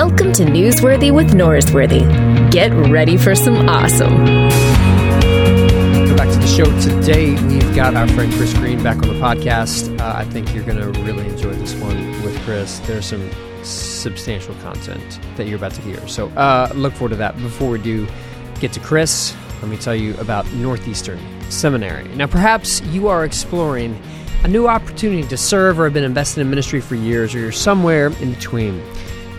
Welcome 0.00 0.32
to 0.34 0.44
Newsworthy 0.44 1.12
with 1.12 1.32
Norsworthy. 1.32 2.02
Get 2.52 2.70
ready 2.88 3.16
for 3.16 3.34
some 3.34 3.68
awesome. 3.68 4.14
Welcome 4.14 6.16
back 6.16 6.32
to 6.32 6.38
the 6.38 6.46
show. 6.46 6.66
Today 6.80 7.30
we've 7.48 7.74
got 7.74 7.96
our 7.96 8.06
friend 8.06 8.32
Chris 8.34 8.54
Green 8.54 8.80
back 8.80 9.02
on 9.02 9.08
the 9.08 9.18
podcast. 9.18 9.98
Uh, 9.98 10.12
I 10.14 10.24
think 10.26 10.54
you're 10.54 10.62
going 10.62 10.78
to 10.78 10.92
really 11.00 11.26
enjoy 11.26 11.52
this 11.54 11.74
one 11.74 12.12
with 12.22 12.40
Chris. 12.44 12.78
There's 12.78 13.06
some 13.06 13.28
substantial 13.64 14.54
content 14.62 15.18
that 15.36 15.48
you're 15.48 15.58
about 15.58 15.72
to 15.72 15.80
hear. 15.80 16.06
So 16.06 16.28
uh, 16.36 16.70
look 16.76 16.92
forward 16.92 17.10
to 17.10 17.16
that. 17.16 17.36
Before 17.38 17.68
we 17.68 17.80
do 17.80 18.06
get 18.60 18.72
to 18.74 18.80
Chris, 18.80 19.34
let 19.62 19.68
me 19.68 19.76
tell 19.76 19.96
you 19.96 20.16
about 20.18 20.48
Northeastern 20.52 21.18
Seminary. 21.50 22.06
Now, 22.14 22.28
perhaps 22.28 22.82
you 22.82 23.08
are 23.08 23.24
exploring 23.24 24.00
a 24.44 24.48
new 24.48 24.68
opportunity 24.68 25.26
to 25.26 25.36
serve 25.36 25.80
or 25.80 25.86
have 25.86 25.92
been 25.92 26.04
invested 26.04 26.42
in 26.42 26.50
ministry 26.50 26.80
for 26.80 26.94
years, 26.94 27.34
or 27.34 27.40
you're 27.40 27.50
somewhere 27.50 28.12
in 28.22 28.32
between. 28.32 28.80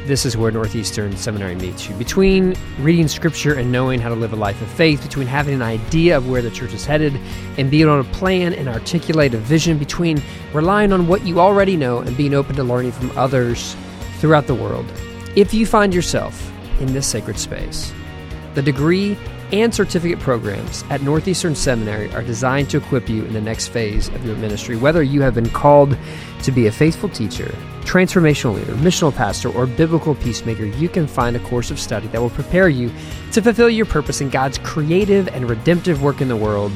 This 0.09 0.26
is 0.26 0.36
where 0.36 0.49
Northeastern 0.49 1.16
Seminary 1.18 1.54
meets 1.54 1.88
you. 1.88 1.94
Between 1.94 2.55
reading 2.80 3.08
scripture 3.08 3.54
and 3.54 3.72
knowing 3.72 4.00
how 4.00 4.09
to 4.09 4.16
live 4.16 4.34
a 4.34 4.36
life 4.36 4.59
of 4.59 4.67
faith, 4.70 5.04
between 5.04 5.27
having 5.27 5.54
an 5.54 5.62
idea 5.62 6.17
of 6.17 6.27
where 6.27 6.41
the 6.41 6.50
church 6.50 6.73
is 6.73 6.84
headed 6.84 7.13
and 7.59 7.70
being 7.70 7.88
on 7.88 8.00
a 8.00 8.04
plan 8.05 8.55
and 8.55 8.67
articulate 8.67 9.36
a 9.36 9.38
vision, 9.38 9.77
between 9.77 10.20
relying 10.52 10.91
on 10.94 11.08
what 11.08 11.27
you 11.27 11.40
already 11.40 11.77
know 11.77 12.00
and 12.00 12.17
being 12.17 12.34
open 12.34 12.55
to 12.55 12.64
learning 12.64 12.91
from 12.91 13.16
others 13.16 13.76
throughout 14.17 14.48
the 14.48 14.55
world. 14.55 14.91
If 15.36 15.53
you 15.53 15.67
find 15.67 15.94
yourself 15.94 16.52
in 16.80 16.91
this 16.91 17.05
sacred 17.05 17.38
space, 17.38 17.94
the 18.55 18.64
degree 18.64 19.16
and 19.52 19.73
certificate 19.73 20.20
programs 20.20 20.84
at 20.89 21.02
Northeastern 21.02 21.55
Seminary 21.55 22.12
are 22.13 22.21
designed 22.21 22.70
to 22.70 22.77
equip 22.77 23.09
you 23.09 23.26
in 23.26 23.34
the 23.34 23.41
next 23.41 23.70
phase 23.70 24.08
of 24.09 24.25
your 24.25 24.35
ministry. 24.38 24.75
Whether 24.75 25.03
you 25.03 25.22
have 25.22 25.34
been 25.34 25.49
called 25.49 25.98
to 26.44 26.52
be 26.52 26.67
a 26.67 26.72
faithful 26.72 27.09
teacher, 27.09 27.53
transformational 27.81 28.55
leader, 28.55 28.73
missional 28.73 29.16
pastor, 29.16 29.49
or 29.49 29.66
biblical 29.66 30.16
peacemaker, 30.16 30.66
you 30.66 30.89
can 30.89 31.08
find 31.08 31.35
a 31.35 31.39
course 31.39 31.72
of 31.72 31.80
study 31.80 32.08
that 32.08 32.22
will 32.22 32.30
prepare 32.30 32.69
you 32.69 32.91
to 33.31 33.41
fulfill 33.41 33.69
your 33.69 33.86
purpose 33.86 34.22
in 34.22 34.30
God's 34.30 34.58
creative 34.59 35.28
and 35.30 35.50
redemptive 35.50 36.02
work 36.02 36.22
in 36.22 36.28
the 36.28 36.36
world 36.36 36.72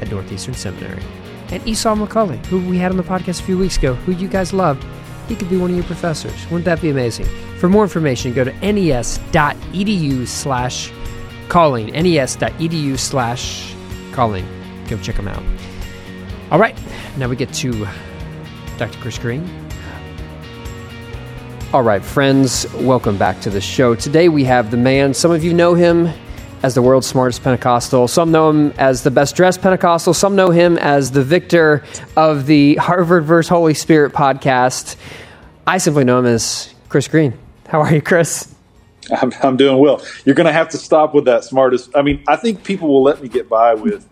at 0.00 0.10
Northeastern 0.10 0.54
Seminary. 0.54 1.02
And 1.50 1.66
Esau 1.66 1.94
McCaulley, 1.94 2.44
who 2.46 2.60
we 2.68 2.78
had 2.78 2.90
on 2.90 2.96
the 2.96 3.02
podcast 3.02 3.40
a 3.40 3.44
few 3.44 3.58
weeks 3.58 3.76
ago, 3.76 3.94
who 3.94 4.12
you 4.12 4.28
guys 4.28 4.52
love, 4.52 4.82
he 5.28 5.36
could 5.36 5.50
be 5.50 5.56
one 5.56 5.70
of 5.70 5.76
your 5.76 5.84
professors. 5.84 6.44
Wouldn't 6.46 6.64
that 6.64 6.80
be 6.80 6.90
amazing? 6.90 7.26
For 7.58 7.68
more 7.68 7.82
information, 7.82 8.32
go 8.32 8.44
to 8.44 8.52
nes.edu 8.64 10.26
slash 10.26 10.90
calling, 11.50 11.88
nes.edu 11.88 12.98
slash 12.98 13.74
calling. 14.12 14.46
Go 14.88 14.96
check 14.98 15.16
them 15.16 15.28
out. 15.28 15.42
All 16.50 16.58
right, 16.58 16.78
now 17.18 17.28
we 17.28 17.36
get 17.36 17.52
to 17.54 17.86
Dr. 18.78 18.98
Chris 19.00 19.18
Green. 19.18 19.46
All 21.74 21.82
right, 21.82 22.02
friends, 22.02 22.72
welcome 22.74 23.18
back 23.18 23.40
to 23.42 23.50
the 23.50 23.60
show. 23.60 23.94
Today 23.94 24.28
we 24.28 24.44
have 24.44 24.70
the 24.70 24.76
man, 24.76 25.12
some 25.12 25.30
of 25.30 25.44
you 25.44 25.52
know 25.52 25.74
him 25.74 26.08
as 26.62 26.74
the 26.74 26.82
world's 26.82 27.06
smartest 27.06 27.42
Pentecostal. 27.42 28.08
Some 28.08 28.32
know 28.32 28.50
him 28.50 28.72
as 28.78 29.02
the 29.02 29.10
best 29.10 29.36
dressed 29.36 29.60
Pentecostal. 29.60 30.14
Some 30.14 30.36
know 30.36 30.50
him 30.50 30.78
as 30.78 31.10
the 31.10 31.22
victor 31.22 31.84
of 32.16 32.46
the 32.46 32.76
Harvard 32.76 33.24
vs. 33.24 33.48
Holy 33.48 33.74
Spirit 33.74 34.12
podcast. 34.12 34.96
I 35.66 35.78
simply 35.78 36.04
know 36.04 36.18
him 36.18 36.26
as 36.26 36.72
Chris 36.88 37.08
Green. 37.08 37.34
How 37.66 37.80
are 37.80 37.94
you, 37.94 38.02
Chris? 38.02 38.54
I'm, 39.12 39.32
I'm 39.42 39.56
doing 39.56 39.78
well. 39.78 40.02
You're 40.24 40.34
going 40.34 40.46
to 40.46 40.52
have 40.52 40.68
to 40.70 40.78
stop 40.78 41.14
with 41.14 41.24
that 41.26 41.44
smartest. 41.44 41.96
I 41.96 42.02
mean, 42.02 42.22
I 42.28 42.36
think 42.36 42.64
people 42.64 42.88
will 42.88 43.02
let 43.02 43.22
me 43.22 43.28
get 43.28 43.48
by 43.48 43.74
with 43.74 44.08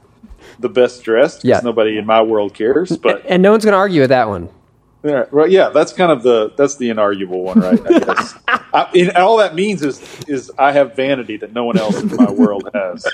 the 0.59 0.69
best 0.69 1.03
dressed 1.05 1.43
because 1.43 1.59
Yeah. 1.63 1.65
nobody 1.65 1.99
in 1.99 2.07
my 2.07 2.23
world 2.23 2.55
cares. 2.55 2.97
But 2.97 3.25
And 3.27 3.43
no 3.43 3.51
one's 3.53 3.65
going 3.65 3.73
to 3.73 3.79
argue 3.79 4.01
with 4.01 4.11
that 4.11 4.29
one. 4.29 4.49
yeah, 5.05 5.25
right, 5.31 5.51
yeah, 5.51 5.69
that's 5.69 5.93
kind 5.93 6.11
of 6.11 6.23
the 6.25 6.53
that's 6.57 6.77
the 6.77 6.89
inarguable 6.91 7.43
one, 7.45 7.61
right? 7.61 7.81
I 7.87 7.99
guess. 8.01 8.35
I, 8.75 8.91
and 8.95 9.13
all 9.13 9.37
that 9.37 9.55
means 9.55 9.83
is 9.83 10.03
is 10.27 10.51
I 10.59 10.73
have 10.73 10.97
vanity 10.97 11.37
that 11.39 11.53
no 11.53 11.65
one 11.65 11.79
else 11.79 12.01
in 12.01 12.15
my 12.17 12.31
world 12.31 12.69
has. 12.75 13.07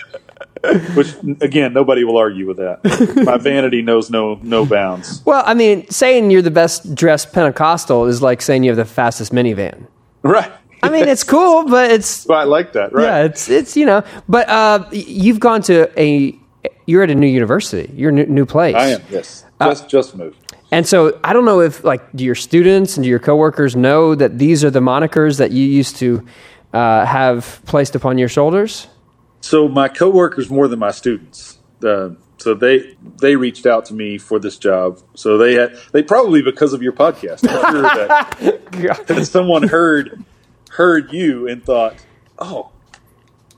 Which 0.95 1.13
again, 1.43 1.75
nobody 1.75 2.05
will 2.05 2.17
argue 2.17 2.47
with 2.47 2.57
that. 2.57 2.81
My 3.27 3.37
vanity 3.37 3.83
knows 3.83 4.09
no 4.11 4.39
no 4.43 4.65
bounds. 4.65 5.23
Well, 5.27 5.43
I 5.47 5.53
mean, 5.53 5.87
saying 5.91 6.31
you're 6.31 6.41
the 6.43 6.51
best 6.51 6.95
dressed 6.95 7.35
Pentecostal 7.35 8.07
is 8.07 8.23
like 8.23 8.41
saying 8.41 8.65
you 8.65 8.71
have 8.71 8.79
the 8.79 8.87
fastest 8.87 9.31
minivan. 9.33 9.87
Right. 10.23 10.51
I 10.85 10.91
mean, 10.91 11.09
it's 11.09 11.25
cool, 11.25 11.65
but 11.65 11.91
it's 11.91 12.29
I 12.31 12.45
like 12.45 12.73
that. 12.75 12.93
Right. 12.93 13.05
yeah, 13.05 13.25
it's 13.25 13.49
it's 13.49 13.77
you 13.77 13.87
know. 13.87 14.03
But 14.29 14.49
uh, 14.49 14.89
you've 14.93 15.41
gone 15.41 15.63
to 15.63 15.91
a 16.01 16.39
you're 16.87 17.03
at 17.03 17.11
a 17.11 17.15
new 17.15 17.27
university. 17.27 17.91
You're 17.95 18.11
a 18.11 18.13
new, 18.13 18.27
new 18.27 18.47
place. 18.47 18.75
I 18.75 18.89
am. 18.89 19.03
Yes. 19.11 19.45
Uh, 19.61 19.71
Just 19.71 19.89
just 19.89 20.17
moved. 20.17 20.39
And 20.71 20.87
so 20.87 21.19
I 21.23 21.33
don't 21.33 21.45
know 21.45 21.61
if 21.61 21.85
like 21.85 22.03
do 22.15 22.25
your 22.25 22.35
students 22.35 22.97
and 22.97 23.05
do 23.05 23.11
your 23.11 23.21
coworkers 23.21 23.77
know 23.77 24.15
that 24.15 24.39
these 24.39 24.65
are 24.65 24.71
the 24.71 24.81
monikers 24.81 25.39
that 25.39 25.53
you 25.53 25.65
used 25.65 25.97
to 25.97 26.27
uh, 26.73 27.05
have 27.07 27.61
placed 27.67 27.95
upon 27.95 28.19
your 28.19 28.29
shoulders. 28.29 28.89
So 29.41 29.69
my 29.69 29.89
coworkers 29.89 30.51
more 30.51 30.67
than 30.67 30.81
my 30.81 30.91
students. 30.91 31.59
Uh, 31.83 32.11
so 32.39 32.55
they 32.55 32.97
they 33.21 33.37
reached 33.37 33.67
out 33.67 33.87
to 33.87 33.95
me 33.95 34.19
for 34.19 34.39
this 34.39 34.59
job. 34.59 35.01
So 35.15 35.39
they 35.39 35.55
had 35.55 35.79
they 35.93 36.03
probably 36.03 36.43
because 36.43 36.73
of 36.73 36.83
your 36.83 36.93
podcast. 36.93 37.49
I'm 37.49 37.73
sure 37.73 37.83
that, 37.83 39.07
that 39.07 39.27
someone 39.27 39.63
heard 39.69 40.25
heard 40.77 41.13
you 41.13 41.49
and 41.49 41.65
thought, 41.65 41.97
oh. 42.39 42.71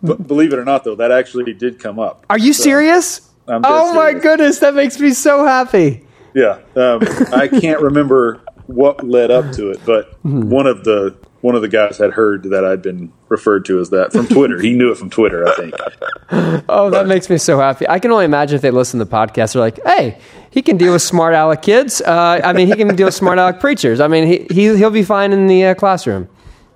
But 0.03 0.27
believe 0.27 0.53
it 0.53 0.59
or 0.59 0.65
not, 0.65 0.85
though, 0.85 0.95
that 0.97 1.11
actually 1.11 1.53
did 1.55 1.79
come 1.79 1.99
up. 1.99 2.25
Are 2.31 2.39
you 2.39 2.53
serious? 2.53 3.31
I'm 3.49 3.63
dead 3.63 3.71
oh 3.73 3.95
my 3.95 4.13
goodness, 4.13 4.59
that 4.59 4.75
makes 4.75 4.99
me 5.01 5.13
so 5.13 5.45
happy. 5.45 6.05
Yeah, 6.35 6.59
um, 6.75 7.01
I 7.33 7.49
can't 7.49 7.81
remember 7.91 8.41
what 8.67 9.07
led 9.07 9.31
up 9.31 9.53
to 9.53 9.71
it, 9.71 9.81
but 9.87 10.13
Hmm. 10.23 10.51
one 10.51 10.67
of 10.67 10.85
the 10.85 11.17
one 11.43 11.55
of 11.55 11.63
the 11.63 11.69
guys 11.69 11.99
had 11.99 12.11
heard 12.13 12.43
that 12.45 12.65
I'd 12.65 12.83
been 12.83 13.13
referred 13.29 13.65
to 13.67 13.79
as 13.79 13.91
that 13.91 14.11
from 14.13 14.27
Twitter. 14.27 14.61
he 14.61 14.73
knew 14.75 14.91
it 14.91 14.99
from 14.99 15.11
Twitter, 15.11 15.47
I 15.47 15.55
think. 15.55 15.75
Oh, 16.69 16.91
that 16.91 17.07
makes 17.07 17.31
me 17.31 17.39
so 17.39 17.59
happy. 17.61 17.89
I 17.89 18.01
can 18.01 18.11
only 18.11 18.25
imagine 18.25 18.57
if 18.57 18.63
they 18.63 18.73
listen 18.73 18.99
to 18.99 19.05
the 19.05 19.11
podcast, 19.11 19.53
they're 19.53 19.63
like, 19.63 19.79
"Hey, 19.85 20.19
he 20.51 20.61
can 20.61 20.77
deal 20.77 20.93
with 20.93 21.03
smart 21.03 21.35
aleck 21.35 21.63
kids. 21.63 22.01
Uh, 22.01 22.41
I 22.43 22.53
mean, 22.53 22.67
he 22.67 22.75
can 22.75 22.97
deal 22.97 23.07
with 23.07 23.15
smart 23.15 23.39
aleck 23.39 23.61
preachers. 23.61 24.01
I 24.01 24.09
mean, 24.09 24.27
he, 24.27 24.47
he 24.51 24.77
he'll 24.77 24.91
be 24.91 25.05
fine 25.05 25.33
in 25.33 25.47
the 25.47 25.67
uh, 25.67 25.75
classroom." 25.75 26.29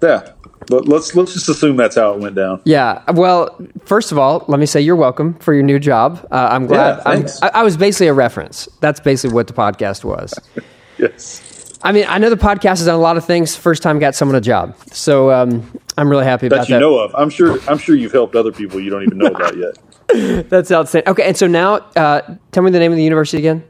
Yeah, 0.02 0.32
Let- 0.70 0.88
let's 0.88 1.14
let's 1.14 1.32
just 1.34 1.48
assume 1.48 1.76
that's 1.76 1.96
how 1.96 2.12
it 2.14 2.20
went 2.20 2.34
down. 2.34 2.60
Yeah. 2.64 3.02
Well, 3.12 3.56
first 3.84 4.12
of 4.12 4.18
all, 4.18 4.44
let 4.48 4.58
me 4.60 4.66
say 4.66 4.80
you're 4.80 4.96
welcome 4.96 5.34
for 5.34 5.52
your 5.52 5.62
new 5.62 5.78
job. 5.78 6.26
Uh, 6.30 6.48
I'm 6.50 6.66
glad. 6.66 6.96
Yeah, 6.96 7.02
I'm, 7.04 7.16
thanks. 7.18 7.42
I, 7.42 7.48
I 7.48 7.62
was 7.62 7.76
basically 7.76 8.06
a 8.08 8.14
reference. 8.14 8.68
That's 8.80 9.00
basically 9.00 9.34
what 9.34 9.46
the 9.46 9.52
podcast 9.54 10.04
was. 10.04 10.32
Yes. 10.98 11.78
I 11.82 11.92
mean, 11.92 12.04
I 12.06 12.18
know 12.18 12.28
the 12.28 12.36
podcast 12.36 12.76
has 12.78 12.84
done 12.84 12.94
a 12.94 12.98
lot 12.98 13.16
of 13.16 13.24
things. 13.24 13.56
First 13.56 13.82
time 13.82 13.98
got 13.98 14.14
someone 14.14 14.36
a 14.36 14.40
job, 14.42 14.76
so 14.92 15.30
um, 15.30 15.66
I'm 15.96 16.10
really 16.10 16.24
happy 16.24 16.46
about 16.46 16.56
that 16.58 16.68
you 16.68 16.74
that. 16.74 16.80
know 16.80 16.98
of. 16.98 17.14
I'm 17.14 17.30
sure. 17.30 17.58
I'm 17.66 17.78
sure 17.78 17.96
you've 17.96 18.12
helped 18.12 18.36
other 18.36 18.52
people 18.52 18.78
you 18.80 18.90
don't 18.90 19.02
even 19.04 19.16
know 19.16 19.28
about 19.28 19.56
yet. 19.56 19.78
That's 20.50 20.70
outstanding. 20.70 21.10
Okay, 21.10 21.22
and 21.26 21.38
so 21.38 21.46
now, 21.46 21.76
uh, 21.96 22.20
tell 22.52 22.62
me 22.62 22.70
the 22.70 22.78
name 22.78 22.92
of 22.92 22.96
the 22.96 23.02
university 23.02 23.38
again. 23.38 23.64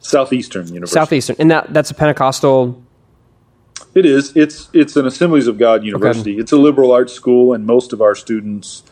Southeastern 0.00 0.66
University. 0.66 0.94
Southeastern, 0.98 1.36
and 1.38 1.48
that 1.52 1.72
that's 1.72 1.92
a 1.92 1.94
Pentecostal. 1.94 2.82
It 3.94 4.04
is. 4.06 4.36
It's 4.36 4.68
it's 4.72 4.96
an 4.96 5.06
Assemblies 5.06 5.46
of 5.46 5.58
God 5.58 5.84
university. 5.84 6.36
It's 6.38 6.52
a 6.52 6.56
liberal 6.56 6.90
arts 6.92 7.12
school, 7.12 7.52
and 7.52 7.64
most 7.66 7.92
of 7.92 8.00
our 8.00 8.14
students 8.14 8.82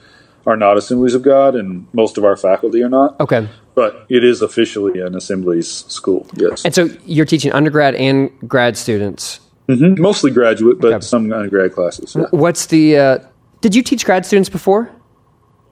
are 0.47 0.57
not 0.57 0.77
Assemblies 0.77 1.15
of 1.15 1.23
God, 1.23 1.55
and 1.55 1.87
most 1.93 2.19
of 2.19 2.25
our 2.25 2.37
faculty 2.37 2.83
are 2.83 2.89
not. 2.89 3.19
Okay, 3.21 3.49
But 3.75 4.07
it 4.09 4.23
is 4.25 4.43
officially 4.43 5.01
an 5.01 5.15
Assemblies 5.17 5.69
school. 5.89 6.27
Yes, 6.37 6.65
and 6.65 6.75
so 6.75 6.89
you're 7.05 7.27
teaching 7.27 7.53
undergrad 7.53 7.95
and 7.97 8.31
grad 8.49 8.77
students. 8.77 9.41
Mhm. 9.69 9.99
mostly 9.99 10.31
graduate, 10.33 10.81
but 10.81 10.93
Okay. 10.93 11.01
some 11.05 11.33
undergrad 11.33 11.73
classes. 11.73 12.15
Yeah. 12.19 12.27
What's 12.31 12.67
the? 12.67 12.99
Uh, 12.99 13.19
did 13.61 13.75
you 13.77 13.83
teach 13.83 14.05
grad 14.05 14.27
students 14.27 14.49
before? 14.49 14.91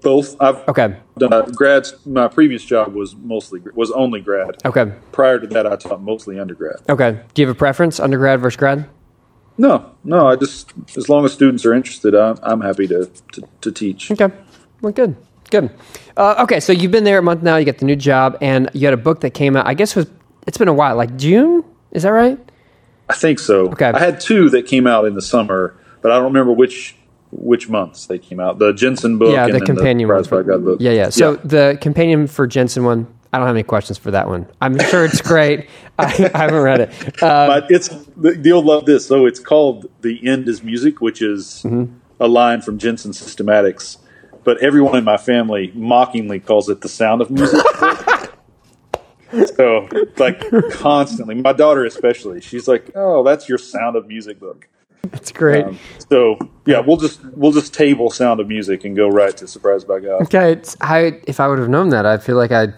Both. 0.02 0.36
I've 0.40 0.56
Okay, 0.68 0.94
done 1.18 1.32
uh, 1.32 1.42
grads. 1.54 1.94
My 2.06 2.28
previous 2.28 2.64
job 2.64 2.94
was 2.94 3.14
mostly 3.22 3.60
was 3.74 3.90
only 3.90 4.20
grad. 4.20 4.56
okay, 4.64 4.92
Prior 5.12 5.38
to 5.40 5.46
that, 5.48 5.66
I 5.66 5.76
taught 5.76 6.02
mostly 6.02 6.38
undergrad. 6.38 6.76
okay. 6.88 7.18
Do 7.34 7.42
you 7.42 7.48
have 7.48 7.54
a 7.56 7.58
preference, 7.58 8.00
undergrad 8.00 8.40
versus 8.40 8.56
grad? 8.56 8.86
No, 9.60 9.90
no. 10.04 10.26
I 10.26 10.36
just 10.36 10.72
as 10.96 11.10
long 11.10 11.26
as 11.26 11.34
students 11.34 11.66
are 11.66 11.74
interested, 11.74 12.14
I'm, 12.14 12.38
I'm 12.42 12.62
happy 12.62 12.86
to, 12.86 13.10
to 13.32 13.42
to 13.60 13.70
teach. 13.70 14.10
Okay. 14.10 14.34
Well, 14.80 14.90
good. 14.90 15.14
Good. 15.50 15.70
Uh, 16.16 16.36
okay, 16.44 16.60
so 16.60 16.72
you've 16.72 16.92
been 16.92 17.04
there 17.04 17.18
a 17.18 17.22
month 17.22 17.42
now. 17.42 17.56
You 17.58 17.66
got 17.66 17.76
the 17.76 17.84
new 17.84 17.96
job, 17.96 18.38
and 18.40 18.70
you 18.72 18.86
had 18.86 18.94
a 18.94 18.96
book 18.96 19.20
that 19.20 19.32
came 19.34 19.56
out. 19.56 19.66
I 19.66 19.74
guess 19.74 19.90
it 19.90 19.96
was 19.96 20.10
it's 20.46 20.56
been 20.56 20.68
a 20.68 20.72
while, 20.72 20.96
like 20.96 21.14
June. 21.18 21.62
Is 21.90 22.04
that 22.04 22.10
right? 22.10 22.38
I 23.10 23.14
think 23.14 23.38
so. 23.38 23.68
Okay. 23.68 23.90
I 23.90 23.98
had 23.98 24.18
two 24.18 24.48
that 24.48 24.66
came 24.66 24.86
out 24.86 25.04
in 25.04 25.12
the 25.12 25.20
summer, 25.20 25.76
but 26.00 26.10
I 26.10 26.14
don't 26.14 26.32
remember 26.32 26.52
which 26.52 26.96
which 27.30 27.68
months 27.68 28.06
they 28.06 28.18
came 28.18 28.40
out. 28.40 28.58
The 28.58 28.72
Jenson 28.72 29.18
book, 29.18 29.34
yeah, 29.34 29.44
and 29.44 29.54
the 29.54 29.60
companion 29.60 30.08
the 30.08 30.14
one. 30.14 30.46
God 30.46 30.64
book. 30.64 30.78
Yeah, 30.80 30.92
yeah. 30.92 31.10
So 31.10 31.36
the 31.36 31.76
companion 31.82 32.28
for 32.28 32.46
Jenson 32.46 32.84
one. 32.84 33.06
I 33.32 33.38
don't 33.38 33.46
have 33.46 33.54
any 33.56 33.62
questions 33.62 33.96
for 33.96 34.10
that 34.10 34.26
one. 34.28 34.46
I'm 34.60 34.78
sure 34.78 35.04
it's 35.04 35.20
great. 35.22 35.68
I, 35.98 36.30
I 36.34 36.38
haven't 36.38 36.62
read 36.62 36.80
it. 36.80 37.22
Uh, 37.22 37.46
but 37.46 37.70
it's 37.70 37.88
you'll 38.44 38.62
love 38.64 38.86
this. 38.86 39.06
So 39.06 39.26
it's 39.26 39.38
called 39.38 39.86
"The 40.00 40.26
End 40.28 40.48
Is 40.48 40.62
Music," 40.62 41.00
which 41.00 41.22
is 41.22 41.62
Mm-hmm. 41.64 41.92
a 42.18 42.26
line 42.28 42.60
from 42.60 42.78
Jenson 42.78 43.12
Systematics. 43.12 43.98
But 44.42 44.58
everyone 44.62 44.96
in 44.96 45.04
my 45.04 45.16
family 45.18 45.70
mockingly 45.74 46.40
calls 46.40 46.68
it 46.68 46.80
"The 46.80 46.88
Sound 46.88 47.20
of 47.22 47.30
Music." 47.30 47.60
so, 49.56 49.88
like 50.18 50.42
constantly, 50.72 51.34
my 51.36 51.52
daughter 51.52 51.84
especially, 51.84 52.40
she's 52.40 52.66
like, 52.66 52.90
"Oh, 52.94 53.22
that's 53.22 53.48
your 53.48 53.58
Sound 53.58 53.96
of 53.96 54.06
Music 54.08 54.40
book." 54.40 54.66
That's 55.10 55.32
great. 55.32 55.64
Um, 55.64 55.78
so 56.10 56.36
yeah, 56.66 56.80
we'll 56.80 56.96
just 56.96 57.24
we'll 57.36 57.52
just 57.52 57.72
table 57.74 58.10
Sound 58.10 58.40
of 58.40 58.48
Music 58.48 58.84
and 58.84 58.96
go 58.96 59.08
right 59.08 59.36
to 59.36 59.46
Surprised 59.46 59.86
by 59.86 60.00
God. 60.00 60.22
Okay, 60.22 60.60
I 60.80 61.20
if 61.26 61.38
I 61.40 61.48
would 61.48 61.58
have 61.58 61.68
known 61.68 61.90
that, 61.90 62.06
I 62.06 62.18
feel 62.18 62.36
like 62.36 62.50
I 62.52 62.68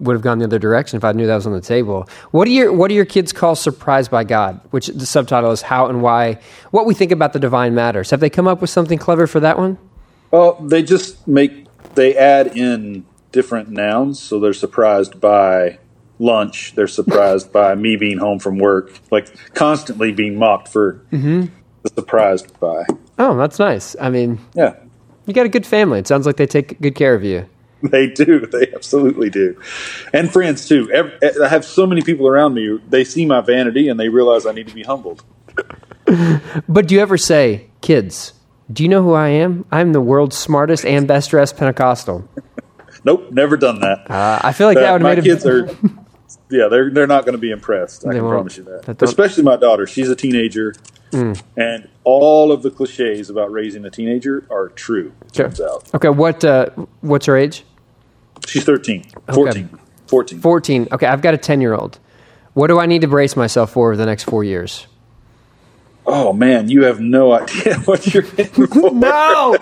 would 0.00 0.14
have 0.14 0.22
gone 0.22 0.38
the 0.38 0.44
other 0.44 0.58
direction 0.58 0.96
if 0.96 1.04
I 1.04 1.12
knew 1.12 1.26
that 1.26 1.34
was 1.34 1.46
on 1.46 1.52
the 1.52 1.60
table. 1.60 2.08
What 2.30 2.46
do 2.46 2.50
your 2.50 2.72
What 2.72 2.88
do 2.88 2.94
your 2.94 3.04
kids 3.04 3.32
call 3.32 3.54
Surprised 3.54 4.10
by 4.10 4.24
God? 4.24 4.60
Which 4.70 4.88
the 4.88 5.06
subtitle 5.06 5.50
is 5.50 5.62
How 5.62 5.86
and 5.86 6.02
Why. 6.02 6.40
What 6.70 6.86
we 6.86 6.94
think 6.94 7.12
about 7.12 7.32
the 7.32 7.38
divine 7.38 7.74
matters. 7.74 8.10
Have 8.10 8.20
they 8.20 8.30
come 8.30 8.48
up 8.48 8.60
with 8.60 8.70
something 8.70 8.98
clever 8.98 9.26
for 9.26 9.40
that 9.40 9.58
one? 9.58 9.78
Well, 10.30 10.54
they 10.54 10.82
just 10.82 11.26
make 11.26 11.66
they 11.94 12.16
add 12.16 12.56
in 12.56 13.04
different 13.32 13.68
nouns, 13.70 14.20
so 14.20 14.40
they're 14.40 14.52
surprised 14.52 15.20
by 15.20 15.78
lunch. 16.18 16.74
They're 16.74 16.86
surprised 16.86 17.52
by 17.52 17.74
me 17.74 17.96
being 17.96 18.18
home 18.18 18.38
from 18.38 18.58
work, 18.58 18.92
like 19.10 19.54
constantly 19.54 20.12
being 20.12 20.38
mocked 20.38 20.68
for 20.68 21.04
mm-hmm. 21.12 21.46
surprised 21.86 22.58
by. 22.60 22.84
Oh, 23.18 23.36
that's 23.36 23.58
nice. 23.58 23.96
I 24.00 24.10
mean, 24.10 24.38
yeah, 24.54 24.74
you 25.26 25.34
got 25.34 25.46
a 25.46 25.50
good 25.50 25.66
family. 25.66 25.98
It 25.98 26.06
sounds 26.06 26.26
like 26.26 26.36
they 26.36 26.46
take 26.46 26.80
good 26.80 26.94
care 26.94 27.14
of 27.14 27.24
you. 27.24 27.48
They 27.82 28.08
do. 28.08 28.44
They 28.44 28.72
absolutely 28.74 29.30
do, 29.30 29.60
and 30.12 30.32
friends 30.32 30.66
too. 30.66 30.90
I 31.40 31.46
have 31.46 31.64
so 31.64 31.86
many 31.86 32.02
people 32.02 32.26
around 32.26 32.54
me. 32.54 32.78
They 32.88 33.04
see 33.04 33.24
my 33.24 33.40
vanity 33.40 33.88
and 33.88 34.00
they 34.00 34.08
realize 34.08 34.46
I 34.46 34.52
need 34.52 34.66
to 34.66 34.74
be 34.74 34.82
humbled. 34.82 35.22
but 36.68 36.88
do 36.88 36.96
you 36.96 37.00
ever 37.00 37.16
say, 37.16 37.70
kids? 37.80 38.32
Do 38.72 38.82
you 38.82 38.88
know 38.88 39.02
who 39.02 39.12
I 39.12 39.28
am? 39.28 39.64
I'm 39.70 39.92
the 39.92 40.00
world's 40.00 40.36
smartest 40.36 40.84
and 40.84 41.06
best 41.06 41.30
dressed 41.30 41.56
Pentecostal. 41.56 42.28
nope, 43.04 43.30
never 43.30 43.56
done 43.56 43.80
that. 43.80 44.10
Uh, 44.10 44.40
I 44.42 44.52
feel 44.52 44.66
like 44.66 44.74
that, 44.74 44.82
that 44.82 44.92
would 44.94 45.02
my 45.02 45.14
kids 45.14 45.46
are. 45.46 45.68
Yeah, 46.50 46.68
they're 46.68 46.90
they're 46.90 47.06
not 47.06 47.24
going 47.24 47.34
to 47.34 47.40
be 47.40 47.50
impressed. 47.50 48.06
I 48.06 48.10
they 48.10 48.16
can 48.16 48.24
won't. 48.24 48.34
promise 48.34 48.56
you 48.56 48.64
that. 48.64 49.02
Especially 49.02 49.42
my 49.42 49.56
daughter. 49.56 49.86
She's 49.86 50.08
a 50.08 50.16
teenager, 50.16 50.74
mm. 51.10 51.40
and 51.56 51.88
all 52.04 52.52
of 52.52 52.62
the 52.62 52.70
cliches 52.70 53.28
about 53.28 53.52
raising 53.52 53.84
a 53.84 53.90
teenager 53.90 54.46
are 54.50 54.68
true. 54.70 55.12
Turns 55.32 55.60
out. 55.60 55.94
Okay, 55.94 56.08
what 56.08 56.44
uh, 56.44 56.70
what's 57.02 57.26
her 57.26 57.36
age? 57.36 57.64
She's 58.46 58.64
13. 58.64 59.04
14. 59.34 59.64
Okay. 59.64 59.82
14. 60.06 60.40
14. 60.40 60.88
Okay, 60.92 61.06
I've 61.06 61.20
got 61.20 61.34
a 61.34 61.38
10 61.38 61.60
year 61.60 61.74
old. 61.74 61.98
What 62.54 62.68
do 62.68 62.78
I 62.80 62.86
need 62.86 63.02
to 63.02 63.08
brace 63.08 63.36
myself 63.36 63.72
for 63.72 63.88
over 63.88 63.96
the 63.96 64.06
next 64.06 64.24
four 64.24 64.42
years? 64.42 64.86
Oh 66.06 66.32
man, 66.32 66.70
you 66.70 66.84
have 66.84 66.98
no 67.00 67.32
idea 67.40 67.74
what 67.80 68.06
you're 68.12 68.24
in 68.36 68.46
for. 68.66 68.90
no, 68.94 69.56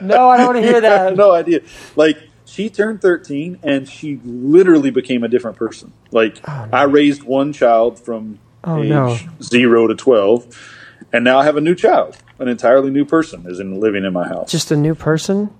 no, 0.00 0.28
I 0.28 0.36
don't 0.38 0.46
want 0.46 0.56
to 0.56 0.62
hear 0.68 0.80
that. 0.80 1.16
no 1.16 1.30
idea. 1.30 1.60
Like 1.94 2.18
she 2.44 2.68
turned 2.68 3.00
13 3.00 3.60
and 3.62 3.88
she 3.88 4.20
literally 4.24 4.90
became 4.90 5.22
a 5.22 5.28
different 5.28 5.56
person. 5.56 5.92
Like 6.12 6.40
oh, 6.48 6.68
no. 6.70 6.76
I 6.76 6.84
raised 6.84 7.22
one 7.22 7.52
child 7.52 7.98
from 7.98 8.38
oh, 8.64 8.82
age 8.82 8.88
no. 8.88 9.18
zero 9.42 9.86
to 9.86 9.94
12, 9.94 11.06
and 11.12 11.24
now 11.24 11.38
I 11.38 11.44
have 11.44 11.56
a 11.56 11.60
new 11.60 11.74
child. 11.74 12.16
An 12.38 12.48
entirely 12.48 12.90
new 12.90 13.04
person 13.04 13.46
is 13.46 13.60
in 13.60 13.80
living 13.80 14.04
in 14.04 14.12
my 14.12 14.26
house. 14.28 14.50
Just 14.50 14.70
a 14.70 14.76
new 14.76 14.94
person. 14.94 15.50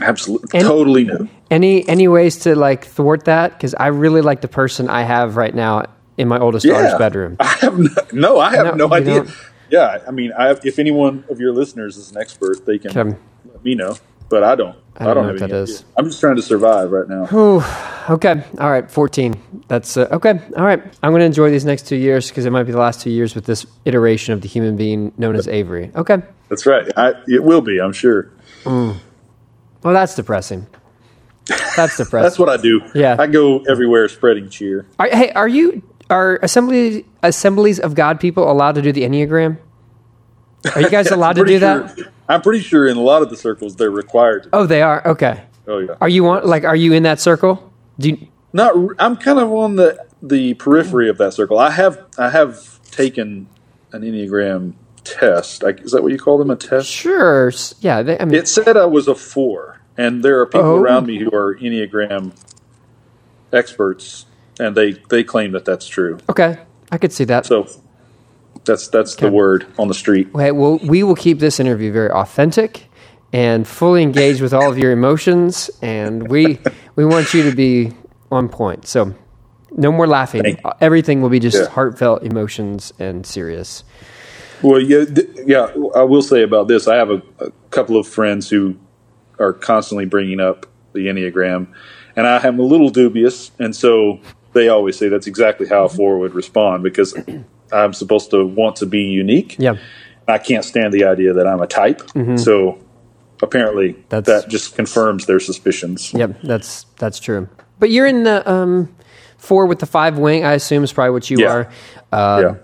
Absolutely, 0.00 0.60
any, 0.60 0.68
totally 0.68 1.04
new. 1.04 1.28
Any 1.50 1.88
any 1.88 2.08
ways 2.08 2.40
to 2.40 2.54
like 2.54 2.86
thwart 2.86 3.24
that? 3.24 3.52
Because 3.52 3.74
I 3.74 3.88
really 3.88 4.20
like 4.20 4.40
the 4.40 4.48
person 4.48 4.88
I 4.88 5.02
have 5.02 5.36
right 5.36 5.54
now 5.54 5.86
in 6.16 6.28
my 6.28 6.38
oldest 6.38 6.64
yeah, 6.64 6.74
daughter's 6.74 6.98
bedroom. 6.98 7.36
I 7.40 7.46
have 7.60 7.78
no, 7.78 7.90
no 8.12 8.40
I 8.40 8.54
have 8.54 8.76
no, 8.76 8.88
no 8.88 8.94
idea. 8.94 9.26
Yeah, 9.70 10.02
I 10.06 10.10
mean, 10.10 10.32
I 10.36 10.48
have, 10.48 10.66
if 10.66 10.78
anyone 10.78 11.24
of 11.30 11.40
your 11.40 11.52
listeners 11.52 11.96
is 11.96 12.10
an 12.10 12.18
expert, 12.18 12.66
they 12.66 12.78
can, 12.78 12.90
can 12.90 13.18
let 13.50 13.64
me 13.64 13.74
know. 13.74 13.96
But 14.32 14.44
I 14.44 14.54
don't. 14.54 14.74
I 14.96 15.04
don't, 15.04 15.10
I 15.10 15.14
don't 15.14 15.26
know 15.26 15.32
what 15.34 15.40
that 15.40 15.44
idea. 15.50 15.62
is. 15.62 15.84
I'm 15.94 16.06
just 16.06 16.18
trying 16.18 16.36
to 16.36 16.42
survive 16.42 16.90
right 16.90 17.06
now. 17.06 17.28
Ooh, 17.36 17.62
okay. 18.14 18.42
All 18.58 18.70
right. 18.70 18.90
14. 18.90 19.34
That's 19.68 19.98
uh, 19.98 20.08
okay. 20.10 20.40
All 20.56 20.64
right. 20.64 20.82
I'm 21.02 21.12
going 21.12 21.20
to 21.20 21.26
enjoy 21.26 21.50
these 21.50 21.66
next 21.66 21.86
two 21.86 21.96
years 21.96 22.30
because 22.30 22.46
it 22.46 22.50
might 22.50 22.62
be 22.62 22.72
the 22.72 22.78
last 22.78 23.02
two 23.02 23.10
years 23.10 23.34
with 23.34 23.44
this 23.44 23.66
iteration 23.84 24.32
of 24.32 24.40
the 24.40 24.48
human 24.48 24.74
being 24.74 25.12
known 25.18 25.36
as 25.36 25.48
Avery. 25.48 25.90
Okay. 25.94 26.22
That's 26.48 26.64
right. 26.64 26.90
I, 26.96 27.12
it 27.28 27.44
will 27.44 27.60
be, 27.60 27.78
I'm 27.78 27.92
sure. 27.92 28.30
Mm. 28.64 28.96
Well, 29.82 29.92
that's 29.92 30.14
depressing. 30.14 30.66
That's 31.76 31.98
depressing. 31.98 32.10
that's 32.22 32.38
what 32.38 32.48
I 32.48 32.56
do. 32.56 32.80
Yeah, 32.94 33.16
I 33.18 33.26
go 33.26 33.62
everywhere 33.64 34.08
spreading 34.08 34.48
cheer. 34.48 34.86
Are, 34.98 35.08
hey, 35.08 35.32
are 35.32 35.48
you 35.48 35.82
are 36.08 36.38
assembly 36.42 37.04
assemblies 37.22 37.80
of 37.80 37.94
God 37.94 38.20
people 38.20 38.50
allowed 38.50 38.76
to 38.76 38.82
do 38.82 38.92
the 38.92 39.02
enneagram? 39.02 39.58
Are 40.74 40.80
you 40.80 40.90
guys 40.90 41.06
allowed 41.10 41.34
to 41.34 41.44
do 41.44 41.58
sure, 41.58 41.88
that? 41.88 42.12
I'm 42.28 42.42
pretty 42.42 42.60
sure 42.60 42.86
in 42.86 42.96
a 42.96 43.00
lot 43.02 43.22
of 43.22 43.30
the 43.30 43.36
circles 43.36 43.76
they're 43.76 43.90
required. 43.90 44.44
to 44.44 44.48
Oh, 44.52 44.66
they 44.66 44.82
are. 44.82 45.06
Okay. 45.06 45.42
Oh 45.66 45.78
yeah. 45.78 45.94
Are 46.00 46.08
you 46.08 46.26
on? 46.28 46.46
Like, 46.46 46.64
are 46.64 46.76
you 46.76 46.92
in 46.92 47.02
that 47.04 47.20
circle? 47.20 47.72
Do 47.98 48.10
you? 48.10 48.28
Not. 48.52 48.74
I'm 48.98 49.16
kind 49.16 49.38
of 49.38 49.52
on 49.52 49.76
the 49.76 50.04
the 50.22 50.54
periphery 50.54 51.08
of 51.08 51.18
that 51.18 51.34
circle. 51.34 51.58
I 51.58 51.70
have 51.70 52.06
I 52.18 52.30
have 52.30 52.82
taken 52.90 53.48
an 53.92 54.02
enneagram 54.02 54.74
test. 55.04 55.64
I, 55.64 55.70
is 55.70 55.92
that 55.92 56.02
what 56.02 56.12
you 56.12 56.18
call 56.18 56.38
them? 56.38 56.50
A 56.50 56.56
test? 56.56 56.88
Sure. 56.88 57.52
Yeah. 57.80 58.02
They, 58.02 58.18
I 58.18 58.24
mean, 58.24 58.34
it 58.34 58.48
said 58.48 58.76
I 58.76 58.86
was 58.86 59.08
a 59.08 59.14
four, 59.14 59.80
and 59.96 60.22
there 60.22 60.40
are 60.40 60.46
people 60.46 60.66
oh. 60.66 60.76
around 60.76 61.06
me 61.06 61.18
who 61.18 61.30
are 61.32 61.54
enneagram 61.56 62.32
experts, 63.52 64.26
and 64.58 64.76
they 64.76 64.92
they 65.10 65.24
claim 65.24 65.52
that 65.52 65.64
that's 65.64 65.86
true. 65.86 66.18
Okay, 66.28 66.58
I 66.90 66.98
could 66.98 67.12
see 67.12 67.24
that. 67.24 67.46
So 67.46 67.68
that's 68.64 68.88
that's 68.88 69.14
okay. 69.14 69.26
the 69.26 69.32
word 69.32 69.66
on 69.78 69.88
the 69.88 69.94
street. 69.94 70.28
Okay, 70.34 70.52
well, 70.52 70.78
we 70.78 71.02
will 71.02 71.14
keep 71.14 71.38
this 71.38 71.60
interview 71.60 71.92
very 71.92 72.10
authentic 72.10 72.88
and 73.32 73.66
fully 73.66 74.02
engaged 74.02 74.40
with 74.40 74.52
all 74.52 74.70
of 74.70 74.78
your 74.78 74.92
emotions, 74.92 75.70
and 75.80 76.28
we 76.28 76.58
we 76.96 77.04
want 77.04 77.34
you 77.34 77.42
to 77.48 77.54
be 77.54 77.92
on 78.30 78.48
point. 78.48 78.86
So. 78.86 79.14
No 79.74 79.90
more 79.90 80.06
laughing. 80.06 80.58
Everything 80.82 81.22
will 81.22 81.30
be 81.30 81.40
just 81.40 81.56
yeah. 81.56 81.66
heartfelt 81.66 82.24
emotions 82.24 82.92
and 82.98 83.24
serious. 83.24 83.84
Well, 84.62 84.80
yeah, 84.80 85.04
th- 85.04 85.28
yeah. 85.46 85.72
I 85.94 86.02
will 86.02 86.22
say 86.22 86.42
about 86.42 86.68
this. 86.68 86.86
I 86.86 86.96
have 86.96 87.10
a, 87.10 87.22
a, 87.40 87.50
couple 87.70 87.96
of 87.96 88.06
friends 88.06 88.50
who 88.50 88.76
are 89.38 89.52
constantly 89.52 90.04
bringing 90.04 90.40
up 90.40 90.66
the 90.92 91.06
enneagram, 91.06 91.68
and 92.14 92.26
I 92.26 92.46
am 92.46 92.58
a 92.58 92.62
little 92.62 92.90
dubious, 92.90 93.50
and 93.58 93.74
so 93.74 94.20
they 94.52 94.68
always 94.68 94.98
say 94.98 95.08
that's 95.08 95.26
exactly 95.26 95.66
how 95.66 95.84
a 95.84 95.88
mm-hmm. 95.88 95.96
four 95.96 96.18
would 96.18 96.34
respond 96.34 96.82
because 96.82 97.14
I'm 97.72 97.92
supposed 97.92 98.30
to 98.30 98.46
want 98.46 98.76
to 98.76 98.86
be 98.86 99.00
unique. 99.00 99.56
Yeah, 99.58 99.76
I 100.28 100.38
can't 100.38 100.64
stand 100.64 100.92
the 100.92 101.04
idea 101.04 101.32
that 101.32 101.46
I'm 101.46 101.60
a 101.60 101.66
type. 101.66 101.98
Mm-hmm. 101.98 102.36
So 102.36 102.78
apparently, 103.42 103.96
that's, 104.08 104.26
that 104.26 104.48
just 104.48 104.76
confirms 104.76 105.26
their 105.26 105.40
suspicions. 105.40 106.12
Yep, 106.14 106.42
that's 106.42 106.84
that's 106.98 107.18
true. 107.18 107.48
But 107.78 107.90
you're 107.90 108.06
in 108.06 108.22
the 108.22 108.48
um, 108.50 108.94
four 109.38 109.66
with 109.66 109.80
the 109.80 109.86
five 109.86 110.18
wing. 110.18 110.44
I 110.44 110.52
assume 110.52 110.84
is 110.84 110.92
probably 110.92 111.10
what 111.10 111.30
you 111.30 111.38
yeah. 111.40 111.52
are. 111.52 111.72
Uh, 112.12 112.42
yeah. 112.42 112.58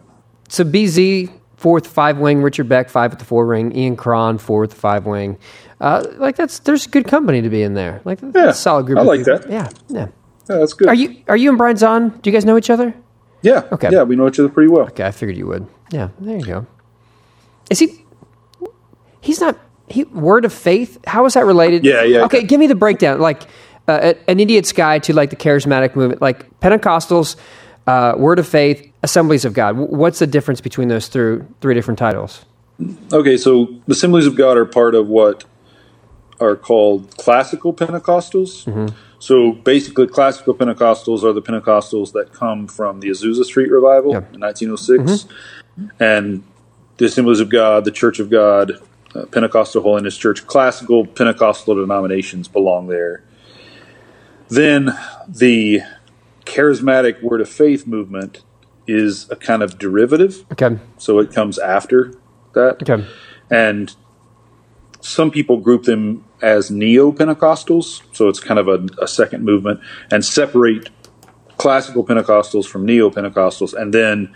So 0.49 0.65
BZ 0.65 1.33
fourth 1.57 1.87
five 1.87 2.19
wing, 2.19 2.43
Richard 2.43 2.69
Beck 2.69 2.89
five 2.89 3.11
with 3.11 3.19
the 3.19 3.25
four 3.25 3.47
ring, 3.47 3.77
Ian 3.77 3.97
Cron 3.97 4.39
fourth 4.39 4.75
five 4.75 5.07
wing. 5.07 5.39
Uh, 5.81 6.05
like 6.17 6.37
that's 6.37 6.61
there's 6.61 6.87
good 6.87 7.07
company 7.07 7.43
to 7.43 7.49
be 7.49 7.63
in 7.63 7.75
there. 7.75 8.01
Like 8.05 8.21
that's 8.21 8.35
yeah, 8.35 8.49
a 8.49 8.55
solid 8.55 8.87
group. 8.87 8.99
I 8.99 9.03
like 9.03 9.21
people. 9.21 9.39
that. 9.39 9.51
Yeah, 9.51 9.69
yeah, 9.89 10.09
yeah. 10.49 10.57
That's 10.59 10.73
good. 10.73 10.89
Are 10.89 10.95
you 10.95 11.23
are 11.29 11.37
you 11.37 11.51
and 11.51 11.59
Brian 11.59 11.77
Zahnd? 11.77 12.23
Do 12.23 12.31
you 12.31 12.35
guys 12.35 12.45
know 12.45 12.57
each 12.57 12.71
other? 12.71 12.95
Yeah. 13.43 13.69
Okay. 13.73 13.91
Yeah, 13.91 14.03
we 14.03 14.17
know 14.17 14.27
each 14.29 14.39
other 14.39 14.49
pretty 14.49 14.71
well. 14.71 14.87
Okay, 14.87 15.05
I 15.05 15.11
figured 15.11 15.37
you 15.37 15.47
would. 15.47 15.67
Yeah, 15.91 16.09
there 16.19 16.39
you 16.39 16.45
go. 16.45 16.67
Is 17.71 17.79
he? 17.79 18.05
He's 19.21 19.41
not. 19.41 19.59
He 19.89 20.05
word 20.05 20.45
of 20.45 20.53
faith. 20.53 20.99
How 21.07 21.25
is 21.25 21.35
that 21.35 21.47
related? 21.47 21.85
Yeah, 21.85 22.03
yeah. 22.03 22.25
Okay, 22.25 22.43
give 22.43 22.61
me 22.61 22.67
the 22.67 22.75
breakdown. 22.75 23.21
Like 23.21 23.45
uh, 23.87 24.15
an 24.27 24.41
idiot's 24.41 24.73
guide 24.73 25.03
to 25.05 25.15
like 25.15 25.31
the 25.31 25.37
charismatic 25.37 25.97
movement, 25.97 26.21
like 26.21 26.61
Pentecostals 26.61 27.37
uh, 27.89 28.15
Word 28.19 28.39
of 28.39 28.47
Faith, 28.47 28.93
Assemblies 29.03 29.45
of 29.45 29.55
God. 29.55 29.77
What's 29.77 30.19
the 30.19 30.27
difference 30.27 30.61
between 30.61 30.89
those 30.89 31.09
three, 31.09 31.41
three 31.61 31.75
different 31.75 31.99
titles? 31.99 32.45
Okay, 33.13 33.37
so 33.37 33.75
Assemblies 33.89 34.27
of 34.27 34.37
God 34.37 34.57
are 34.57 34.67
part 34.67 34.95
of 34.95 35.09
what 35.09 35.45
are 36.39 36.55
called 36.55 37.17
classical 37.17 37.73
Pentecostals. 37.73 38.67
Mm-hmm. 38.67 38.95
So 39.19 39.53
basically, 39.53 40.07
classical 40.07 40.55
Pentecostals 40.55 41.25
are 41.25 41.33
the 41.33 41.43
Pentecostals 41.43 42.13
that 42.13 42.33
come 42.33 42.69
from 42.69 43.01
the 43.01 43.09
Azusa 43.09 43.45
Street 43.45 43.71
revival 43.71 44.13
yeah. 44.13 44.19
in 44.33 44.41
1906. 44.41 45.27
Mm-hmm. 45.79 46.03
And 46.03 46.45
the 46.99 47.07
Assemblies 47.07 47.41
of 47.41 47.51
God, 47.51 47.85
the 47.85 47.91
Church 47.91 48.21
of 48.21 48.31
God, 48.31 48.73
uh, 49.15 49.27
Pentecostal 49.27 49.83
Holiness 49.83 50.17
Church, 50.17 50.47
classical 50.47 51.07
Pentecostal 51.07 51.75
denominations 51.75 52.47
belong 52.47 52.89
there. 52.89 53.25
Then 54.49 54.91
the 55.27 55.83
charismatic 56.45 57.23
word 57.23 57.41
of 57.41 57.49
faith 57.49 57.87
movement 57.87 58.43
is 58.87 59.31
a 59.31 59.37
kind 59.37 59.63
of 59.63 59.79
derivative. 59.79 60.45
Okay. 60.53 60.79
So 60.97 61.19
it 61.19 61.33
comes 61.33 61.59
after 61.59 62.15
that. 62.55 62.83
Okay. 62.83 63.07
And 63.51 63.95
some 65.01 65.31
people 65.31 65.59
group 65.59 65.85
them 65.85 66.25
as 66.43 66.71
neo 66.71 67.13
Pentecostals. 67.13 68.03
So 68.15 68.29
it's 68.29 68.41
kind 68.41 68.59
of 68.59 68.69
a, 68.69 68.87
a 69.03 69.09
second 69.09 69.45
movement 69.45 69.81
and 70.11 70.25
separate 70.25 70.91
classical 71.57 72.05
Pentecostals 72.05 72.67
from 72.67 72.85
neo 72.85 73.11
Pentecostals 73.11 73.75
and 73.75 73.93
then 73.93 74.35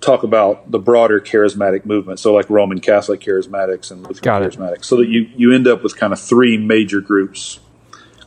talk 0.00 0.22
about 0.22 0.70
the 0.70 0.78
broader 0.78 1.20
charismatic 1.20 1.84
movement. 1.84 2.18
So 2.18 2.32
like 2.32 2.48
Roman 2.48 2.80
Catholic 2.80 3.20
charismatics 3.20 3.90
and 3.90 4.06
Lutheran 4.06 4.42
charismatics. 4.42 4.84
So 4.84 4.96
that 4.96 5.08
you, 5.08 5.30
you 5.36 5.52
end 5.52 5.66
up 5.66 5.82
with 5.82 5.96
kind 5.96 6.12
of 6.12 6.20
three 6.20 6.56
major 6.56 7.00
groups 7.00 7.60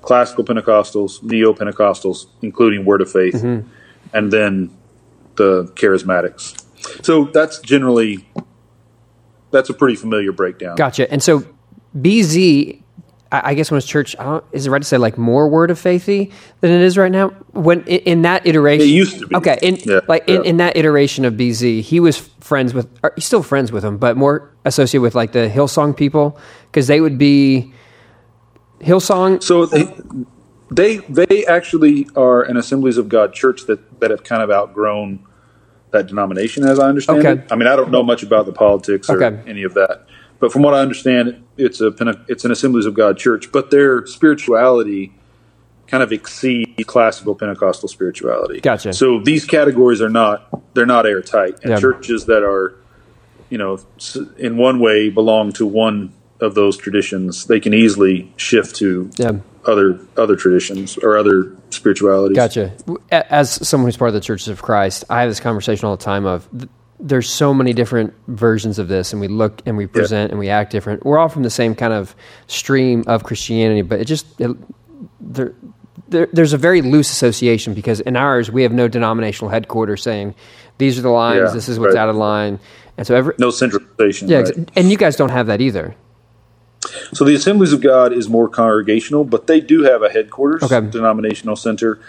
classical 0.03 0.43
Pentecostals, 0.43 1.24
neo 1.24 1.53
Pentecostals, 1.53 2.27
including 2.41 2.86
Word 2.86 3.01
of 3.01 3.10
Faith, 3.10 3.36
mm-hmm. 3.36 3.67
and 4.13 4.32
then 4.32 4.70
the 5.36 5.65
charismatics. 5.75 6.62
So 7.03 7.25
that's 7.25 7.60
generally 7.60 8.29
that's 9.53 9.69
a 9.69 9.74
pretty 9.74 9.95
familiar 9.95 10.33
breakdown. 10.33 10.75
Gotcha. 10.75 11.10
And 11.10 11.24
so 11.24 11.45
BZ, 11.95 12.81
I 13.31 13.53
guess 13.53 13.72
when 13.72 13.77
it's 13.77 13.88
church, 13.88 14.15
I 14.19 14.24
don't, 14.24 14.45
is 14.51 14.67
it 14.67 14.69
right 14.69 14.81
to 14.81 14.88
say 14.88 14.98
like 14.98 15.17
more 15.17 15.48
word 15.48 15.72
of 15.72 15.79
faithy 15.79 16.33
than 16.60 16.72
it 16.72 16.81
is 16.81 16.98
right 16.98 17.12
now? 17.12 17.29
When 17.53 17.81
in, 17.83 18.00
in 18.00 18.22
that 18.24 18.45
iteration, 18.45 18.88
It 18.88 18.91
used 18.91 19.19
to 19.19 19.27
be. 19.27 19.36
Okay, 19.38 19.57
in 19.62 19.77
Yeah, 19.86 20.01
like 20.07 20.27
in, 20.27 20.43
yeah. 20.43 20.50
in 20.50 20.57
that 20.57 20.75
iteration 20.75 21.24
of 21.24 21.36
BZ, 21.36 21.81
he 21.81 22.00
was 22.00 22.17
friends 22.41 22.74
with, 22.74 22.88
or 23.01 23.13
he's 23.15 23.25
still 23.25 23.43
friends 23.43 23.72
with 23.72 23.83
them, 23.83 23.98
but 23.98 24.17
more 24.17 24.51
associated 24.65 25.01
with 25.01 25.15
like 25.15 25.31
the 25.31 25.50
Hillsong 25.50 25.95
people 25.95 26.38
because 26.69 26.88
they 26.88 27.00
would 27.00 27.17
be 27.17 27.74
Hillsong. 28.81 29.41
So 29.41 29.65
they, 29.65 29.88
they 30.72 30.98
they 30.98 31.45
actually 31.45 32.07
are 32.15 32.41
an 32.41 32.57
Assemblies 32.57 32.98
of 32.98 33.07
God 33.07 33.33
church 33.33 33.65
that 33.67 34.00
that 34.00 34.12
have 34.12 34.24
kind 34.24 34.41
of 34.43 34.51
outgrown 34.51 35.25
that 35.94 36.08
denomination, 36.08 36.66
as 36.66 36.80
I 36.80 36.90
understand 36.90 37.20
Okay. 37.20 37.32
it. 37.42 37.48
I 37.52 37.56
mean, 37.56 37.68
I 37.68 37.76
don't 37.78 37.92
know 37.92 38.04
much 38.04 38.24
about 38.24 38.46
the 38.46 38.52
politics 38.52 39.10
or 39.10 39.24
Okay. 39.24 39.40
any 39.48 39.64
of 39.64 39.74
that, 39.76 40.06
but 40.40 40.52
from 40.52 40.62
what 40.64 40.74
I 40.74 40.82
understand, 40.82 41.44
it's 41.58 41.80
a 41.80 41.94
it's 42.28 42.44
an 42.44 42.52
Assemblies 42.52 42.86
of 42.86 42.94
God 42.96 43.18
church, 43.18 43.52
but 43.52 43.72
their 43.72 44.06
spirituality 44.06 45.14
kind 45.88 46.04
of 46.04 46.12
exceeds 46.12 46.84
classical 46.86 47.36
Pentecostal 47.36 47.88
spirituality. 47.88 48.60
Gotcha. 48.60 48.94
So 48.94 49.20
these 49.20 49.46
categories 49.46 50.02
are 50.02 50.10
not 50.10 50.50
they're 50.74 50.86
not 50.88 51.06
airtight, 51.06 51.56
and 51.64 51.72
Yeah. 51.72 51.80
churches 51.80 52.26
that 52.26 52.44
are 52.44 52.74
you 53.50 53.58
know 53.60 53.80
in 54.38 54.58
one 54.58 54.80
way 54.80 55.10
belong 55.10 55.54
to 55.54 55.66
one 55.66 56.12
of 56.42 56.56
those 56.56 56.76
traditions, 56.76 57.46
they 57.46 57.60
can 57.60 57.74
easily 57.74 58.34
shift 58.36 58.76
to 58.78 59.10
Yeah. 59.18 59.34
Other 59.65 60.00
other 60.17 60.36
traditions 60.36 60.98
or 60.98 61.17
other 61.17 61.55
spiritualities. 61.70 62.36
Gotcha. 62.36 62.74
As 63.12 63.51
someone 63.67 63.88
who's 63.88 63.98
part 63.98 64.10
of 64.10 64.13
the 64.13 64.22
Churches 64.22 64.48
of 64.48 64.62
Christ, 64.62 65.05
I 65.10 65.22
have 65.22 65.29
this 65.29 65.39
conversation 65.39 65.86
all 65.88 65.96
the 65.98 66.03
time 66.03 66.25
of 66.25 66.48
there's 67.00 67.29
so 67.29 67.53
many 67.53 67.74
different 67.74 68.13
versions 68.27 68.79
of 68.79 68.88
this, 68.88 69.12
and 69.12 69.20
we 69.20 69.27
look 69.27 69.62
and 69.65 69.75
we 69.77 69.88
present 69.88 70.32
and 70.32 70.39
we 70.39 70.50
act 70.50 70.72
different. 70.72 71.05
We're 71.05 71.17
all 71.17 71.27
from 71.29 71.43
the 71.43 71.50
same 71.50 71.75
kind 71.75 71.91
of 71.93 72.15
stream 72.48 73.03
of 73.08 73.24
Christianity, 73.24 73.82
but 73.82 74.00
it 74.00 74.05
just 74.05 74.25
it, 74.39 74.55
there, 75.20 75.53
there, 76.08 76.27
there's 76.32 76.53
a 76.53 76.58
very 76.58 76.82
loose 76.82 77.12
association 77.12 77.74
because 77.74 78.00
in 78.01 78.15
ours 78.15 78.51
we 78.51 78.63
have 78.63 78.72
no 78.72 78.88
denominational 78.88 79.50
headquarters 79.50 80.01
saying 80.03 80.36
these 80.77 80.98
are 80.98 81.01
the 81.01 81.10
lines, 81.10 81.41
Yeah, 81.50 81.53
this 81.53 81.67
is 81.70 81.79
what's 81.79 81.96
right. 81.96 82.01
out 82.01 82.10
of 82.10 82.15
line, 82.15 82.60
and 82.98 83.05
so 83.05 83.15
every 83.15 83.34
No 83.38 83.50
centralization. 83.50 84.27
yeah, 84.29 84.39
right? 84.39 84.70
and 84.75 84.89
you 84.91 84.98
guys 84.98 85.15
don't 85.15 85.29
have 85.32 85.48
that 85.48 85.60
either. 85.62 85.96
So 87.13 87.25
the 87.25 87.36
Assemblies 87.36 87.74
of 87.74 87.82
God 87.82 88.13
is 88.13 88.29
more 88.29 88.48
congregational, 88.48 89.24
but 89.24 89.48
they 89.48 89.60
do 89.60 89.84
have 89.84 90.01
a 90.01 90.10
headquarters, 90.10 90.63
Okay. 90.63 90.89
denominational 90.89 91.55
center. 91.55 92.00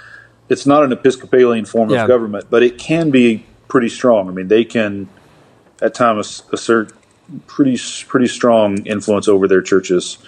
It's 0.49 0.67
not 0.67 0.85
an 0.85 0.93
Episcopalian 0.93 1.65
form 1.65 1.91
Yeah. 1.91 2.03
of 2.03 2.09
government, 2.09 2.47
but 2.51 2.63
it 2.63 2.79
can 2.79 3.11
be 3.11 3.45
pretty 3.69 3.89
strong. 3.89 4.29
I 4.29 4.33
mean, 4.33 4.49
they 4.49 4.65
can 4.65 5.09
at 5.83 5.95
times 5.95 6.43
assert 6.53 6.93
pretty 7.47 7.81
pretty 8.07 8.29
strong 8.29 8.79
influence 8.87 9.29
over 9.29 9.49
their 9.49 9.63
churches 9.63 10.19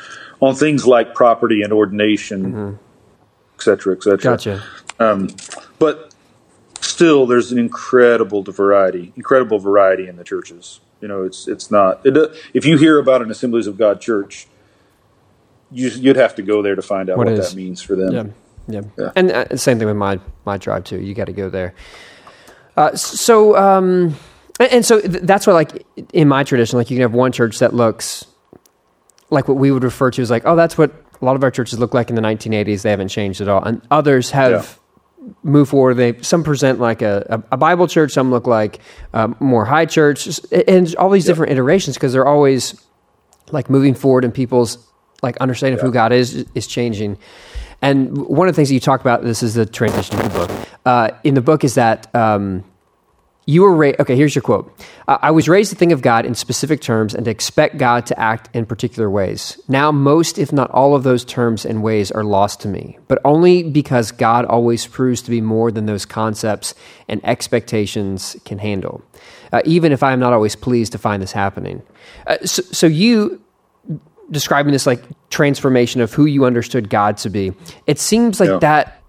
on 0.41 0.55
things 0.55 0.87
like 0.87 1.15
property 1.15 1.63
and 1.63 1.73
ordination, 1.73 2.47
mm-hmm. 2.47 2.75
et 3.59 3.63
cetera, 3.63 3.95
et 3.95 4.03
cetera. 4.03 4.19
Gotcha. 4.19 4.63
Um, 4.99 5.29
but 5.79 6.15
still 6.81 7.27
there's 7.27 7.53
an 7.53 7.59
incredible 7.59 8.43
variety 8.43 9.13
incredible 9.17 9.59
variety 9.59 10.09
in 10.09 10.17
the 10.17 10.25
churches 10.25 10.81
you 11.01 11.09
know 11.09 11.25
it's 11.25 11.49
it's 11.49 11.71
not 11.71 12.01
it, 12.05 12.33
if 12.55 12.65
you 12.65 12.79
hear 12.79 12.99
about 12.99 13.23
an 13.23 13.31
assemblies 13.31 13.67
of 13.67 13.77
god 13.77 14.01
church 14.01 14.47
you, 15.77 15.89
you'd 15.91 16.17
have 16.17 16.35
to 16.37 16.43
go 16.43 16.63
there 16.63 16.75
to 16.75 16.83
find 16.83 17.11
out 17.11 17.19
What 17.19 17.27
what, 17.29 17.37
that 17.37 17.55
means 17.55 17.83
for 17.83 17.95
them 17.97 18.13
Yeah, 18.69 18.81
yeah, 18.81 18.89
Yeah. 18.99 19.11
and 19.15 19.31
uh, 19.31 19.57
same 19.57 19.79
thing 19.79 19.87
with 19.89 19.97
my 19.97 20.19
my 20.45 20.57
drive 20.59 20.85
too. 20.85 21.01
You 21.01 21.15
got 21.15 21.27
to 21.27 21.33
go 21.33 21.49
there. 21.51 21.75
Uh, 22.77 22.95
so, 22.97 23.57
um, 23.57 24.15
and, 24.61 24.73
and 24.73 24.85
so 24.85 25.01
th- 25.01 25.23
that's 25.23 25.47
why, 25.47 25.53
like 25.55 25.87
in 26.13 26.29
my 26.29 26.45
tradition, 26.45 26.79
like 26.79 26.91
you 26.91 26.97
can 26.97 27.03
have 27.03 27.15
one 27.15 27.33
church 27.33 27.59
that 27.61 27.73
looks 27.75 28.27
like 29.31 29.49
what 29.49 29.57
we 29.57 29.71
would 29.71 29.83
refer 29.85 30.11
to 30.11 30.23
as 30.23 30.31
like, 30.31 30.43
oh, 30.47 30.57
that's 30.57 30.77
what 30.79 30.93
a 31.21 31.25
lot 31.25 31.37
of 31.37 31.43
our 31.43 31.51
churches 31.51 31.79
look 31.79 31.95
like 31.95 32.11
in 32.11 32.17
the 32.17 32.23
1980s. 32.23 32.83
They 32.83 32.91
haven't 32.91 33.09
changed 33.09 33.41
at 33.41 33.49
all, 33.49 33.63
and 33.63 33.81
others 33.91 34.31
have. 34.33 34.79
Move 35.43 35.71
forward. 35.71 35.95
They 35.95 36.23
some 36.23 36.45
present 36.45 36.79
like 36.79 37.03
a, 37.03 37.27
a, 37.51 37.55
a 37.55 37.57
Bible 37.57 37.89
church. 37.89 38.13
Some 38.13 38.31
look 38.31 38.47
like 38.47 38.79
um, 39.13 39.35
more 39.41 39.65
high 39.65 39.85
church, 39.87 40.29
and 40.69 40.95
all 40.97 41.11
these 41.11 41.25
different 41.25 41.51
iterations 41.51 41.97
because 41.97 42.13
they're 42.13 42.29
always 42.29 42.81
like 43.51 43.69
moving 43.69 43.95
forward 43.95 44.25
in 44.25 44.31
people's 44.31 44.79
like 45.27 45.37
understanding 45.39 45.79
of 45.79 45.83
who 45.85 45.93
God 45.93 46.13
is 46.13 46.47
is 46.55 46.67
changing. 46.67 47.19
And 47.83 48.17
one 48.17 48.49
of 48.49 48.55
the 48.55 48.57
things 48.57 48.69
that 48.69 48.75
you 48.75 48.81
talk 48.81 49.03
about, 49.03 49.23
this 49.23 49.43
is 49.43 49.55
the 49.55 49.67
transition 49.67 50.19
of 50.19 50.33
the 50.33 50.39
book. 50.39 50.69
Uh, 50.87 51.11
in 51.25 51.35
the 51.35 51.43
book 51.43 51.63
is 51.63 51.75
that 51.75 52.15
um, 52.15 52.65
you 53.45 53.63
were 53.63 53.75
raised. 53.75 54.01
Okay, 54.01 54.17
here's 54.17 54.35
your 54.35 54.43
quote. 54.43 54.73
I 55.07 55.31
was 55.31 55.49
raised 55.49 55.71
to 55.71 55.77
think 55.77 55.93
of 55.93 56.03
God 56.03 56.27
in 56.27 56.35
specific 56.35 56.81
terms 56.81 57.15
and 57.15 57.25
to 57.27 57.31
expect 57.31 57.79
God 57.79 58.07
to 58.07 58.19
act 58.19 58.49
in 58.55 58.67
particular 58.67 59.09
ways. 59.09 59.61
Now, 59.69 59.93
most, 59.93 60.37
if 60.39 60.53
not 60.53 60.71
all, 60.71 60.97
of 60.97 61.05
those 61.05 61.25
terms 61.25 61.65
and 61.65 61.83
ways 61.83 62.11
are 62.11 62.25
lost 62.25 62.61
to 62.63 62.69
me, 62.69 62.99
but 63.07 63.21
only 63.25 63.63
because 63.63 64.11
God 64.11 64.47
always 64.47 64.87
proves 64.87 65.23
to 65.23 65.31
be 65.31 65.41
more 65.41 65.71
than 65.71 65.87
those 65.87 66.05
concepts 66.05 66.75
and 67.09 67.25
expectations 67.25 68.37
can 68.45 68.59
handle. 68.59 69.03
Uh, 69.53 69.63
even 69.65 69.93
if 69.93 70.03
I 70.03 70.13
am 70.13 70.19
not 70.19 70.33
always 70.33 70.57
pleased 70.57 70.91
to 70.93 70.99
find 70.99 71.23
this 71.23 71.33
happening. 71.33 71.83
Uh, 72.27 72.39
so, 72.45 72.63
so 72.63 72.87
you 72.89 73.41
describing 74.31 74.73
this 74.73 74.87
like 74.87 75.03
transformation 75.31 76.01
of 76.01 76.13
who 76.13 76.25
you 76.27 76.45
understood 76.45 76.89
God 76.91 77.17
to 77.19 77.31
be. 77.31 77.53
It 77.87 77.99
seems 77.99 78.41
like 78.41 78.49
Yeah. 78.49 78.59
that. 78.59 79.03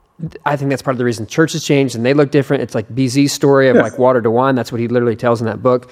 I 0.45 0.55
think 0.55 0.69
that's 0.69 0.81
part 0.81 0.95
of 0.95 0.97
the 0.97 1.05
reason 1.05 1.27
churches 1.27 1.63
changed 1.63 1.95
and 1.95 2.03
they 2.05 2.13
look 2.13 2.31
different. 2.31 2.63
It's 2.63 2.73
like 2.73 2.87
BZ's 2.89 3.31
story 3.31 3.69
of 3.69 3.75
like 3.75 3.99
water 3.99 4.21
to 4.21 4.31
wine. 4.31 4.55
That's 4.55 4.71
what 4.71 4.81
he 4.81 4.87
literally 4.87 5.15
tells 5.15 5.41
in 5.41 5.45
that 5.47 5.61
book. 5.61 5.89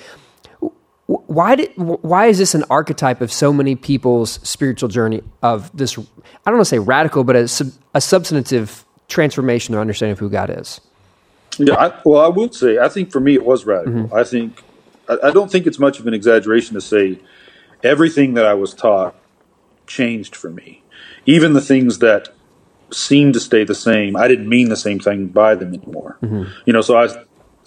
Why 1.08 1.55
did? 1.55 1.72
Why 1.75 2.25
is 2.25 2.39
this 2.39 2.55
an 2.55 2.63
archetype 2.72 3.22
of 3.22 3.32
so 3.32 3.53
many 3.53 3.75
people's 3.75 4.39
spiritual 4.41 4.89
journey 4.89 5.22
of 5.44 5.75
this? 5.77 5.96
I 6.00 6.01
don't 6.48 6.55
want 6.55 6.62
to 6.62 6.65
say 6.65 6.79
radical, 6.79 7.24
but 7.24 7.36
a, 7.36 7.48
sub, 7.48 7.67
a 7.94 8.01
substantive 8.01 8.84
transformation 9.08 9.75
or 9.75 9.82
understanding 9.82 10.13
of 10.13 10.20
who 10.20 10.29
God 10.29 10.50
is. 10.50 10.82
Yeah, 11.60 11.75
I, 11.75 12.01
well, 12.03 12.22
I 12.25 12.27
would 12.27 12.55
say 12.55 12.79
I 12.79 12.89
think 12.89 13.12
for 13.12 13.20
me 13.20 13.36
it 13.36 13.46
was 13.46 13.65
radical. 13.65 13.94
Mm-hmm. 13.94 14.15
I 14.15 14.24
think 14.24 14.63
I, 15.08 15.27
I 15.27 15.32
don't 15.32 15.51
think 15.51 15.67
it's 15.67 15.77
much 15.77 16.00
of 16.00 16.08
an 16.08 16.15
exaggeration 16.15 16.74
to 16.74 16.82
say 16.82 17.20
everything 17.86 18.34
that 18.34 18.46
I 18.46 18.54
was 18.54 18.74
taught 18.74 19.15
changed 19.88 20.36
for 20.36 20.50
me. 20.50 20.82
Even 21.25 21.54
the 21.54 21.62
things 21.62 22.00
that 22.00 22.30
seemed 22.92 23.34
to 23.34 23.39
stay 23.39 23.63
the 23.63 23.75
same, 23.75 24.15
I 24.15 24.27
didn't 24.27 24.50
mean 24.50 24.70
the 24.70 24.75
same 24.75 25.00
thing 25.00 25.27
by 25.27 25.56
them 25.56 25.74
anymore. 25.74 26.18
Mm-hmm. 26.22 26.44
You 26.65 26.74
know, 26.74 26.82
so 26.82 26.98
I 26.98 27.08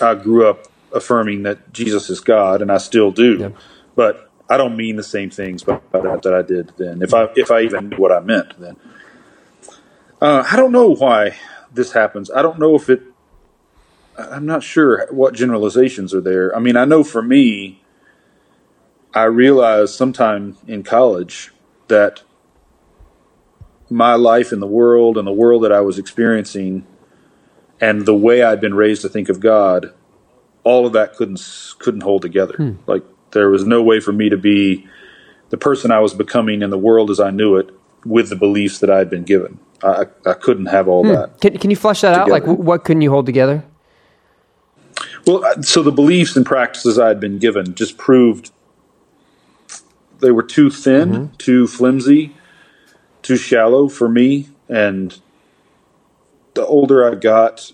I 0.01 0.15
grew 0.15 0.49
up 0.49 0.67
affirming 0.93 1.43
that 1.43 1.73
Jesus 1.73 2.09
is 2.11 2.21
God, 2.21 2.63
and 2.63 2.71
I 2.71 2.79
still 2.79 3.11
do, 3.11 3.39
Yep. 3.39 3.57
but 3.95 4.31
I 4.49 4.57
don't 4.57 4.77
mean 4.77 4.97
the 4.97 5.03
same 5.03 5.31
things 5.31 5.63
by 5.63 5.81
that 5.93 6.23
that 6.23 6.35
I 6.35 6.43
did 6.43 6.73
then. 6.77 7.03
If 7.03 7.15
I 7.15 7.29
if 7.37 7.51
I 7.51 7.63
even 7.63 7.91
knew 7.91 7.97
what 7.97 8.13
I 8.13 8.21
meant 8.21 8.59
then. 8.61 8.77
Uh, 10.21 10.43
I 10.51 10.57
don't 10.57 10.73
know 10.73 10.95
why 10.95 11.37
this 11.73 11.93
happens. 11.93 12.29
I 12.31 12.43
don't 12.43 12.59
know 12.59 12.75
if 12.75 12.91
it 12.91 13.03
I'm 14.19 14.47
not 14.47 14.63
sure 14.65 15.07
what 15.13 15.35
generalizations 15.35 16.13
are 16.13 16.21
there. 16.21 16.55
I 16.55 16.59
mean, 16.59 16.77
I 16.77 16.85
know 16.85 17.05
for 17.05 17.23
me, 17.23 17.83
I 19.15 19.25
realized 19.25 19.95
sometime 19.95 20.57
in 20.67 20.83
college 20.83 21.51
that 21.89 22.23
my 23.91 24.15
life 24.15 24.53
in 24.53 24.61
the 24.61 24.67
world 24.67 25.17
and 25.17 25.27
the 25.27 25.33
world 25.33 25.65
that 25.65 25.73
I 25.73 25.81
was 25.81 25.99
experiencing 25.99 26.87
and 27.81 28.05
the 28.05 28.15
way 28.15 28.43
I'd 28.43 28.61
been 28.61 28.75
raised 28.75 29.03
to 29.03 29.09
think 29.09 29.29
of 29.29 29.41
God, 29.41 29.95
all 30.65 30.87
of 30.87 30.93
that 30.93 31.15
couldn't 31.15 31.41
couldn't 31.79 32.03
hold 32.03 32.23
together. 32.23 32.77
Like 32.87 33.03
there 33.31 33.49
was 33.49 33.65
no 33.65 33.83
way 33.83 34.01
for 34.01 34.13
me 34.13 34.29
to 34.29 34.37
be 34.37 34.87
the 35.51 35.57
person 35.57 35.91
I 35.91 36.01
was 36.01 36.13
becoming 36.13 36.63
in 36.63 36.71
the 36.71 36.79
world 36.79 37.11
as 37.11 37.21
I 37.21 37.31
knew 37.31 37.57
it 37.57 37.71
with 38.05 38.29
the 38.29 38.37
beliefs 38.37 38.81
that 38.81 38.91
I'd 38.91 39.09
been 39.09 39.25
given. 39.25 39.59
I, 39.83 40.07
I 40.27 40.35
couldn't 40.35 40.67
have 40.67 40.89
all 40.89 41.05
that. 41.05 41.41
Can, 41.41 41.57
can 41.57 41.71
you 41.71 41.77
flesh 41.77 42.01
that 42.01 42.15
out? 42.15 42.29
Like, 42.29 42.45
what 42.45 42.85
couldn't 42.85 43.03
you 43.03 43.11
hold 43.11 43.27
together? 43.27 43.65
Well, 45.27 45.45
uh, 45.45 45.63
so 45.63 45.83
the 45.83 45.93
beliefs 45.93 46.37
and 46.37 46.45
practices 46.45 46.99
I 46.99 47.09
had 47.09 47.21
been 47.21 47.39
given 47.39 47.75
just 47.75 47.97
proved 47.97 48.51
they 50.21 50.31
were 50.31 50.43
too 50.43 50.71
thin, 50.71 51.11
mm-hmm. 51.11 51.37
too 51.37 51.67
flimsy, 51.67 52.35
too 53.23 53.37
shallow 53.37 53.89
for 53.89 54.09
me. 54.09 54.49
And 54.69 55.19
the 56.55 56.67
older 56.67 57.11
I 57.11 57.15
got, 57.15 57.73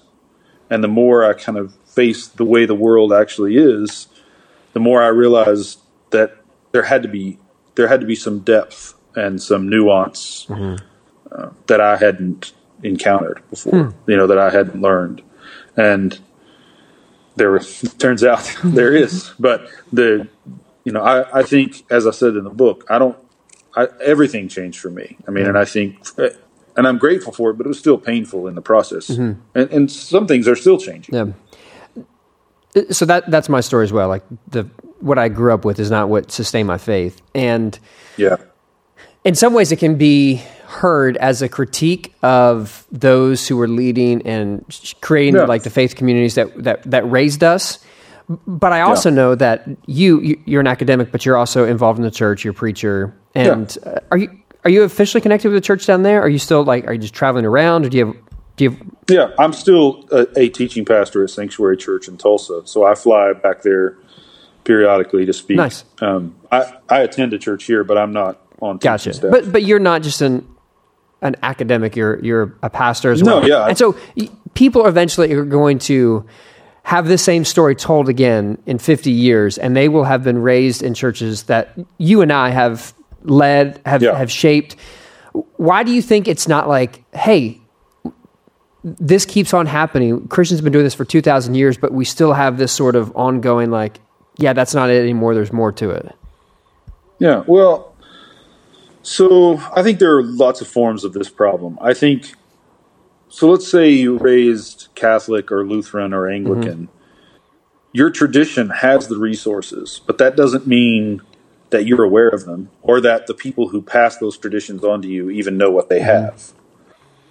and 0.70 0.82
the 0.82 0.88
more 0.88 1.24
I 1.24 1.34
kind 1.34 1.58
of 1.58 1.74
faced 1.86 2.36
the 2.36 2.44
way 2.44 2.66
the 2.66 2.74
world 2.74 3.12
actually 3.12 3.56
is, 3.56 4.08
the 4.72 4.80
more 4.80 5.02
I 5.02 5.08
realized 5.08 5.80
that 6.10 6.36
there 6.72 6.82
had 6.82 7.02
to 7.02 7.08
be 7.08 7.38
there 7.76 7.88
had 7.88 8.00
to 8.00 8.06
be 8.06 8.14
some 8.14 8.40
depth 8.40 8.94
and 9.16 9.42
some 9.42 9.68
nuance 9.68 10.46
mm-hmm. 10.48 10.76
uh, 11.32 11.50
that 11.66 11.80
I 11.80 11.96
hadn't 11.96 12.52
encountered 12.82 13.42
before. 13.50 13.84
Hmm. 13.84 14.10
You 14.10 14.16
know 14.16 14.26
that 14.26 14.38
I 14.38 14.50
hadn't 14.50 14.80
learned, 14.80 15.22
and 15.76 16.18
there 17.36 17.58
turns 17.98 18.22
out 18.24 18.52
there 18.64 18.94
is 18.94 19.32
but 19.38 19.68
the 19.92 20.28
you 20.84 20.92
know 20.92 21.02
I, 21.02 21.40
I 21.40 21.42
think 21.42 21.84
as 21.90 22.06
i 22.06 22.10
said 22.10 22.36
in 22.36 22.44
the 22.44 22.50
book 22.50 22.84
i 22.88 22.98
don't 22.98 23.16
I, 23.76 23.88
everything 24.02 24.48
changed 24.48 24.78
for 24.78 24.90
me 24.90 25.16
i 25.26 25.30
mean 25.30 25.46
and 25.46 25.58
i 25.58 25.64
think 25.64 26.06
and 26.76 26.86
i'm 26.86 26.98
grateful 26.98 27.32
for 27.32 27.50
it 27.50 27.54
but 27.54 27.66
it 27.66 27.68
was 27.68 27.78
still 27.78 27.98
painful 27.98 28.46
in 28.46 28.54
the 28.54 28.62
process 28.62 29.08
mm-hmm. 29.08 29.40
and, 29.54 29.70
and 29.70 29.90
some 29.90 30.26
things 30.26 30.46
are 30.48 30.56
still 30.56 30.78
changing 30.78 31.14
Yeah. 31.14 31.32
So 32.90 33.04
that 33.04 33.30
that's 33.30 33.48
my 33.48 33.60
story 33.60 33.84
as 33.84 33.92
well. 33.92 34.08
Like 34.08 34.24
the 34.48 34.68
what 34.98 35.18
I 35.18 35.28
grew 35.28 35.52
up 35.52 35.64
with 35.64 35.78
is 35.78 35.90
not 35.90 36.08
what 36.08 36.32
sustained 36.32 36.66
my 36.66 36.78
faith. 36.78 37.20
And 37.34 37.78
yeah, 38.16 38.36
in 39.22 39.34
some 39.34 39.54
ways, 39.54 39.70
it 39.70 39.78
can 39.78 39.96
be 39.96 40.42
heard 40.66 41.16
as 41.18 41.40
a 41.40 41.48
critique 41.48 42.14
of 42.22 42.86
those 42.90 43.46
who 43.46 43.56
were 43.56 43.68
leading 43.68 44.26
and 44.26 44.64
creating 45.02 45.36
yeah. 45.36 45.44
like 45.44 45.62
the 45.62 45.70
faith 45.70 45.94
communities 45.94 46.34
that 46.34 46.64
that 46.64 46.82
that 46.90 47.08
raised 47.08 47.44
us. 47.44 47.83
But 48.28 48.72
I 48.72 48.80
also 48.80 49.10
yeah. 49.10 49.16
know 49.16 49.34
that 49.34 49.68
you 49.86 50.40
you're 50.46 50.60
an 50.60 50.66
academic, 50.66 51.12
but 51.12 51.26
you're 51.26 51.36
also 51.36 51.66
involved 51.66 51.98
in 51.98 52.04
the 52.04 52.10
church. 52.10 52.44
You're 52.44 52.52
a 52.52 52.54
preacher, 52.54 53.14
and 53.34 53.76
yeah. 53.82 53.92
uh, 53.92 54.00
are 54.10 54.16
you 54.16 54.40
are 54.64 54.70
you 54.70 54.82
officially 54.82 55.20
connected 55.20 55.48
with 55.48 55.56
the 55.56 55.66
church 55.66 55.84
down 55.84 56.02
there? 56.02 56.22
Are 56.22 56.28
you 56.28 56.38
still 56.38 56.64
like 56.64 56.86
are 56.86 56.94
you 56.94 57.00
just 57.00 57.14
traveling 57.14 57.44
around, 57.44 57.84
or 57.84 57.90
do 57.90 57.98
you 57.98 58.06
have 58.06 58.16
do 58.56 58.64
you? 58.64 58.96
Yeah, 59.08 59.32
I'm 59.38 59.52
still 59.52 60.06
a, 60.10 60.26
a, 60.38 60.48
teaching 60.48 60.84
pastor 60.84 61.22
at 61.24 61.30
Sanctuary 61.30 61.76
Church 61.76 62.08
in 62.08 62.16
Tulsa, 62.16 62.62
so 62.64 62.86
I 62.86 62.94
fly 62.94 63.32
back 63.32 63.62
there 63.62 63.98
periodically 64.64 65.26
to 65.26 65.32
speak. 65.32 65.56
Nice. 65.56 65.84
Um, 66.00 66.36
I 66.50 66.72
I 66.88 67.00
attend 67.00 67.32
a 67.34 67.38
church 67.38 67.64
here, 67.64 67.84
but 67.84 67.98
I'm 67.98 68.12
not 68.12 68.40
on. 68.60 68.78
Gotcha. 68.78 69.12
Staff. 69.12 69.30
But 69.30 69.52
but 69.52 69.64
you're 69.64 69.80
not 69.80 70.02
just 70.02 70.22
an 70.22 70.48
an 71.20 71.36
academic. 71.42 71.96
You're 71.96 72.18
you're 72.24 72.56
a 72.62 72.70
pastor 72.70 73.10
as 73.10 73.22
well. 73.22 73.40
No, 73.40 73.46
yeah. 73.46 73.66
And 73.66 73.76
so 73.76 73.96
people 74.54 74.86
eventually 74.86 75.32
are 75.32 75.44
going 75.44 75.78
to 75.80 76.24
have 76.84 77.08
the 77.08 77.18
same 77.18 77.44
story 77.44 77.74
told 77.74 78.08
again 78.08 78.58
in 78.66 78.78
50 78.78 79.10
years, 79.10 79.58
and 79.58 79.74
they 79.74 79.88
will 79.88 80.04
have 80.04 80.22
been 80.22 80.38
raised 80.38 80.82
in 80.82 80.94
churches 80.94 81.44
that 81.44 81.76
you 81.98 82.20
and 82.20 82.32
I 82.32 82.50
have 82.50 82.94
led, 83.22 83.80
have 83.84 84.02
yeah. 84.02 84.16
have 84.16 84.30
shaped. 84.30 84.76
Why 85.56 85.82
do 85.82 85.92
you 85.92 86.02
think 86.02 86.28
it's 86.28 86.46
not 86.46 86.68
like, 86.68 87.02
hey, 87.14 87.60
this 88.84 89.24
keeps 89.24 89.54
on 89.54 89.64
happening. 89.64 90.28
Christians 90.28 90.60
have 90.60 90.64
been 90.64 90.72
doing 90.72 90.84
this 90.84 90.94
for 90.94 91.06
2,000 91.06 91.54
years, 91.54 91.78
but 91.78 91.92
we 91.92 92.04
still 92.04 92.34
have 92.34 92.58
this 92.58 92.70
sort 92.70 92.96
of 92.96 93.16
ongoing, 93.16 93.70
like, 93.70 93.98
yeah, 94.36 94.52
that's 94.52 94.74
not 94.74 94.90
it 94.90 95.00
anymore. 95.00 95.34
There's 95.34 95.52
more 95.52 95.72
to 95.72 95.90
it. 95.90 96.14
Yeah. 97.18 97.44
Well, 97.46 97.94
so 99.02 99.58
I 99.74 99.82
think 99.82 100.00
there 100.00 100.14
are 100.16 100.22
lots 100.22 100.60
of 100.60 100.68
forms 100.68 101.02
of 101.02 101.14
this 101.14 101.30
problem. 101.30 101.78
I 101.80 101.94
think, 101.94 102.34
so 103.34 103.50
let's 103.50 103.68
say 103.68 103.90
you 103.90 104.16
raised 104.16 104.86
Catholic 104.94 105.50
or 105.50 105.66
Lutheran 105.66 106.14
or 106.14 106.28
Anglican. 106.28 106.86
Mm-hmm. 106.86 107.38
Your 107.92 108.08
tradition 108.08 108.70
has 108.70 109.08
the 109.08 109.18
resources, 109.18 110.00
but 110.06 110.18
that 110.18 110.36
doesn't 110.36 110.68
mean 110.68 111.20
that 111.70 111.84
you're 111.84 112.04
aware 112.04 112.28
of 112.28 112.44
them 112.44 112.70
or 112.80 113.00
that 113.00 113.26
the 113.26 113.34
people 113.34 113.70
who 113.70 113.82
pass 113.82 114.18
those 114.18 114.38
traditions 114.38 114.84
on 114.84 115.02
to 115.02 115.08
you 115.08 115.30
even 115.30 115.56
know 115.56 115.68
what 115.68 115.88
they 115.88 115.98
mm-hmm. 115.98 116.26
have. 116.26 116.52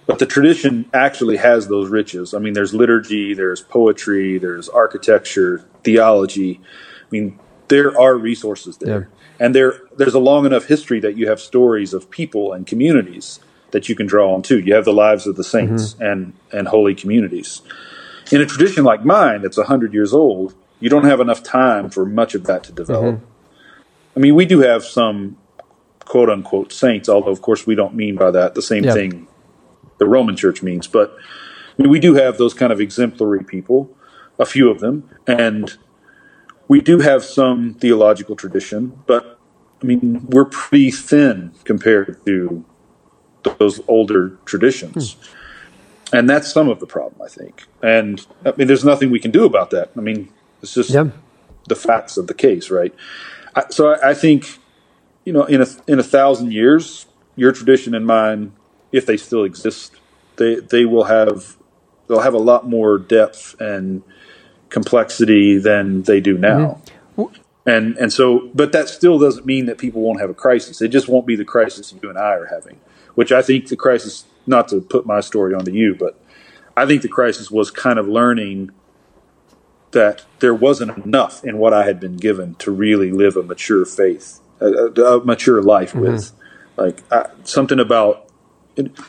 But 0.04 0.18
the 0.18 0.26
tradition 0.26 0.90
actually 0.92 1.38
has 1.38 1.68
those 1.68 1.88
riches. 1.88 2.34
I 2.34 2.38
mean, 2.38 2.52
there's 2.52 2.74
liturgy, 2.74 3.32
there's 3.32 3.62
poetry, 3.62 4.36
there's 4.36 4.68
architecture, 4.68 5.64
theology. 5.84 6.60
I 6.62 7.06
mean, 7.12 7.40
there 7.68 7.98
are 7.98 8.14
resources 8.14 8.76
there. 8.76 9.08
Yeah. 9.40 9.46
And 9.46 9.54
there 9.54 9.80
there's 9.96 10.12
a 10.12 10.18
long 10.18 10.44
enough 10.44 10.66
history 10.66 11.00
that 11.00 11.16
you 11.16 11.30
have 11.30 11.40
stories 11.40 11.94
of 11.94 12.10
people 12.10 12.52
and 12.52 12.66
communities 12.66 13.40
that 13.74 13.88
you 13.88 13.96
can 13.96 14.06
draw 14.06 14.32
on 14.32 14.40
too. 14.40 14.60
You 14.60 14.74
have 14.74 14.84
the 14.84 14.92
lives 14.92 15.26
of 15.26 15.34
the 15.34 15.42
saints 15.42 15.94
mm-hmm. 15.94 16.02
and, 16.04 16.32
and 16.52 16.68
holy 16.68 16.94
communities. 16.94 17.60
In 18.30 18.40
a 18.40 18.46
tradition 18.46 18.84
like 18.84 19.04
mine 19.04 19.42
that's 19.42 19.58
100 19.58 19.92
years 19.92 20.14
old, 20.14 20.54
you 20.78 20.88
don't 20.88 21.04
have 21.04 21.20
enough 21.20 21.42
time 21.42 21.90
for 21.90 22.06
much 22.06 22.34
of 22.34 22.44
that 22.44 22.62
to 22.64 22.72
develop. 22.72 23.16
Mm-hmm. 23.16 23.24
I 24.16 24.20
mean, 24.20 24.34
we 24.36 24.46
do 24.46 24.60
have 24.60 24.84
some 24.84 25.36
quote 26.04 26.30
unquote 26.30 26.72
saints, 26.72 27.08
although, 27.08 27.32
of 27.32 27.42
course, 27.42 27.66
we 27.66 27.74
don't 27.74 27.94
mean 27.94 28.14
by 28.14 28.30
that 28.30 28.54
the 28.54 28.62
same 28.62 28.84
yeah. 28.84 28.94
thing 28.94 29.26
the 29.98 30.06
Roman 30.06 30.36
church 30.36 30.62
means. 30.62 30.86
But 30.86 31.16
I 31.18 31.82
mean, 31.82 31.90
we 31.90 31.98
do 31.98 32.14
have 32.14 32.38
those 32.38 32.54
kind 32.54 32.72
of 32.72 32.80
exemplary 32.80 33.42
people, 33.42 33.90
a 34.38 34.46
few 34.46 34.70
of 34.70 34.78
them, 34.78 35.10
and 35.26 35.76
we 36.68 36.80
do 36.80 37.00
have 37.00 37.24
some 37.24 37.74
theological 37.74 38.36
tradition, 38.36 39.02
but 39.06 39.38
I 39.82 39.86
mean, 39.86 40.26
we're 40.28 40.46
pretty 40.46 40.90
thin 40.90 41.52
compared 41.64 42.24
to 42.24 42.64
those 43.44 43.80
older 43.88 44.36
traditions. 44.44 45.14
Hmm. 45.14 46.16
And 46.16 46.30
that's 46.30 46.52
some 46.52 46.68
of 46.68 46.80
the 46.80 46.86
problem, 46.86 47.20
I 47.22 47.28
think. 47.28 47.66
And 47.82 48.24
I 48.44 48.52
mean, 48.56 48.68
there's 48.68 48.84
nothing 48.84 49.10
we 49.10 49.18
can 49.18 49.30
do 49.30 49.44
about 49.44 49.70
that. 49.70 49.90
I 49.96 50.00
mean, 50.00 50.28
it's 50.62 50.74
just 50.74 50.90
yeah. 50.90 51.10
the 51.68 51.74
facts 51.74 52.16
of 52.16 52.26
the 52.26 52.34
case, 52.34 52.70
right? 52.70 52.94
I, 53.56 53.64
so 53.70 53.92
I, 53.92 54.10
I, 54.10 54.14
think, 54.14 54.58
you 55.24 55.32
know, 55.32 55.44
in 55.44 55.60
a 55.60 55.66
in 55.88 55.98
a 55.98 56.04
thousand 56.04 56.52
years, 56.52 57.06
your 57.36 57.50
tradition 57.52 57.94
and 57.94 58.06
mine 58.06 58.52
if 58.94 59.06
they 59.06 59.16
still 59.16 59.42
exist, 59.42 59.96
they 60.36 60.54
they 60.56 60.84
will 60.84 61.04
have 61.04 61.56
they'll 62.06 62.20
have 62.20 62.32
a 62.32 62.38
lot 62.38 62.66
more 62.66 62.96
depth 62.96 63.60
and 63.60 64.04
complexity 64.68 65.58
than 65.58 66.02
they 66.02 66.20
do 66.20 66.38
now. 66.38 66.80
Mm-hmm. 67.16 67.34
And 67.66 67.96
and 67.96 68.12
so, 68.12 68.50
but 68.54 68.70
that 68.72 68.88
still 68.88 69.18
doesn't 69.18 69.46
mean 69.46 69.66
that 69.66 69.78
people 69.78 70.00
won't 70.00 70.20
have 70.20 70.30
a 70.30 70.34
crisis. 70.34 70.80
It 70.80 70.88
just 70.88 71.08
won't 71.08 71.26
be 71.26 71.34
the 71.34 71.44
crisis 71.44 71.92
you 72.00 72.08
and 72.08 72.16
I 72.16 72.34
are 72.34 72.46
having, 72.46 72.78
which 73.14 73.32
I 73.32 73.42
think 73.42 73.68
the 73.68 73.76
crisis. 73.76 74.24
Not 74.46 74.68
to 74.68 74.82
put 74.82 75.06
my 75.06 75.20
story 75.20 75.54
onto 75.54 75.72
you, 75.72 75.96
but 75.98 76.20
I 76.76 76.84
think 76.84 77.00
the 77.00 77.08
crisis 77.08 77.50
was 77.50 77.70
kind 77.70 77.98
of 77.98 78.06
learning 78.06 78.72
that 79.92 80.26
there 80.40 80.54
wasn't 80.54 80.98
enough 81.02 81.42
in 81.42 81.56
what 81.56 81.72
I 81.72 81.86
had 81.86 81.98
been 81.98 82.18
given 82.18 82.56
to 82.56 82.70
really 82.70 83.10
live 83.10 83.38
a 83.38 83.42
mature 83.42 83.86
faith, 83.86 84.40
a, 84.60 84.66
a, 84.66 85.24
mature 85.24 85.62
life 85.62 85.92
mm-hmm. 85.92 86.00
with. 86.00 86.32
Like 86.76 87.10
I, 87.10 87.30
something 87.44 87.80
about 87.80 88.24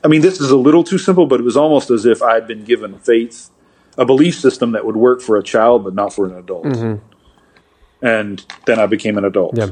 I 0.04 0.08
mean, 0.08 0.22
this 0.22 0.40
is 0.40 0.52
a 0.52 0.58
little 0.58 0.84
too 0.84 0.98
simple, 0.98 1.26
but 1.26 1.40
it 1.40 1.44
was 1.44 1.58
almost 1.58 1.90
as 1.90 2.06
if 2.06 2.22
I 2.22 2.36
had 2.36 2.48
been 2.48 2.64
given 2.64 3.00
faith, 3.00 3.50
a 3.98 4.06
belief 4.06 4.36
system 4.36 4.72
that 4.74 4.86
would 4.86 4.96
work 4.96 5.22
for 5.22 5.38
a 5.38 5.44
child, 5.44 5.84
but 5.84 5.94
not 5.94 6.14
for 6.14 6.26
an 6.26 6.38
adult. 6.38 6.66
Mm-hmm. 6.66 8.06
And 8.06 8.46
then 8.66 8.80
I 8.80 8.86
became 8.86 9.18
an 9.18 9.26
adult. 9.26 9.58
Yeah. 9.58 9.70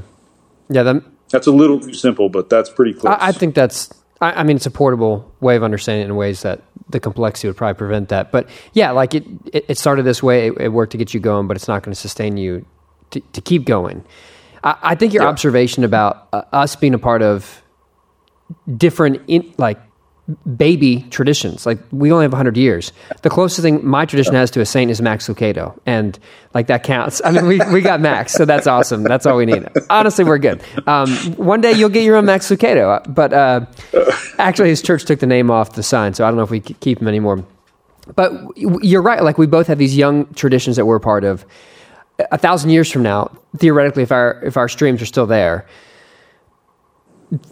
Yeah. 0.69 0.84
That, 0.84 1.04
that's 1.30 1.48
a 1.48 1.52
little 1.52 1.80
too 1.80 1.93
simple, 1.93 2.30
but 2.30 2.50
that's 2.50 2.69
pretty 2.69 2.93
close. 2.93 3.15
I, 3.19 3.28
I 3.28 3.32
think 3.32 3.54
that's, 3.54 3.93
I, 4.24 4.40
I, 4.40 4.44
mean, 4.44 4.56
it's 4.56 4.66
a 4.66 4.72
portable 4.72 5.32
way 5.42 5.56
of 5.56 5.64
understanding 5.64 6.04
it 6.04 6.10
in 6.10 6.16
ways 6.16 6.42
that 6.42 6.62
the 6.90 7.00
complexity 7.00 7.48
would 7.48 7.58
probably 7.58 7.78
prevent 7.78 8.10
that. 8.10 8.32
But 8.32 8.50
yeah, 8.74 8.92
like 8.92 9.14
it, 9.14 9.26
it, 9.52 9.66
it 9.70 9.78
started 9.78 10.04
this 10.04 10.24
way, 10.24 10.48
it, 10.48 10.58
it, 10.60 10.70
worked 10.70 10.92
to 10.94 10.98
get 10.98 11.14
you 11.14 11.20
going, 11.20 11.48
but 11.48 11.58
it's 11.58 11.68
not 11.68 11.84
going 11.84 11.94
to 11.94 12.00
sustain 12.00 12.38
you 12.38 12.66
to, 13.12 13.20
to 13.20 13.42
keep 13.42 13.66
going. 13.66 14.04
I, 14.64 14.78
I 14.82 14.96
think 14.96 15.14
your 15.14 15.24
yeah. 15.24 15.30
observation 15.30 15.84
about 15.84 16.28
uh, 16.32 16.44
us 16.52 16.76
being 16.76 16.94
a 16.94 17.00
part 17.00 17.22
of 17.22 17.62
different 18.78 19.22
in, 19.28 19.54
like 19.58 19.80
baby 20.56 21.06
traditions. 21.10 21.66
Like 21.66 21.80
we 21.92 22.12
only 22.12 22.24
have 22.24 22.32
100 22.32 22.56
years. 22.56 22.94
The 23.24 23.30
closest 23.30 23.62
thing 23.62 23.86
my 23.86 24.06
tradition 24.06 24.34
has 24.36 24.50
to 24.52 24.62
a 24.62 24.66
saint 24.66 24.90
is 24.90 25.02
Max 25.02 25.28
Lucado. 25.28 25.78
And 25.86 26.18
like 26.54 26.68
that 26.68 26.84
counts. 26.84 27.22
I 27.26 27.32
mean, 27.32 27.46
we, 27.46 27.60
we 27.72 27.82
got 27.82 28.00
Max, 28.00 28.34
so 28.34 28.46
that's 28.46 28.66
awesome. 28.66 29.04
That's 29.04 29.26
all 29.26 29.36
we 29.38 29.46
need. 29.46 29.68
Honestly, 29.90 30.24
we're 30.24 30.38
good. 30.38 30.62
Um, 30.88 31.10
one 31.36 31.60
day 31.60 31.74
you'll 31.74 31.90
get 31.90 32.04
your 32.04 32.16
own 32.16 32.26
Max 32.26 32.50
Lucado. 32.50 33.04
But 33.14 33.34
uh, 33.34 33.66
actually, 34.38 34.70
his 34.70 34.82
church 34.82 35.04
took 35.04 35.20
the 35.20 35.28
name 35.28 35.52
off 35.52 35.74
the 35.74 35.84
sign, 35.84 36.14
so 36.14 36.26
I 36.26 36.30
don't 36.30 36.38
know 36.38 36.44
if 36.44 36.52
we 36.52 36.62
keep 36.62 37.02
him 37.02 37.08
anymore. 37.08 37.46
But 38.16 38.34
you're 38.56 39.02
right. 39.02 39.24
Like 39.24 39.38
we 39.38 39.48
both 39.48 39.68
have 39.68 39.78
these 39.78 39.98
young 39.98 40.32
traditions 40.34 40.78
that 40.78 40.86
we're 40.86 41.00
part 41.00 41.24
of. 41.24 41.46
A 42.32 42.38
thousand 42.38 42.70
years 42.70 42.92
from 42.92 43.04
now, 43.04 43.32
theoretically, 43.58 44.04
if 44.04 44.12
our 44.12 44.42
if 44.44 44.56
our 44.56 44.70
streams 44.70 45.02
are 45.02 45.06
still 45.06 45.26
there, 45.26 45.66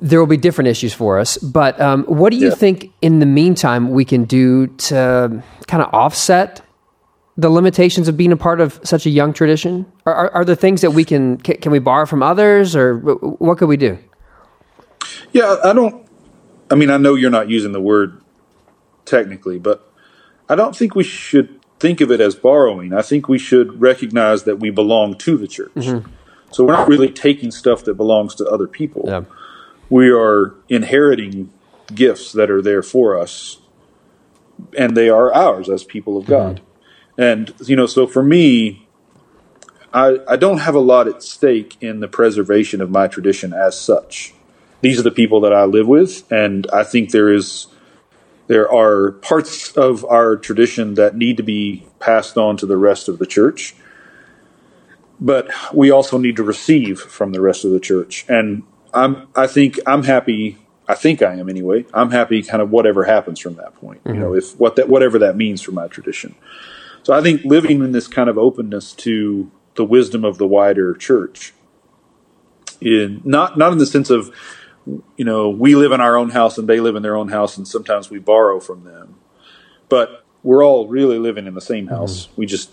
there 0.01 0.19
will 0.19 0.27
be 0.27 0.37
different 0.37 0.67
issues 0.67 0.93
for 0.93 1.19
us. 1.19 1.37
But 1.37 1.79
um, 1.79 2.03
what 2.05 2.31
do 2.31 2.37
you 2.37 2.49
yeah. 2.49 2.55
think 2.55 2.93
in 3.01 3.19
the 3.19 3.25
meantime 3.25 3.89
we 3.91 4.05
can 4.05 4.25
do 4.25 4.67
to 4.67 5.43
kind 5.67 5.83
of 5.83 5.93
offset 5.93 6.61
the 7.37 7.49
limitations 7.49 8.07
of 8.07 8.17
being 8.17 8.31
a 8.31 8.37
part 8.37 8.61
of 8.61 8.79
such 8.83 9.05
a 9.05 9.09
young 9.09 9.33
tradition? 9.33 9.91
Are, 10.05 10.13
are, 10.13 10.31
are 10.31 10.45
there 10.45 10.55
things 10.55 10.81
that 10.81 10.91
we 10.91 11.03
can, 11.03 11.37
can, 11.37 11.57
can 11.57 11.71
we 11.71 11.79
borrow 11.79 12.05
from 12.05 12.21
others, 12.21 12.75
or 12.75 12.97
what 12.99 13.57
could 13.57 13.69
we 13.69 13.77
do? 13.77 13.97
Yeah, 15.31 15.57
I 15.63 15.73
don't. 15.73 16.07
I 16.69 16.75
mean, 16.75 16.89
I 16.89 16.97
know 16.97 17.15
you're 17.15 17.31
not 17.31 17.49
using 17.49 17.71
the 17.71 17.81
word 17.81 18.21
technically, 19.05 19.59
but 19.59 19.91
I 20.47 20.55
don't 20.55 20.75
think 20.75 20.95
we 20.95 21.03
should 21.03 21.59
think 21.79 22.01
of 22.01 22.11
it 22.11 22.21
as 22.21 22.35
borrowing. 22.35 22.93
I 22.93 23.01
think 23.01 23.27
we 23.27 23.39
should 23.39 23.81
recognize 23.81 24.43
that 24.43 24.59
we 24.59 24.69
belong 24.69 25.17
to 25.17 25.37
the 25.37 25.47
church. 25.47 25.73
Mm-hmm. 25.73 26.09
So 26.51 26.65
we're 26.65 26.73
not 26.73 26.87
really 26.87 27.09
taking 27.09 27.49
stuff 27.49 27.83
that 27.85 27.95
belongs 27.95 28.35
to 28.35 28.45
other 28.45 28.67
people. 28.67 29.03
Yeah 29.07 29.23
we 29.91 30.09
are 30.09 30.55
inheriting 30.69 31.51
gifts 31.93 32.31
that 32.31 32.49
are 32.49 32.61
there 32.61 32.81
for 32.81 33.19
us, 33.19 33.59
and 34.75 34.95
they 34.95 35.09
are 35.09 35.31
ours 35.33 35.69
as 35.69 35.83
people 35.83 36.17
of 36.17 36.25
God. 36.25 36.61
Mm-hmm. 37.17 37.21
And 37.21 37.53
you 37.67 37.75
know, 37.75 37.85
so 37.85 38.07
for 38.07 38.23
me, 38.23 38.87
I, 39.93 40.19
I 40.27 40.37
don't 40.37 40.59
have 40.59 40.75
a 40.75 40.79
lot 40.79 41.07
at 41.07 41.21
stake 41.21 41.77
in 41.81 41.99
the 41.99 42.07
preservation 42.07 42.81
of 42.81 42.89
my 42.89 43.07
tradition 43.07 43.53
as 43.53 43.79
such. 43.79 44.33
These 44.79 44.97
are 44.97 45.03
the 45.03 45.11
people 45.11 45.41
that 45.41 45.53
I 45.53 45.65
live 45.65 45.87
with, 45.87 46.31
and 46.31 46.65
I 46.73 46.83
think 46.83 47.11
there 47.11 47.31
is 47.31 47.67
there 48.47 48.71
are 48.71 49.11
parts 49.11 49.73
of 49.73 50.05
our 50.05 50.37
tradition 50.37 50.95
that 50.95 51.15
need 51.15 51.37
to 51.37 51.43
be 51.43 51.85
passed 51.99 52.37
on 52.37 52.55
to 52.57 52.65
the 52.65 52.77
rest 52.77 53.09
of 53.09 53.19
the 53.19 53.25
church. 53.25 53.75
But 55.19 55.51
we 55.73 55.91
also 55.91 56.17
need 56.17 56.37
to 56.37 56.43
receive 56.43 56.99
from 56.99 57.33
the 57.33 57.41
rest 57.41 57.63
of 57.63 57.71
the 57.71 57.79
church. 57.79 58.25
And 58.27 58.63
I'm 58.93 59.27
I 59.35 59.47
think 59.47 59.79
I'm 59.85 60.03
happy. 60.03 60.57
I 60.87 60.95
think 60.95 61.21
I 61.21 61.35
am 61.35 61.49
anyway. 61.49 61.85
I'm 61.93 62.11
happy, 62.11 62.43
kind 62.43 62.61
of 62.61 62.69
whatever 62.71 63.05
happens 63.05 63.39
from 63.39 63.55
that 63.55 63.75
point. 63.75 64.03
Mm-hmm. 64.03 64.15
You 64.15 64.19
know, 64.19 64.35
if 64.35 64.59
what 64.59 64.75
that 64.75 64.89
whatever 64.89 65.19
that 65.19 65.35
means 65.35 65.61
for 65.61 65.71
my 65.71 65.87
tradition. 65.87 66.35
So 67.03 67.13
I 67.13 67.21
think 67.21 67.43
living 67.43 67.83
in 67.83 67.91
this 67.91 68.07
kind 68.07 68.29
of 68.29 68.37
openness 68.37 68.93
to 68.93 69.49
the 69.75 69.85
wisdom 69.85 70.23
of 70.23 70.37
the 70.37 70.47
wider 70.47 70.93
church. 70.93 71.53
In 72.79 73.21
not 73.23 73.57
not 73.57 73.71
in 73.71 73.77
the 73.77 73.85
sense 73.85 74.09
of 74.09 74.33
you 75.15 75.25
know 75.25 75.49
we 75.49 75.75
live 75.75 75.91
in 75.91 76.01
our 76.01 76.17
own 76.17 76.31
house 76.31 76.57
and 76.57 76.67
they 76.67 76.79
live 76.79 76.95
in 76.95 77.03
their 77.03 77.15
own 77.15 77.29
house 77.29 77.57
and 77.57 77.67
sometimes 77.67 78.09
we 78.09 78.19
borrow 78.19 78.59
from 78.59 78.83
them, 78.83 79.15
but 79.87 80.25
we're 80.43 80.65
all 80.65 80.87
really 80.87 81.19
living 81.19 81.45
in 81.45 81.53
the 81.53 81.61
same 81.61 81.87
house. 81.87 82.25
Mm-hmm. 82.25 82.41
We 82.41 82.45
just 82.47 82.71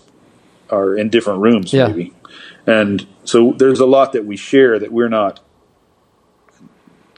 are 0.71 0.95
in 0.95 1.09
different 1.09 1.41
rooms 1.41 1.73
yeah. 1.73 1.87
maybe, 1.87 2.13
and 2.65 3.05
so 3.23 3.53
there's 3.57 3.79
a 3.79 3.85
lot 3.85 4.13
that 4.13 4.25
we 4.25 4.35
share 4.35 4.79
that 4.79 4.91
we're 4.91 5.09
not. 5.09 5.41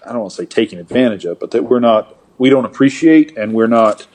I 0.05 0.11
don't 0.11 0.21
want 0.21 0.31
to 0.31 0.37
say 0.37 0.45
taking 0.45 0.79
advantage 0.79 1.25
of, 1.25 1.39
but 1.39 1.51
that 1.51 1.63
we're 1.63 1.79
not 1.79 2.15
we 2.37 2.49
don't 2.49 2.65
appreciate 2.65 3.37
and 3.37 3.53
we're 3.53 3.67
not 3.67 4.07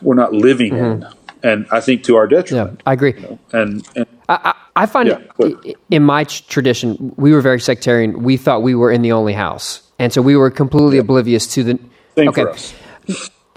we're 0.00 0.14
not 0.14 0.32
living 0.32 0.72
mm-hmm. 0.72 1.02
in 1.02 1.08
and 1.42 1.66
I 1.70 1.80
think 1.80 2.04
to 2.04 2.16
our 2.16 2.26
detriment. 2.26 2.80
Yeah, 2.84 2.90
I 2.90 2.92
agree. 2.92 3.14
You 3.14 3.20
know? 3.20 3.38
And, 3.52 3.88
and 3.96 4.06
I, 4.28 4.54
I, 4.76 4.86
find 4.86 5.08
yeah, 5.08 5.18
it, 5.38 5.76
in 5.90 6.04
my 6.04 6.24
tradition, 6.24 7.12
we 7.16 7.32
were 7.32 7.40
very 7.40 7.60
sectarian. 7.60 8.22
We 8.22 8.36
thought 8.36 8.62
we 8.62 8.74
were 8.74 8.90
in 8.90 9.02
the 9.02 9.12
only 9.12 9.32
house, 9.32 9.82
and 9.98 10.12
so 10.12 10.22
we 10.22 10.36
were 10.36 10.50
completely 10.50 10.96
yeah. 10.96 11.02
oblivious 11.02 11.46
to 11.54 11.64
the. 11.64 11.78
Same 12.16 12.28
okay. 12.28 12.44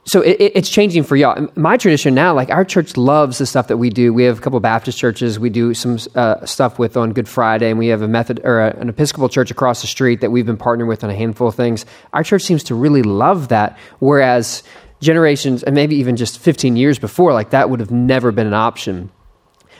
So 0.07 0.21
it, 0.21 0.37
it's 0.39 0.69
changing 0.69 1.03
for 1.03 1.15
y'all. 1.15 1.47
My 1.55 1.77
tradition 1.77 2.13
now, 2.13 2.33
like 2.33 2.51
our 2.51 2.63
church 2.63 2.95
loves 2.95 3.39
the 3.39 3.45
stuff 3.47 3.67
that 3.69 3.77
we 3.77 3.89
do. 3.89 4.13
We 4.13 4.23
have 4.25 4.37
a 4.37 4.41
couple 4.41 4.59
Baptist 4.59 4.99
churches. 4.99 5.39
We 5.39 5.49
do 5.49 5.73
some 5.73 5.97
uh, 6.13 6.45
stuff 6.45 6.77
with 6.77 6.95
on 6.95 7.11
Good 7.11 7.27
Friday, 7.27 7.71
and 7.71 7.79
we 7.79 7.87
have 7.87 8.03
a 8.03 8.07
method 8.07 8.39
or 8.43 8.61
a, 8.61 8.75
an 8.77 8.87
Episcopal 8.87 9.29
church 9.29 9.49
across 9.49 9.81
the 9.81 9.87
street 9.87 10.21
that 10.21 10.29
we've 10.29 10.45
been 10.45 10.57
partnering 10.57 10.87
with 10.87 11.03
on 11.03 11.09
a 11.09 11.15
handful 11.15 11.47
of 11.47 11.55
things. 11.55 11.87
Our 12.13 12.23
church 12.23 12.43
seems 12.43 12.63
to 12.65 12.75
really 12.75 13.01
love 13.01 13.47
that, 13.47 13.79
whereas 13.97 14.61
generations 15.01 15.63
and 15.63 15.73
maybe 15.73 15.95
even 15.95 16.15
just 16.15 16.37
15 16.39 16.77
years 16.77 16.99
before, 16.99 17.33
like 17.33 17.49
that 17.49 17.71
would 17.71 17.79
have 17.79 17.91
never 17.91 18.31
been 18.31 18.47
an 18.47 18.53
option. 18.53 19.09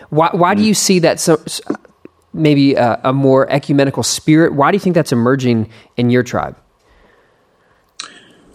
Why, 0.10 0.30
why 0.34 0.56
do 0.56 0.64
you 0.64 0.74
see 0.74 1.00
that 1.00 1.20
so, 1.20 1.44
maybe 2.34 2.74
a, 2.74 3.00
a 3.04 3.14
more 3.14 3.50
ecumenical 3.52 4.02
spirit? 4.02 4.54
Why 4.54 4.72
do 4.72 4.76
you 4.76 4.80
think 4.80 4.96
that's 4.96 5.12
emerging 5.12 5.70
in 5.98 6.10
your 6.10 6.24
tribe? 6.24 6.58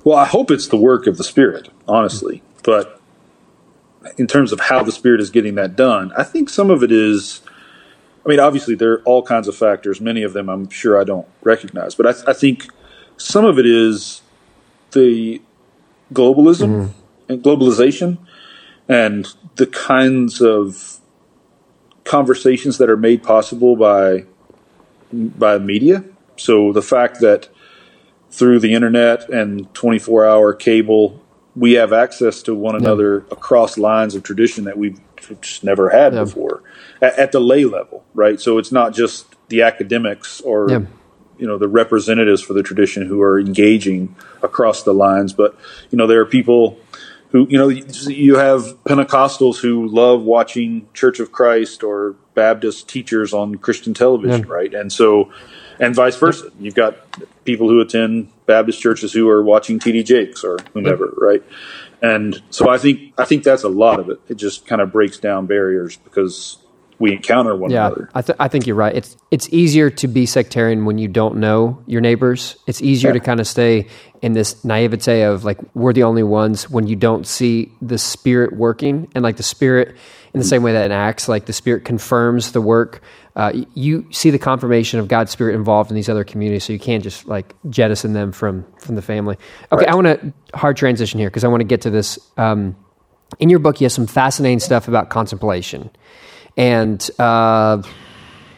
Well, 0.05 0.17
I 0.17 0.25
hope 0.25 0.51
it's 0.51 0.69
the 0.69 0.77
work 0.77 1.07
of 1.07 1.19
the 1.19 1.25
Spirit, 1.25 1.69
honestly. 1.87 2.43
But 2.63 3.01
in 4.17 4.27
terms 4.27 4.53
of 4.53 4.61
how 4.61 4.83
the 4.83 4.93
Spirit 4.93 5.21
is 5.21 5.31
getting 5.31 5.55
that 5.57 5.77
done, 5.77 6.13
I 6.17 6.25
think 6.25 6.49
some 6.49 6.71
of 6.71 6.83
it 6.83 6.93
is. 6.93 7.43
I 8.25 8.29
mean, 8.29 8.41
obviously, 8.41 8.75
there 8.75 8.93
are 8.93 9.03
all 9.03 9.23
kinds 9.23 9.49
of 9.49 9.57
factors. 9.57 10.01
Many 10.01 10.23
of 10.23 10.35
them 10.35 10.49
I'm 10.49 10.69
sure 10.69 11.01
I 11.01 11.05
don't 11.05 11.27
recognize. 11.43 11.95
But 11.95 12.07
I, 12.07 12.31
I 12.31 12.33
think 12.35 12.69
some 13.17 13.45
of 13.45 13.59
it 13.59 13.67
is 13.67 14.23
the 14.93 15.41
globalism 16.13 16.69
mm. 16.69 16.91
and 17.29 17.43
globalization 17.43 18.19
and 18.89 19.27
the 19.57 19.67
kinds 19.67 20.41
of 20.41 20.99
conversations 22.05 22.79
that 22.79 22.91
are 22.91 22.97
made 22.97 23.23
possible 23.23 23.77
by 23.77 24.25
by 25.13 25.59
media. 25.59 26.05
So 26.37 26.73
the 26.73 26.83
fact 26.83 27.21
that 27.21 27.49
through 28.31 28.61
the 28.61 28.75
internet 28.75 29.29
and 29.29 29.73
24 29.75 30.27
hour 30.27 30.55
cable, 30.55 31.21
we 31.57 31.73
have 31.73 31.93
access 31.93 32.43
to 32.43 32.55
one 32.55 32.77
another 32.77 33.19
across 33.31 33.77
lines 33.77 34.15
of 34.15 34.23
tradition 34.23 34.65
that 34.65 34.79
we've 34.79 35.01
just 35.41 35.65
never 35.65 35.91
had 35.91 36.13
before 36.13 36.63
at, 37.03 37.19
at, 37.19 37.33
the 37.33 37.41
lay 37.41 37.65
level, 37.65 38.05
right? 38.15 38.41
So 38.41 38.59
it's 38.59 38.73
not 38.73 38.95
just 38.95 39.27
the 39.49 39.63
academics 39.63 40.41
or 40.41 40.71
you 41.41 41.47
know 41.47 41.59
the 41.59 41.69
representatives 41.69 42.43
for 42.43 42.53
the 42.53 42.63
tradition 42.63 43.07
who 43.07 43.21
are 43.21 43.41
engaging 43.41 44.15
across 44.43 44.83
the 44.83 44.93
lines 44.93 45.33
but 45.33 45.59
you 45.91 45.97
know 45.97 46.07
there 46.07 46.21
are 46.21 46.27
people 46.27 46.79
who 47.31 47.47
you 47.49 47.59
know 47.59 47.69
you 47.69 48.37
have 48.37 48.63
pentecostals 48.85 49.61
who 49.61 49.89
love 49.89 50.23
watching 50.23 50.87
church 50.93 51.19
of 51.19 51.33
christ 51.33 51.83
or 51.83 52.15
baptist 52.35 52.89
teachers 52.89 53.33
on 53.33 53.55
christian 53.57 53.95
television 53.95 54.47
yeah. 54.47 54.53
right 54.53 54.75
and 54.75 54.93
so 54.93 55.33
and 55.81 55.95
vice 55.95 56.17
versa 56.17 56.51
you've 56.61 56.75
got 56.75 56.97
people 57.45 57.69
who 57.69 57.81
attend 57.81 58.31
baptist 58.47 58.81
churches 58.81 59.13
who 59.13 59.29
are 59.29 59.43
watching 59.43 59.79
td 59.79 60.05
jakes 60.05 60.45
or 60.45 60.59
whomever 60.73 61.13
right 61.17 61.43
and 62.03 62.43
so 62.51 62.69
i 62.69 62.79
think 62.79 63.13
i 63.19 63.25
think 63.25 63.43
that's 63.43 63.65
a 63.65 63.69
lot 63.69 63.99
of 63.99 64.09
it 64.09 64.21
it 64.29 64.37
just 64.37 64.67
kind 64.67 64.81
of 64.81 64.93
breaks 64.93 65.19
down 65.19 65.47
barriers 65.47 65.97
because 65.97 66.59
we 67.01 67.15
encounter 67.15 67.57
one 67.57 67.71
yeah, 67.71 67.87
another. 67.87 68.11
I, 68.15 68.23
th- 68.23 68.37
I 68.39 68.49
think 68.49 68.67
you're 68.67 68.77
right. 68.77 68.95
It's 68.95 69.17
it's 69.31 69.49
easier 69.49 69.89
to 69.89 70.07
be 70.07 70.27
sectarian 70.27 70.85
when 70.85 70.99
you 70.99 71.09
don't 71.09 71.37
know 71.37 71.83
your 71.87 72.03
neighbors. 72.03 72.57
It's 72.67 72.83
easier 72.83 73.09
yeah. 73.09 73.15
to 73.15 73.21
kind 73.21 73.41
of 73.41 73.49
stay 73.49 73.89
in 74.21 74.35
this 74.35 74.63
naivete 74.65 75.23
of 75.23 75.43
like 75.43 75.59
we're 75.75 75.95
the 75.95 76.03
only 76.03 76.23
ones 76.23 76.69
when 76.69 76.87
you 76.87 76.97
don't 76.97 77.27
see 77.27 77.73
the 77.81 77.97
spirit 77.97 78.53
working 78.53 79.11
and 79.15 79.25
like 79.25 79.39
the 79.39 79.43
spirit 79.43 79.97
in 80.33 80.39
the 80.39 80.47
same 80.47 80.63
way 80.63 80.73
that 80.73 80.91
it 80.91 80.95
acts 80.95 81.29
like 81.29 81.47
the 81.47 81.53
spirit 81.53 81.85
confirms 81.85 82.53
the 82.53 82.61
work. 82.61 83.03
Uh, 83.37 83.53
you 83.75 84.07
see 84.11 84.31
the 84.31 84.39
confirmation 84.39 85.01
of 85.01 85.09
God's 85.09 85.31
spirit 85.31 85.55
involved 85.55 85.91
in 85.91 85.95
these 85.95 86.09
other 86.09 86.25
communities, 86.25 86.65
so 86.65 86.73
you 86.73 86.79
can't 86.79 87.03
just 87.03 87.27
like 87.27 87.55
jettison 87.69 88.13
them 88.13 88.33
from 88.33 88.67
from 88.79 88.97
the 88.97 89.03
family. 89.03 89.37
Okay, 89.73 89.85
right. 89.85 89.89
I 89.89 89.95
want 89.95 90.07
to 90.07 90.33
hard 90.55 90.77
transition 90.77 91.19
here 91.21 91.31
because 91.31 91.45
I 91.45 91.49
want 91.49 91.61
to 91.61 91.67
get 91.67 91.83
to 91.83 91.91
this. 91.91 92.19
Um, 92.37 92.77
in 93.39 93.49
your 93.49 93.61
book, 93.61 93.81
you 93.81 93.85
have 93.85 93.93
some 93.93 94.07
fascinating 94.07 94.59
stuff 94.59 94.89
about 94.89 95.09
contemplation. 95.09 95.91
And 96.57 97.09
uh, 97.19 97.83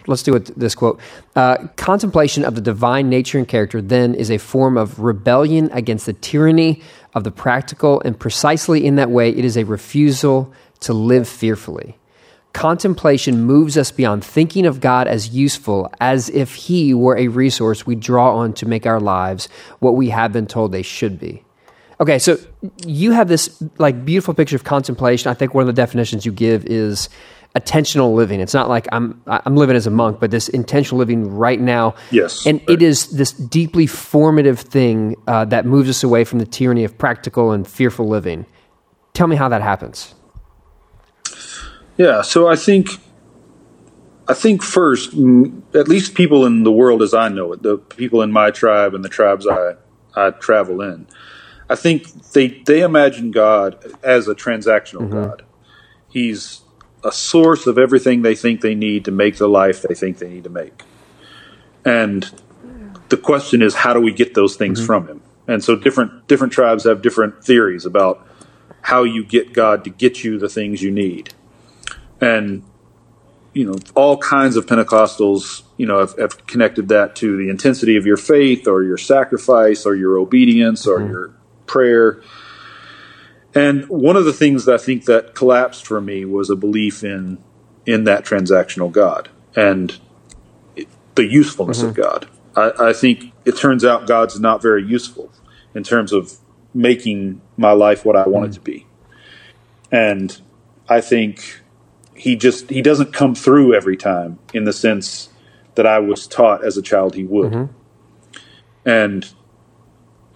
let's 0.06 0.22
do 0.22 0.34
it, 0.34 0.58
this 0.58 0.74
quote 0.74 1.00
uh, 1.36 1.68
Contemplation 1.76 2.44
of 2.44 2.54
the 2.54 2.60
divine 2.60 3.08
nature 3.08 3.38
and 3.38 3.46
character 3.46 3.82
then 3.82 4.14
is 4.14 4.30
a 4.30 4.38
form 4.38 4.76
of 4.76 4.98
rebellion 4.98 5.70
against 5.72 6.06
the 6.06 6.12
tyranny 6.12 6.82
of 7.14 7.24
the 7.24 7.30
practical, 7.30 8.00
and 8.00 8.18
precisely 8.18 8.86
in 8.86 8.96
that 8.96 9.10
way, 9.10 9.30
it 9.30 9.44
is 9.44 9.56
a 9.56 9.64
refusal 9.64 10.52
to 10.82 10.92
live 10.92 11.28
fearfully. 11.28 11.98
Contemplation 12.52 13.44
moves 13.44 13.78
us 13.78 13.90
beyond 13.90 14.22
thinking 14.22 14.66
of 14.66 14.80
God 14.80 15.08
as 15.08 15.30
useful, 15.30 15.90
as 16.00 16.28
if 16.28 16.54
He 16.54 16.92
were 16.92 17.16
a 17.16 17.28
resource 17.28 17.86
we 17.86 17.94
draw 17.94 18.36
on 18.36 18.52
to 18.54 18.66
make 18.66 18.86
our 18.86 19.00
lives 19.00 19.48
what 19.78 19.96
we 19.96 20.10
have 20.10 20.32
been 20.32 20.46
told 20.46 20.70
they 20.70 20.82
should 20.82 21.18
be. 21.18 21.42
Okay, 21.98 22.18
so 22.18 22.36
you 22.84 23.12
have 23.12 23.28
this 23.28 23.62
like 23.78 24.04
beautiful 24.04 24.34
picture 24.34 24.56
of 24.56 24.64
contemplation. 24.64 25.30
I 25.30 25.34
think 25.34 25.54
one 25.54 25.62
of 25.62 25.66
the 25.66 25.72
definitions 25.72 26.26
you 26.26 26.32
give 26.32 26.66
is 26.66 27.08
attentional 27.54 28.14
living. 28.14 28.40
It's 28.40 28.54
not 28.54 28.68
like 28.68 28.86
I'm 28.92 29.22
I'm 29.26 29.56
living 29.56 29.76
as 29.76 29.86
a 29.86 29.90
monk, 29.90 30.18
but 30.20 30.30
this 30.30 30.48
intentional 30.48 30.98
living 30.98 31.30
right 31.30 31.60
now. 31.60 31.94
Yes, 32.10 32.44
and 32.44 32.60
right. 32.60 32.70
it 32.70 32.82
is 32.82 33.10
this 33.10 33.32
deeply 33.32 33.86
formative 33.86 34.60
thing 34.60 35.16
uh, 35.26 35.44
that 35.46 35.64
moves 35.64 35.88
us 35.88 36.02
away 36.02 36.24
from 36.24 36.38
the 36.38 36.46
tyranny 36.46 36.84
of 36.84 36.98
practical 36.98 37.52
and 37.52 37.66
fearful 37.66 38.08
living. 38.08 38.46
Tell 39.14 39.26
me 39.26 39.36
how 39.36 39.48
that 39.48 39.62
happens. 39.62 40.14
Yeah, 41.96 42.22
so 42.22 42.48
I 42.48 42.56
think 42.56 42.88
I 44.28 44.34
think 44.34 44.62
first, 44.62 45.12
at 45.74 45.88
least 45.88 46.14
people 46.14 46.46
in 46.46 46.62
the 46.62 46.72
world 46.72 47.02
as 47.02 47.12
I 47.12 47.28
know 47.28 47.52
it, 47.52 47.62
the 47.62 47.78
people 47.78 48.22
in 48.22 48.32
my 48.32 48.50
tribe 48.50 48.94
and 48.94 49.04
the 49.04 49.08
tribes 49.08 49.46
I 49.46 49.74
I 50.14 50.30
travel 50.30 50.80
in, 50.80 51.06
I 51.68 51.74
think 51.74 52.06
they 52.32 52.48
they 52.48 52.80
imagine 52.80 53.30
God 53.30 53.96
as 54.02 54.28
a 54.28 54.34
transactional 54.34 55.02
mm-hmm. 55.02 55.22
God. 55.22 55.42
He's 56.08 56.62
a 57.04 57.12
source 57.12 57.66
of 57.66 57.78
everything 57.78 58.22
they 58.22 58.34
think 58.34 58.60
they 58.60 58.74
need 58.74 59.04
to 59.06 59.10
make 59.10 59.36
the 59.36 59.48
life 59.48 59.82
they 59.82 59.94
think 59.94 60.18
they 60.18 60.28
need 60.28 60.44
to 60.44 60.50
make. 60.50 60.84
And 61.84 62.30
the 63.08 63.16
question 63.16 63.60
is, 63.60 63.74
how 63.74 63.92
do 63.92 64.00
we 64.00 64.12
get 64.12 64.34
those 64.34 64.56
things 64.56 64.78
mm-hmm. 64.78 64.86
from 64.86 65.08
him? 65.08 65.22
And 65.48 65.64
so 65.64 65.74
different 65.74 66.28
different 66.28 66.52
tribes 66.52 66.84
have 66.84 67.02
different 67.02 67.44
theories 67.44 67.84
about 67.84 68.26
how 68.82 69.02
you 69.02 69.24
get 69.24 69.52
God 69.52 69.84
to 69.84 69.90
get 69.90 70.22
you 70.24 70.38
the 70.38 70.48
things 70.48 70.82
you 70.82 70.90
need. 70.90 71.34
And 72.22 72.64
you 73.52 73.66
know, 73.66 73.76
all 73.94 74.16
kinds 74.16 74.56
of 74.56 74.64
Pentecostals, 74.64 75.62
you 75.76 75.84
know, 75.84 75.98
have, 75.98 76.16
have 76.16 76.46
connected 76.46 76.88
that 76.88 77.14
to 77.16 77.36
the 77.36 77.50
intensity 77.50 77.98
of 77.98 78.06
your 78.06 78.16
faith 78.16 78.66
or 78.66 78.82
your 78.82 78.96
sacrifice 78.96 79.84
or 79.84 79.94
your 79.94 80.16
obedience 80.16 80.86
or 80.86 81.00
mm-hmm. 81.00 81.12
your 81.12 81.34
prayer 81.66 82.22
and 83.54 83.88
one 83.88 84.16
of 84.16 84.24
the 84.24 84.32
things 84.32 84.64
that 84.64 84.74
I 84.74 84.78
think 84.78 85.04
that 85.04 85.34
collapsed 85.34 85.86
for 85.86 86.00
me 86.00 86.24
was 86.24 86.50
a 86.50 86.56
belief 86.56 87.04
in 87.04 87.38
in 87.84 88.04
that 88.04 88.24
transactional 88.24 88.90
God 88.90 89.28
and 89.56 89.98
the 91.14 91.24
usefulness 91.24 91.80
mm-hmm. 91.80 91.88
of 91.88 91.94
God. 91.94 92.28
I, 92.56 92.88
I, 92.90 92.92
think 92.92 93.32
it 93.44 93.56
turns 93.56 93.84
out 93.84 94.06
God's 94.06 94.38
not 94.38 94.62
very 94.62 94.84
useful 94.84 95.32
in 95.74 95.82
terms 95.82 96.12
of 96.12 96.34
making 96.72 97.40
my 97.56 97.72
life 97.72 98.04
what 98.04 98.14
I 98.14 98.28
want 98.28 98.44
mm-hmm. 98.44 98.50
it 98.50 98.54
to 98.54 98.60
be. 98.60 98.86
And 99.90 100.40
I 100.88 101.00
think 101.00 101.61
he 102.22 102.36
just 102.36 102.70
he 102.70 102.80
doesn't 102.80 103.12
come 103.12 103.34
through 103.34 103.74
every 103.74 103.96
time 103.96 104.38
in 104.54 104.62
the 104.62 104.72
sense 104.72 105.28
that 105.74 105.88
I 105.88 105.98
was 105.98 106.28
taught 106.28 106.64
as 106.64 106.76
a 106.76 106.82
child 106.82 107.16
he 107.16 107.24
would. 107.24 107.52
Mm-hmm. 107.52 108.38
And 108.88 109.28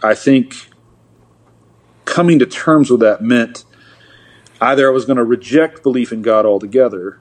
I 0.03 0.17
think 0.17 0.69
coming 2.05 2.41
to 2.41 2.47
terms 2.47 2.91
with 2.91 2.99
that 3.03 3.23
meant 3.23 3.65
either 4.61 4.89
I 4.89 4.91
was 4.91 5.05
going 5.05 5.19
to 5.19 5.23
reject 5.23 5.85
belief 5.85 6.11
in 6.11 6.23
God 6.23 6.45
altogether, 6.45 7.21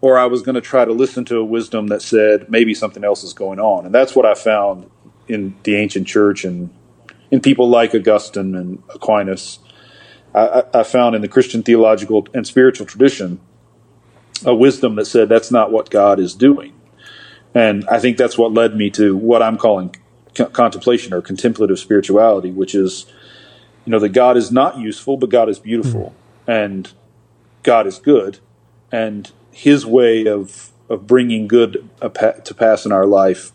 or 0.00 0.18
I 0.18 0.24
was 0.24 0.40
going 0.40 0.54
to 0.54 0.62
try 0.62 0.86
to 0.86 0.92
listen 0.92 1.26
to 1.26 1.36
a 1.36 1.44
wisdom 1.44 1.88
that 1.88 2.00
said 2.00 2.48
maybe 2.48 2.72
something 2.72 3.04
else 3.04 3.22
is 3.22 3.34
going 3.34 3.60
on. 3.60 3.84
And 3.84 3.94
that's 3.94 4.16
what 4.16 4.24
I 4.24 4.32
found 4.32 4.90
in 5.28 5.54
the 5.64 5.76
ancient 5.76 6.06
church 6.06 6.46
and 6.46 6.70
in 7.30 7.42
people 7.42 7.68
like 7.68 7.94
Augustine 7.94 8.54
and 8.54 8.82
Aquinas. 8.94 9.58
I, 10.34 10.62
I 10.72 10.82
found 10.82 11.14
in 11.14 11.20
the 11.20 11.28
Christian 11.28 11.62
theological 11.62 12.26
and 12.32 12.46
spiritual 12.46 12.86
tradition 12.86 13.38
a 14.44 14.54
wisdom 14.54 14.96
that 14.96 15.06
said 15.06 15.28
that's 15.28 15.50
not 15.50 15.70
what 15.70 15.90
God 15.90 16.18
is 16.18 16.34
doing. 16.34 16.72
And 17.54 17.86
I 17.88 17.98
think 17.98 18.16
that's 18.16 18.38
what 18.38 18.52
led 18.52 18.76
me 18.76 18.90
to 18.90 19.16
what 19.16 19.42
I'm 19.42 19.58
calling 19.58 19.94
contemplation 20.34 21.12
or 21.12 21.20
contemplative 21.20 21.78
spirituality, 21.78 22.50
which 22.50 22.74
is, 22.74 23.06
you 23.84 23.90
know, 23.90 23.98
that 23.98 24.10
God 24.10 24.36
is 24.36 24.50
not 24.50 24.78
useful, 24.78 25.16
but 25.16 25.28
God 25.28 25.48
is 25.48 25.58
beautiful, 25.58 26.14
mm-hmm. 26.46 26.50
and 26.50 26.92
God 27.62 27.86
is 27.86 27.98
good, 27.98 28.38
and 28.90 29.30
His 29.50 29.84
way 29.84 30.26
of 30.26 30.72
of 30.88 31.06
bringing 31.06 31.48
good 31.48 31.88
to 32.00 32.54
pass 32.54 32.84
in 32.84 32.92
our 32.92 33.06
life, 33.06 33.52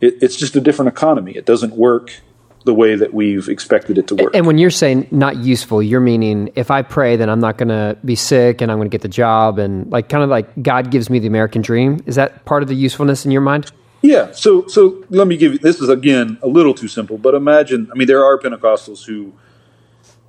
it, 0.00 0.20
it's 0.20 0.36
just 0.36 0.56
a 0.56 0.60
different 0.60 0.88
economy. 0.88 1.36
It 1.36 1.46
doesn't 1.46 1.74
work 1.74 2.20
the 2.66 2.74
way 2.74 2.96
that 2.96 3.14
we've 3.14 3.48
expected 3.48 3.96
it 3.96 4.08
to 4.08 4.16
work. 4.16 4.34
And 4.34 4.44
when 4.44 4.58
you're 4.58 4.70
saying 4.70 5.06
not 5.12 5.36
useful, 5.36 5.80
you're 5.80 6.00
meaning 6.00 6.50
if 6.56 6.68
I 6.68 6.82
pray, 6.82 7.14
then 7.14 7.30
I'm 7.30 7.38
not 7.38 7.58
going 7.58 7.68
to 7.68 7.96
be 8.04 8.16
sick 8.16 8.60
and 8.60 8.72
I'm 8.72 8.78
going 8.78 8.90
to 8.90 8.94
get 8.94 9.02
the 9.02 9.08
job, 9.08 9.60
and 9.60 9.90
like 9.90 10.08
kind 10.08 10.24
of 10.24 10.28
like 10.28 10.50
God 10.60 10.90
gives 10.90 11.08
me 11.08 11.20
the 11.20 11.28
American 11.28 11.62
dream. 11.62 12.00
Is 12.06 12.16
that 12.16 12.44
part 12.44 12.62
of 12.62 12.68
the 12.68 12.74
usefulness 12.74 13.24
in 13.24 13.30
your 13.30 13.40
mind? 13.40 13.70
Yeah. 14.02 14.32
So 14.32 14.66
so 14.66 15.04
let 15.10 15.28
me 15.28 15.36
give 15.36 15.52
you 15.52 15.58
this 15.58 15.80
is 15.80 15.88
again 15.88 16.38
a 16.42 16.48
little 16.48 16.74
too 16.74 16.88
simple, 16.88 17.18
but 17.18 17.34
imagine 17.34 17.88
I 17.92 17.94
mean 17.94 18.08
there 18.08 18.24
are 18.24 18.36
Pentecostals 18.36 19.06
who 19.06 19.32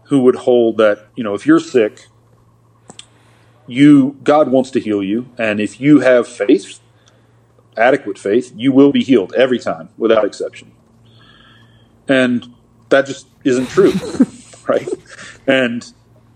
who 0.04 0.22
would 0.22 0.36
hold 0.36 0.78
that, 0.78 1.08
you 1.16 1.24
know, 1.24 1.34
if 1.34 1.46
you're 1.46 1.60
sick, 1.60 2.08
you 3.66 4.16
God 4.24 4.50
wants 4.50 4.70
to 4.72 4.80
heal 4.80 5.02
you, 5.04 5.28
and 5.40 5.60
if 5.60 5.82
you 5.82 6.02
have 6.02 6.28
faith, 6.28 6.80
adequate 7.76 8.20
faith, 8.20 8.54
you 8.56 8.72
will 8.72 8.92
be 8.92 9.04
healed 9.04 9.34
every 9.34 9.58
time 9.58 9.90
without 9.98 10.24
exception. 10.24 10.72
And 12.08 12.54
that 12.90 13.06
just 13.06 13.28
isn't 13.44 13.68
true, 13.68 13.94
right? 14.68 14.88
And 15.46 15.86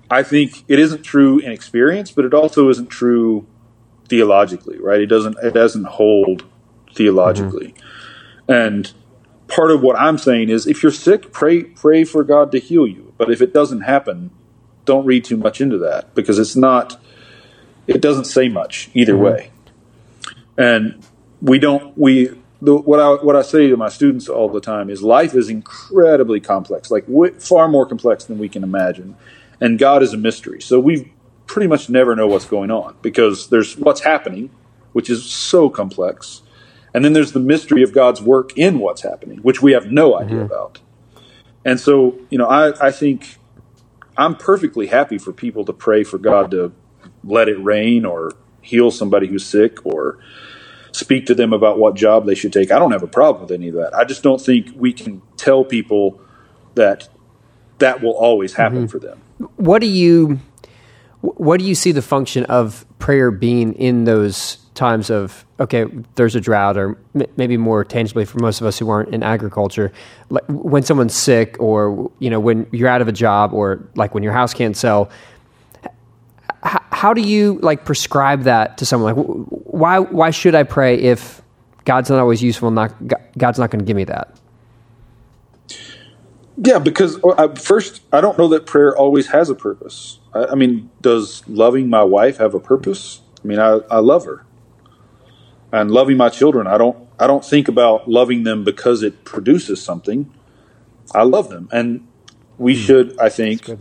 I 0.09 0.23
think 0.23 0.63
it 0.67 0.79
isn't 0.79 1.03
true 1.03 1.39
in 1.39 1.51
experience, 1.51 2.11
but 2.11 2.25
it 2.25 2.33
also 2.33 2.69
isn't 2.69 2.89
true 2.89 3.47
theologically, 4.09 4.77
right? 4.77 4.99
It 4.99 5.07
doesn't 5.07 5.37
it 5.41 5.53
doesn't 5.53 5.85
hold 5.85 6.43
theologically. 6.93 7.73
Mm-hmm. 8.47 8.51
And 8.51 8.93
part 9.47 9.71
of 9.71 9.81
what 9.81 9.97
I'm 9.97 10.17
saying 10.17 10.49
is 10.49 10.67
if 10.67 10.83
you're 10.83 10.91
sick, 10.91 11.31
pray 11.31 11.63
pray 11.63 12.03
for 12.03 12.23
God 12.23 12.51
to 12.51 12.59
heal 12.59 12.85
you. 12.85 13.13
But 13.17 13.31
if 13.31 13.41
it 13.41 13.53
doesn't 13.53 13.81
happen, 13.81 14.31
don't 14.83 15.05
read 15.05 15.23
too 15.23 15.37
much 15.37 15.61
into 15.61 15.77
that 15.77 16.13
because 16.13 16.39
it's 16.39 16.55
not 16.57 16.99
it 17.87 18.01
doesn't 18.01 18.25
say 18.25 18.49
much 18.49 18.89
either 18.93 19.13
mm-hmm. 19.13 19.23
way. 19.23 19.51
And 20.57 21.05
we 21.41 21.57
don't 21.57 21.97
we 21.97 22.37
the, 22.61 22.75
what 22.75 22.99
I 22.99 23.23
what 23.23 23.35
I 23.35 23.41
say 23.41 23.67
to 23.67 23.77
my 23.77 23.89
students 23.89 24.29
all 24.29 24.47
the 24.49 24.61
time 24.61 24.89
is 24.89 25.01
life 25.01 25.33
is 25.33 25.49
incredibly 25.49 26.39
complex, 26.39 26.91
like 26.91 27.07
w- 27.07 27.33
far 27.39 27.67
more 27.67 27.85
complex 27.85 28.25
than 28.25 28.37
we 28.37 28.49
can 28.49 28.63
imagine, 28.63 29.15
and 29.59 29.79
God 29.79 30.03
is 30.03 30.13
a 30.13 30.17
mystery. 30.17 30.61
So 30.61 30.79
we 30.79 31.11
pretty 31.47 31.67
much 31.67 31.89
never 31.89 32.15
know 32.15 32.27
what's 32.27 32.45
going 32.45 32.71
on 32.71 32.95
because 33.01 33.49
there's 33.49 33.75
what's 33.77 34.01
happening, 34.01 34.51
which 34.93 35.09
is 35.09 35.25
so 35.25 35.69
complex, 35.69 36.43
and 36.93 37.03
then 37.03 37.13
there's 37.13 37.31
the 37.31 37.39
mystery 37.39 37.81
of 37.81 37.93
God's 37.93 38.21
work 38.21 38.57
in 38.57 38.79
what's 38.79 39.01
happening, 39.01 39.39
which 39.39 39.61
we 39.61 39.71
have 39.71 39.91
no 39.91 40.19
idea 40.19 40.37
mm-hmm. 40.37 40.45
about. 40.45 40.79
And 41.65 41.79
so, 41.79 42.17
you 42.29 42.37
know, 42.37 42.47
I, 42.47 42.87
I 42.87 42.91
think 42.91 43.37
I'm 44.17 44.35
perfectly 44.35 44.87
happy 44.87 45.17
for 45.17 45.31
people 45.31 45.65
to 45.65 45.73
pray 45.73 46.03
for 46.03 46.17
God 46.17 46.51
to 46.51 46.73
let 47.23 47.47
it 47.49 47.61
rain 47.61 48.05
or 48.05 48.33
heal 48.61 48.91
somebody 48.91 49.27
who's 49.27 49.45
sick 49.45 49.85
or 49.85 50.19
speak 50.91 51.25
to 51.27 51.35
them 51.35 51.53
about 51.53 51.77
what 51.77 51.95
job 51.95 52.25
they 52.25 52.35
should 52.35 52.53
take. 52.53 52.71
I 52.71 52.79
don't 52.79 52.91
have 52.91 53.03
a 53.03 53.07
problem 53.07 53.43
with 53.43 53.51
any 53.51 53.69
of 53.69 53.75
that. 53.75 53.93
I 53.93 54.03
just 54.03 54.23
don't 54.23 54.41
think 54.41 54.69
we 54.75 54.93
can 54.93 55.21
tell 55.37 55.63
people 55.63 56.19
that 56.75 57.09
that 57.79 58.01
will 58.01 58.13
always 58.13 58.53
happen 58.53 58.79
mm-hmm. 58.79 58.87
for 58.87 58.99
them. 58.99 59.21
What 59.55 59.79
do 59.79 59.87
you 59.87 60.39
what 61.21 61.59
do 61.59 61.65
you 61.65 61.75
see 61.75 61.91
the 61.91 62.01
function 62.01 62.45
of 62.45 62.85
prayer 62.97 63.29
being 63.29 63.73
in 63.73 64.05
those 64.05 64.57
times 64.73 65.09
of 65.09 65.45
okay, 65.59 65.85
there's 66.15 66.35
a 66.35 66.41
drought, 66.41 66.77
or 66.77 66.97
m- 67.13 67.27
maybe 67.37 67.55
more 67.55 67.83
tangibly 67.83 68.25
for 68.25 68.39
most 68.39 68.61
of 68.61 68.67
us 68.67 68.79
who 68.79 68.89
aren't 68.89 69.13
in 69.13 69.21
agriculture, 69.21 69.91
like 70.29 70.43
when 70.47 70.81
someone's 70.81 71.15
sick, 71.15 71.55
or 71.59 72.11
you 72.19 72.29
know 72.29 72.39
when 72.39 72.67
you're 72.71 72.89
out 72.89 73.01
of 73.01 73.07
a 73.07 73.11
job, 73.11 73.53
or 73.53 73.87
like 73.95 74.13
when 74.13 74.23
your 74.23 74.33
house 74.33 74.53
can't 74.53 74.75
sell 74.75 75.11
how 76.63 77.13
do 77.13 77.21
you 77.21 77.57
like 77.63 77.83
prescribe 77.85 78.43
that 78.43 78.77
to 78.77 78.85
someone? 78.85 79.15
Like, 79.15 79.60
why 79.71 79.99
why 79.99 80.31
should 80.31 80.53
I 80.53 80.63
pray 80.63 80.95
if 80.95 81.41
God's 81.85 82.09
not 82.09 82.19
always 82.19 82.43
useful? 82.43 82.71
Not 82.71 82.93
God's 83.37 83.57
not 83.57 83.71
going 83.71 83.79
to 83.79 83.85
give 83.85 83.95
me 83.95 84.03
that. 84.03 84.37
Yeah, 86.57 86.79
because 86.79 87.17
first, 87.59 88.01
I 88.11 88.21
don't 88.21 88.37
know 88.37 88.49
that 88.49 88.65
prayer 88.65 88.95
always 88.95 89.27
has 89.27 89.49
a 89.49 89.55
purpose. 89.55 90.19
I, 90.33 90.47
I 90.47 90.55
mean, 90.55 90.91
does 90.99 91.47
loving 91.47 91.89
my 91.89 92.03
wife 92.03 92.37
have 92.37 92.53
a 92.53 92.59
purpose? 92.59 93.21
I 93.43 93.47
mean, 93.47 93.59
I, 93.59 93.79
I 93.89 93.99
love 93.99 94.25
her, 94.25 94.45
and 95.71 95.89
loving 95.89 96.17
my 96.17 96.29
children. 96.29 96.67
I 96.67 96.77
don't 96.77 97.07
I 97.17 97.25
don't 97.25 97.45
think 97.45 97.69
about 97.69 98.09
loving 98.09 98.43
them 98.43 98.65
because 98.65 99.03
it 99.03 99.23
produces 99.23 99.81
something. 99.81 100.31
I 101.15 101.23
love 101.23 101.49
them, 101.49 101.69
and 101.71 102.05
we 102.57 102.75
mm, 102.75 102.85
should, 102.85 103.17
I 103.19 103.29
think, 103.29 103.67
and 103.67 103.79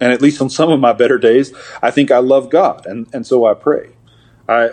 at 0.00 0.22
least 0.22 0.40
on 0.40 0.48
some 0.48 0.70
of 0.70 0.80
my 0.80 0.94
better 0.94 1.18
days, 1.18 1.52
I 1.82 1.90
think 1.90 2.10
I 2.10 2.18
love 2.18 2.48
God, 2.50 2.86
and, 2.86 3.06
and 3.12 3.26
so 3.26 3.44
I 3.44 3.54
pray. 3.54 3.90
I, 4.50 4.70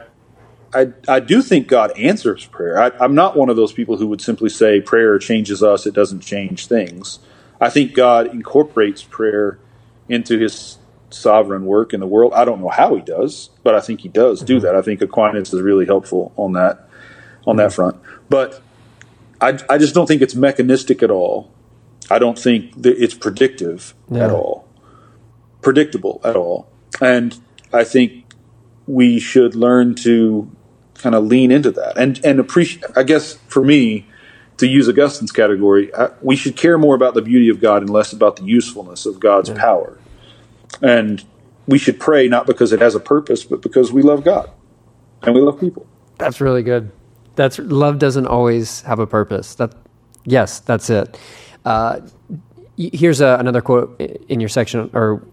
I, 0.74 0.94
I 1.08 1.20
do 1.20 1.42
think 1.42 1.68
God 1.68 1.98
answers 1.98 2.46
prayer. 2.46 2.80
I, 2.80 2.92
I'm 3.00 3.16
not 3.16 3.38
one 3.38 3.50
of 3.50 3.56
those 3.56 3.72
people 3.72 3.98
who 3.98 4.08
would 4.08 4.22
simply 4.22 4.50
say 4.50 4.82
prayer 4.82 5.18
changes 5.20 5.64
us, 5.64 5.86
it 5.86 5.94
doesn't 5.94 6.22
change 6.22 6.68
things. 6.68 7.20
I 7.62 7.70
think 7.70 7.94
God 7.94 8.28
incorporates 8.28 9.04
prayer 9.04 9.60
into 10.10 10.38
his 10.38 10.78
sovereign 11.10 11.66
work 11.66 11.94
in 11.94 12.00
the 12.00 12.08
world. 12.08 12.34
I 12.34 12.46
don't 12.46 12.62
know 12.62 12.70
how 12.70 12.96
he 12.96 13.02
does, 13.02 13.50
but 13.64 13.74
I 13.74 13.80
think 13.80 14.02
he 14.02 14.10
does 14.10 14.42
do 14.42 14.58
mm-hmm. 14.58 14.66
that. 14.66 14.76
I 14.76 14.82
think 14.82 15.02
Aquinas 15.02 15.54
is 15.54 15.62
really 15.62 15.86
helpful 15.86 16.34
on 16.36 16.54
that 16.54 16.90
on 17.46 17.56
that 17.56 17.72
front. 17.72 17.98
But 18.30 18.62
I, 19.40 19.58
I 19.70 19.78
just 19.78 19.96
don't 19.96 20.06
think 20.06 20.22
it's 20.22 20.36
mechanistic 20.36 21.02
at 21.02 21.10
all. 21.10 21.50
I 22.12 22.20
don't 22.20 22.38
think 22.38 22.74
it's 22.86 23.14
predictive 23.14 23.96
at 24.14 24.32
all 24.32 24.68
predictable 25.68 26.22
at 26.24 26.36
all. 26.38 26.66
And 27.02 27.38
I 27.74 27.84
think 27.84 28.24
we 28.88 29.20
should 29.20 29.56
learn 29.56 29.94
to 29.96 30.50
kind 30.96 31.14
of 31.14 31.26
lean 31.26 31.52
into 31.52 31.72
that 31.72 31.98
and 31.98 32.20
and 32.26 32.40
appreciate. 32.40 32.86
I 32.96 33.04
guess 33.04 33.34
for 33.48 33.64
me, 33.64 34.08
to 34.58 34.68
use 34.68 34.90
Augustine's 34.90 35.32
category, 35.32 35.94
I, 35.96 36.10
we 36.22 36.36
should 36.36 36.56
care 36.56 36.78
more 36.78 36.96
about 36.96 37.14
the 37.14 37.22
beauty 37.22 37.50
of 37.50 37.60
God 37.60 37.82
and 37.82 37.90
less 37.90 38.12
about 38.12 38.38
the 38.38 38.44
usefulness 38.44 39.06
of 39.06 39.20
God's 39.20 39.50
yeah. 39.50 39.60
power. 39.60 40.00
And 40.82 41.24
we 41.68 41.78
should 41.78 42.00
pray 42.00 42.28
not 42.28 42.48
because 42.48 42.72
it 42.74 42.82
has 42.82 42.96
a 42.96 43.00
purpose, 43.00 43.44
but 43.44 43.62
because 43.62 43.92
we 43.92 44.02
love 44.02 44.24
God 44.24 44.50
and 45.22 45.36
we 45.36 45.42
love 45.42 45.60
people. 45.60 45.86
That's 46.18 46.42
really 46.42 46.64
good. 46.64 46.92
That's 47.36 47.60
love 47.60 48.00
doesn't 48.00 48.26
always 48.26 48.82
have 48.82 49.00
a 49.00 49.06
purpose. 49.06 49.56
That 49.56 49.74
yes, 50.26 50.60
that's 50.60 50.90
it. 50.90 51.20
Uh, 51.66 52.02
here's 52.78 53.22
a, 53.22 53.38
another 53.40 53.62
quote 53.62 54.00
in 54.00 54.40
your 54.40 54.50
section 54.50 54.90
or 54.94 55.24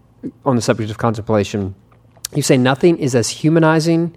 on 0.43 0.55
the 0.55 0.61
subject 0.61 0.91
of 0.91 0.97
contemplation, 0.97 1.73
you 2.33 2.41
say 2.41 2.57
nothing 2.57 2.97
is 2.97 3.15
as 3.15 3.29
humanizing, 3.29 4.15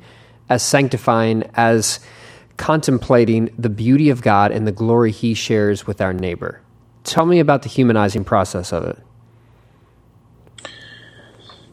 as 0.49 0.63
sanctifying 0.63 1.45
as 1.55 2.01
contemplating 2.57 3.51
the 3.59 3.69
beauty 3.69 4.11
of 4.11 4.23
God 4.23 4.51
and 4.53 4.67
the 4.67 4.73
glory 4.73 5.13
He 5.13 5.35
shares 5.35 5.87
with 5.87 6.01
our 6.01 6.13
neighbor. 6.13 6.61
Tell 7.05 7.27
me 7.27 7.39
about 7.39 7.63
the 7.63 7.69
humanizing 7.69 8.25
process 8.25 8.73
of 8.73 8.85
it. 8.85 8.99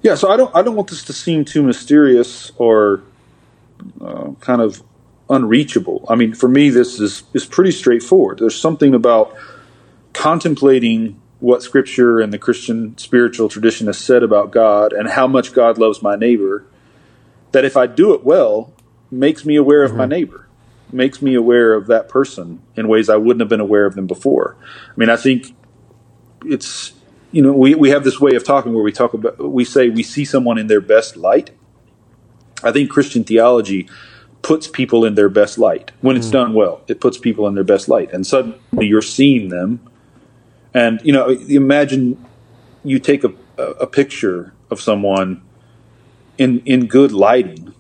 Yeah, 0.02 0.15
so 0.15 0.30
I 0.30 0.38
don't 0.38 0.56
I 0.56 0.62
don't 0.62 0.76
want 0.76 0.89
this 0.89 1.04
to 1.06 1.13
seem 1.13 1.45
too 1.45 1.63
mysterious 1.63 2.52
or 2.58 3.02
uh, 4.00 4.32
kind 4.39 4.62
of 4.62 4.84
unreachable. 5.30 6.06
I 6.08 6.15
mean, 6.15 6.36
for 6.36 6.48
me, 6.48 6.69
this 6.69 7.00
is 7.00 7.24
is 7.34 7.45
pretty 7.45 7.71
straightforward. 7.71 8.38
There's 8.39 8.60
something 8.60 8.93
about 8.93 9.36
contemplating 10.13 11.19
what 11.45 11.62
Scripture 11.62 12.19
and 12.19 12.34
the 12.34 12.39
Christian 12.39 12.97
spiritual 12.97 13.49
tradition 13.49 13.86
has 13.86 13.99
said 13.99 14.23
about 14.23 14.49
God 14.49 14.91
and 14.91 15.08
how 15.08 15.27
much 15.27 15.53
God 15.53 15.77
loves 15.77 16.01
my 16.01 16.15
neighbor, 16.15 16.65
that 17.51 17.63
if 17.63 17.77
I 17.77 17.86
do 17.86 18.15
it 18.15 18.23
well, 18.23 18.73
makes 19.12 19.45
me 19.45 19.55
aware 19.55 19.84
of 19.84 19.91
mm-hmm. 19.91 19.99
my 19.99 20.05
neighbor, 20.08 20.47
makes 20.91 21.21
me 21.21 21.36
aware 21.36 21.75
of 21.75 21.86
that 21.86 22.10
person 22.10 22.63
in 22.75 22.88
ways 22.88 23.10
I 23.10 23.17
wouldn't 23.17 23.41
have 23.41 23.49
been 23.49 23.60
aware 23.60 23.86
of 23.86 23.93
them 23.93 24.08
before. 24.08 24.58
I 24.88 24.93
mean, 24.95 25.12
I 25.12 25.17
think 25.17 25.55
it's 26.43 26.93
you 27.31 27.43
know 27.43 27.53
we, 27.53 27.75
we 27.75 27.91
have 27.91 28.03
this 28.03 28.19
way 28.19 28.36
of 28.36 28.43
talking 28.43 28.73
where 28.73 28.84
we 28.84 28.91
talk 28.91 29.13
about 29.13 29.38
we 29.38 29.65
say 29.65 29.89
we 29.89 30.01
see 30.01 30.25
someone 30.25 30.58
in 30.58 30.65
their 30.65 30.81
best 30.81 31.15
light. 31.15 31.51
I 32.63 32.71
think 32.71 32.89
Christian 32.89 33.23
theology 33.23 33.88
puts 34.41 34.67
people 34.67 35.05
in 35.05 35.13
their 35.13 35.29
best 35.29 35.60
light 35.60 35.91
when 36.01 36.17
it's 36.17 36.29
mm. 36.29 36.39
done 36.39 36.53
well. 36.55 36.81
It 36.88 36.99
puts 36.99 37.19
people 37.19 37.45
in 37.47 37.53
their 37.53 37.63
best 37.63 37.88
light, 37.88 38.12
and 38.12 38.25
suddenly 38.25 38.88
you're 38.88 39.03
seeing 39.03 39.49
them 39.49 39.88
and 40.75 40.99
you 41.03 41.13
know, 41.13 41.29
imagine 41.29 42.23
you 42.83 42.99
take 42.99 43.23
a, 43.23 43.33
a 43.57 43.88
picture 43.88 44.53
of 44.69 44.81
someone 44.81 45.41
in 46.38 46.59
in 46.65 46.85
good 46.88 47.13
lighting, 47.13 47.73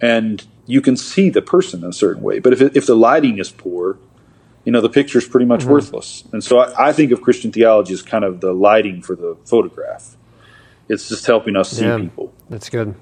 and 0.00 0.44
you 0.66 0.80
can 0.80 0.96
see 0.96 1.30
the 1.30 1.40
person 1.40 1.84
in 1.84 1.90
a 1.90 1.92
certain 1.92 2.22
way. 2.22 2.40
But 2.40 2.52
if 2.52 2.60
it, 2.60 2.76
if 2.76 2.86
the 2.86 2.96
lighting 2.96 3.38
is 3.38 3.52
poor, 3.52 3.96
you 4.64 4.72
know, 4.72 4.80
the 4.80 4.88
picture 4.88 5.18
is 5.18 5.28
pretty 5.28 5.46
much 5.46 5.60
mm-hmm. 5.60 5.70
worthless. 5.70 6.24
And 6.32 6.42
so 6.42 6.58
I, 6.58 6.88
I, 6.88 6.92
think 6.92 7.12
of 7.12 7.22
Christian 7.22 7.52
theology 7.52 7.94
as 7.94 8.02
kind 8.02 8.24
of 8.24 8.40
the 8.40 8.52
lighting 8.52 9.00
for 9.00 9.14
the 9.14 9.36
photograph. 9.44 10.16
It's 10.88 11.08
just 11.08 11.26
helping 11.26 11.54
us 11.54 11.70
see 11.70 11.84
yeah, 11.84 11.98
people. 11.98 12.32
That's 12.50 12.68
good. 12.68 12.94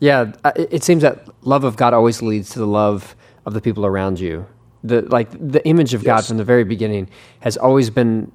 Yeah, 0.00 0.32
it 0.54 0.84
seems 0.84 1.02
that 1.02 1.28
love 1.42 1.64
of 1.64 1.76
God 1.76 1.94
always 1.94 2.20
leads 2.20 2.50
to 2.50 2.58
the 2.58 2.66
love 2.66 3.16
of 3.46 3.54
the 3.54 3.60
people 3.60 3.86
around 3.86 4.20
you. 4.20 4.46
The 4.82 5.02
like 5.02 5.30
the 5.32 5.64
image 5.66 5.94
of 5.94 6.02
yes. 6.02 6.06
God 6.06 6.26
from 6.26 6.36
the 6.38 6.44
very 6.44 6.64
beginning 6.64 7.08
has 7.40 7.56
always 7.56 7.90
been 7.90 8.32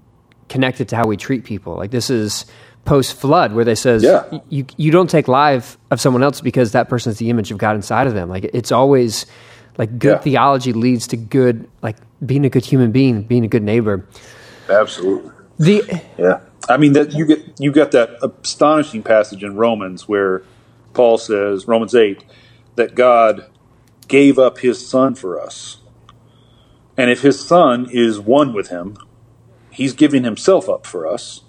connected 0.49 0.89
to 0.89 0.95
how 0.95 1.07
we 1.07 1.17
treat 1.17 1.43
people. 1.43 1.75
Like 1.75 1.91
this 1.91 2.09
is 2.09 2.45
post 2.85 3.19
flood 3.19 3.53
where 3.53 3.65
they 3.65 3.73
says 3.73 4.03
yeah. 4.03 4.39
you 4.49 4.65
you 4.77 4.91
don't 4.91 5.09
take 5.09 5.27
life 5.27 5.77
of 5.89 5.99
someone 5.99 6.21
else 6.21 6.41
because 6.41 6.71
that 6.73 6.87
person 6.87 7.11
is 7.11 7.17
the 7.17 7.31
image 7.31 7.51
of 7.51 7.57
God 7.57 7.75
inside 7.75 8.05
of 8.05 8.13
them. 8.13 8.29
Like 8.29 8.43
it's 8.53 8.71
always 8.71 9.25
like 9.77 9.97
good 9.97 10.09
yeah. 10.09 10.19
theology 10.19 10.71
leads 10.71 11.07
to 11.07 11.17
good 11.17 11.67
like 11.81 11.97
being 12.23 12.45
a 12.45 12.49
good 12.49 12.65
human 12.65 12.91
being, 12.91 13.23
being 13.23 13.43
a 13.43 13.47
good 13.47 13.63
neighbor. 13.63 14.07
Absolutely. 14.69 15.31
The 15.57 16.01
yeah. 16.17 16.41
I 16.69 16.77
mean 16.77 16.93
that 16.93 17.13
you 17.13 17.25
get 17.25 17.59
you 17.59 17.71
got 17.71 17.91
that 17.91 18.17
astonishing 18.43 19.03
passage 19.03 19.43
in 19.43 19.55
Romans 19.55 20.07
where 20.07 20.43
Paul 20.95 21.17
says, 21.17 21.67
Romans 21.67 21.93
8, 21.93 22.23
that 22.75 22.95
God 22.95 23.45
gave 24.07 24.39
up 24.39 24.59
his 24.59 24.85
son 24.85 25.13
for 25.13 25.39
us. 25.39 25.77
And 26.97 27.09
if 27.09 27.21
his 27.21 27.45
son 27.45 27.87
is 27.91 28.19
one 28.19 28.53
with 28.53 28.69
him, 28.69 28.97
he's 29.69 29.93
giving 29.93 30.23
himself 30.23 30.69
up 30.69 30.85
for 30.85 31.05
us, 31.05 31.41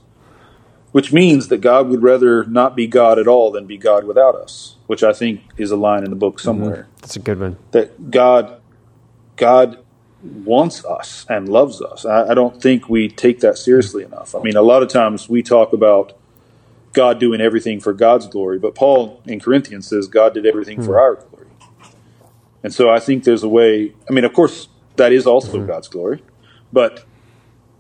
which 0.92 1.12
means 1.12 1.48
that 1.48 1.61
God 1.61 1.88
would 1.88 2.02
rather 2.02 2.44
not 2.44 2.74
be 2.74 2.87
God 2.87 3.18
at 3.18 3.28
all 3.28 3.50
than 3.50 3.66
be 3.66 3.76
God 3.76 4.04
without 4.04 4.35
us, 4.35 4.76
which 4.87 5.02
I 5.02 5.12
think 5.12 5.42
is 5.56 5.70
a 5.70 5.76
line 5.76 6.04
in 6.04 6.11
the 6.11 6.16
book 6.16 6.40
somewhere. 6.40 6.82
Mm-hmm. 6.82 6.96
That's 7.00 7.16
a 7.16 7.20
good 7.20 7.38
one. 7.38 7.56
That 7.70 8.11
God 8.11 8.61
God 9.37 9.78
wants 10.22 10.85
us 10.85 11.26
and 11.28 11.48
loves 11.48 11.80
us. 11.80 12.04
I, 12.04 12.30
I 12.30 12.35
don't 12.35 12.61
think 12.61 12.88
we 12.88 13.09
take 13.09 13.40
that 13.40 13.59
seriously 13.59 14.02
enough. 14.02 14.35
I 14.35 14.40
mean, 14.40 14.56
a 14.56 14.62
lot 14.62 14.82
of 14.82 14.88
times 14.88 15.28
we 15.28 15.42
talk 15.42 15.72
about 15.72 16.14
God 16.92 17.20
doing 17.20 17.40
everything 17.40 17.78
for 17.78 17.92
God's 17.92 18.26
glory. 18.26 18.59
But 18.59 18.74
Paul 18.74 19.20
in 19.26 19.38
Corinthians 19.38 19.87
says 19.87 20.09
God 20.09 20.35
did 20.35 20.46
everything 20.46 20.78
mm-hmm. 20.78 20.87
for 20.87 20.98
our 20.98 21.16
glory. 21.16 21.46
And 22.62 22.74
so 22.74 22.90
I 22.90 22.98
think 22.98 23.24
there's 23.24 23.42
a 23.42 23.48
way, 23.48 23.92
I 24.09 24.12
mean, 24.12 24.24
of 24.24 24.32
course, 24.32 24.68
that 24.96 25.12
is 25.12 25.26
also 25.26 25.59
mm-hmm. 25.59 25.66
God's 25.66 25.88
glory, 25.88 26.22
but 26.72 27.04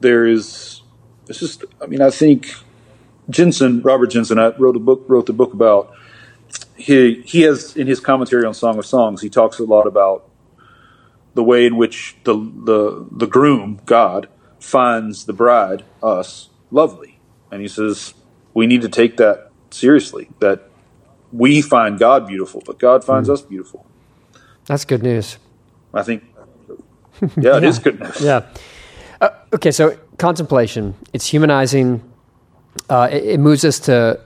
there 0.00 0.26
is, 0.26 0.82
it's 1.28 1.40
just, 1.40 1.64
I 1.80 1.86
mean, 1.86 2.02
I 2.02 2.10
think 2.10 2.54
Jentezen, 3.30 3.84
Robert 3.84 4.08
Jenson, 4.08 4.38
I 4.38 4.48
wrote 4.56 4.76
a 4.76 4.80
book, 4.80 5.04
wrote 5.08 5.26
the 5.26 5.32
book 5.32 5.52
about, 5.52 5.92
he, 6.76 7.22
he 7.22 7.42
has 7.42 7.76
in 7.76 7.86
his 7.86 8.00
commentary 8.00 8.44
on 8.44 8.54
Song 8.54 8.78
of 8.78 8.86
Songs, 8.86 9.22
he 9.22 9.28
talks 9.28 9.58
a 9.58 9.64
lot 9.64 9.86
about 9.86 10.28
the 11.34 11.42
way 11.42 11.66
in 11.66 11.76
which 11.76 12.16
the, 12.24 12.34
the, 12.34 13.06
the 13.10 13.26
groom, 13.26 13.80
God, 13.84 14.28
finds 14.58 15.26
the 15.26 15.32
bride, 15.32 15.84
us, 16.02 16.48
lovely. 16.70 17.18
And 17.50 17.60
he 17.60 17.68
says, 17.68 18.14
we 18.54 18.66
need 18.66 18.82
to 18.82 18.88
take 18.88 19.18
that 19.18 19.50
seriously. 19.70 20.28
That 20.40 20.68
we 21.32 21.60
find 21.62 21.98
God 21.98 22.26
beautiful, 22.26 22.62
but 22.64 22.78
God 22.78 23.04
finds 23.04 23.28
mm. 23.28 23.32
us 23.32 23.42
beautiful. 23.42 23.86
That's 24.64 24.84
good 24.84 25.02
news. 25.02 25.38
I 25.92 26.02
think. 26.02 26.24
Yeah, 27.36 27.56
it 27.56 27.62
yeah. 27.62 27.68
is 27.68 27.78
good 27.78 28.00
news. 28.00 28.20
Yeah. 28.20 28.46
Uh, 29.20 29.30
okay, 29.54 29.70
so 29.70 29.98
contemplation. 30.18 30.94
It's 31.12 31.26
humanizing. 31.26 32.02
Uh, 32.90 33.08
it, 33.10 33.24
it, 33.24 33.40
moves 33.40 33.64
us 33.64 33.80
to 33.80 34.20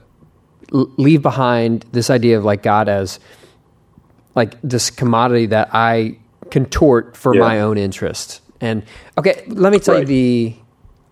leave 0.71 1.21
behind 1.21 1.85
this 1.91 2.09
idea 2.09 2.37
of 2.37 2.43
like 2.43 2.63
God 2.63 2.89
as 2.89 3.19
like 4.35 4.61
this 4.61 4.89
commodity 4.89 5.47
that 5.47 5.69
I 5.73 6.17
contort 6.49 7.15
for 7.15 7.33
yeah. 7.33 7.41
my 7.41 7.61
own 7.61 7.77
interest. 7.77 8.41
And 8.59 8.83
okay, 9.17 9.43
let 9.47 9.71
me 9.71 9.79
tell 9.79 9.95
right. 9.95 10.01
you 10.01 10.05
the 10.05 10.55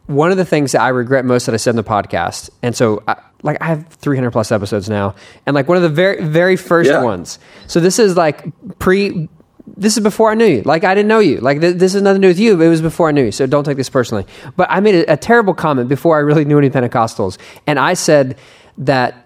one 0.05 0.31
of 0.31 0.37
the 0.37 0.45
things 0.45 0.71
that 0.71 0.81
I 0.81 0.89
regret 0.89 1.23
most 1.23 1.45
that 1.45 1.53
I 1.53 1.57
said 1.57 1.71
in 1.71 1.75
the 1.75 1.83
podcast, 1.83 2.49
and 2.61 2.75
so 2.75 3.03
I, 3.07 3.21
like 3.43 3.61
I 3.61 3.65
have 3.65 3.87
300 3.87 4.31
plus 4.31 4.51
episodes 4.51 4.89
now, 4.89 5.15
and 5.45 5.53
like 5.53 5.67
one 5.67 5.77
of 5.77 5.83
the 5.83 5.89
very 5.89 6.23
very 6.23 6.55
first 6.55 6.89
yeah. 6.89 7.03
ones. 7.03 7.39
So 7.67 7.79
this 7.79 7.99
is 7.99 8.15
like 8.15 8.45
pre. 8.79 9.29
This 9.77 9.97
is 9.97 10.03
before 10.03 10.32
I 10.32 10.36
knew 10.36 10.45
you. 10.45 10.62
Like 10.63 10.84
I 10.84 10.95
didn't 10.95 11.08
know 11.08 11.19
you. 11.19 11.38
Like 11.38 11.62
th- 11.62 11.77
this 11.77 11.95
is 11.95 12.01
nothing 12.01 12.21
to 12.21 12.27
do 12.27 12.29
with 12.29 12.39
you. 12.39 12.58
But 12.58 12.63
it 12.63 12.69
was 12.69 12.82
before 12.82 13.10
I 13.10 13.12
knew 13.12 13.25
you. 13.25 13.32
So 13.32 13.45
don't 13.45 13.63
take 13.63 13.77
this 13.77 13.89
personally. 13.89 14.25
But 14.55 14.67
I 14.69 14.79
made 14.79 14.95
a, 14.95 15.13
a 15.13 15.17
terrible 15.17 15.53
comment 15.53 15.89
before 15.89 16.17
I 16.17 16.19
really 16.19 16.45
knew 16.45 16.58
any 16.58 16.69
Pentecostals, 16.69 17.38
and 17.67 17.79
I 17.79 17.93
said 17.93 18.38
that 18.77 19.25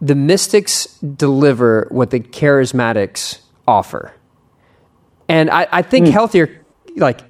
the 0.00 0.14
mystics 0.14 0.86
deliver 0.98 1.86
what 1.90 2.10
the 2.10 2.20
charismatics 2.20 3.40
offer, 3.66 4.12
and 5.28 5.50
I, 5.50 5.68
I 5.70 5.82
think 5.82 6.06
mm. 6.06 6.10
healthier 6.10 6.64
like 6.96 7.20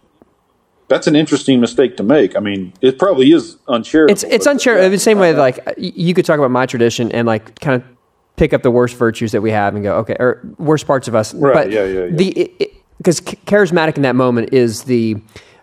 that's 0.88 1.07
an 1.07 1.16
interesting 1.16 1.61
mistake 1.61 1.96
to 1.96 2.02
make. 2.02 2.37
I 2.37 2.40
mean, 2.40 2.74
it 2.83 2.98
probably 2.98 3.33
is 3.33 3.57
uncharitable. 3.66 4.12
It's 4.12 4.24
it's 4.24 4.46
uncharitable. 4.46 4.85
Yeah. 4.85 4.90
The 4.90 4.98
same 4.98 5.18
way, 5.18 5.35
like 5.35 5.59
you 5.78 6.12
could 6.12 6.26
talk 6.26 6.38
about 6.38 6.50
my 6.50 6.66
tradition 6.66 7.11
and 7.12 7.26
like 7.26 7.59
kind 7.61 7.83
of 7.83 7.91
pick 8.37 8.53
up 8.53 8.62
the 8.62 8.71
worst 8.71 8.97
virtues 8.97 9.33
that 9.33 9.42
we 9.42 9.51
have 9.51 9.75
and 9.75 9.83
go, 9.85 9.97
okay, 9.99 10.16
or 10.18 10.40
worst 10.59 10.87
parts 10.87 11.09
of 11.09 11.14
us. 11.14 11.35
Right. 11.35 11.55
But 11.55 11.71
yeah. 11.71 11.85
Yeah. 11.85 12.05
yeah. 12.05 12.16
The 12.16 12.73
because 12.99 13.21
charismatic 13.21 13.97
in 13.97 14.03
that 14.03 14.14
moment 14.14 14.53
is 14.53 14.85
the 14.85 15.16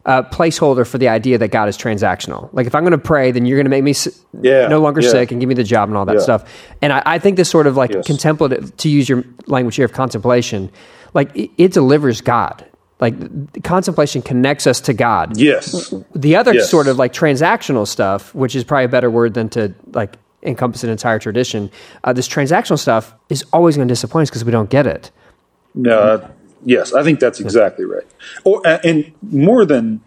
uh, 0.06 0.24
placeholder 0.24 0.86
for 0.88 0.98
the 0.98 1.08
idea 1.08 1.38
that 1.38 1.50
God 1.50 1.70
is 1.70 1.78
transactional. 1.78 2.50
Like 2.52 2.68
if 2.68 2.76
I'm 2.76 2.84
going 2.84 2.92
to 2.92 2.98
pray, 2.98 3.32
then 3.32 3.46
you're 3.46 3.58
going 3.58 3.66
to 3.66 3.70
make 3.70 3.84
me 3.84 3.94
yeah, 4.42 4.68
no 4.68 4.82
longer 4.82 5.02
yeah. 5.02 5.10
sick 5.10 5.32
and 5.32 5.40
give 5.40 5.48
me 5.48 5.56
the 5.56 5.64
job 5.64 5.90
and 5.90 5.98
all 5.98 6.06
that 6.06 6.16
yeah. 6.16 6.22
stuff. 6.22 6.68
And 6.82 6.92
I, 6.92 7.04
I, 7.06 7.20
think 7.20 7.38
this 7.38 7.50
sort 7.50 7.68
of 7.68 7.78
like 7.78 7.92
yes. 7.92 8.06
contemplative, 8.06 8.76
to 8.78 8.90
use 8.90 9.08
your 9.08 9.24
language 9.48 9.76
here 9.76 9.86
of 9.86 9.94
contemplation, 9.94 10.72
like 11.14 11.36
it, 11.36 11.52
it 11.58 11.74
delivers 11.74 12.22
God. 12.22 12.66
Like 13.00 13.64
contemplation 13.64 14.22
connects 14.22 14.68
us 14.68 14.82
to 14.82 14.94
God. 14.94 15.38
Yes. 15.38 15.94
The 16.16 16.36
other 16.36 16.54
yes. 16.54 16.70
sort 16.70 16.88
of 16.88 16.98
like 16.98 17.14
transactional 17.14 17.88
stuff, 17.88 18.36
which 18.36 18.56
is 18.56 18.64
probably 18.66 18.86
a 18.86 18.90
better 18.90 19.10
word 19.10 19.34
than 19.36 19.48
to 19.50 19.74
like 19.92 20.18
encompass 20.44 20.84
an 20.84 20.90
entire 20.90 21.20
tradition. 21.20 21.72
Uh, 22.04 22.14
this 22.14 22.28
transactional 22.28 22.80
stuff 22.80 23.14
is 23.30 23.44
always 23.54 23.76
going 23.76 23.88
to 23.88 23.92
disappoint 23.92 24.24
us 24.24 24.30
because 24.30 24.46
we 24.46 24.52
don't 24.52 24.70
get 24.70 24.88
it. 24.88 25.12
No. 25.76 26.30
yes, 26.66 26.94
I 26.94 27.04
think 27.04 27.20
that's 27.20 27.40
exactly 27.40 27.86
right. 27.86 28.08
Or 28.44 28.62
and 28.66 29.12
more 29.22 29.66
than, 29.66 30.02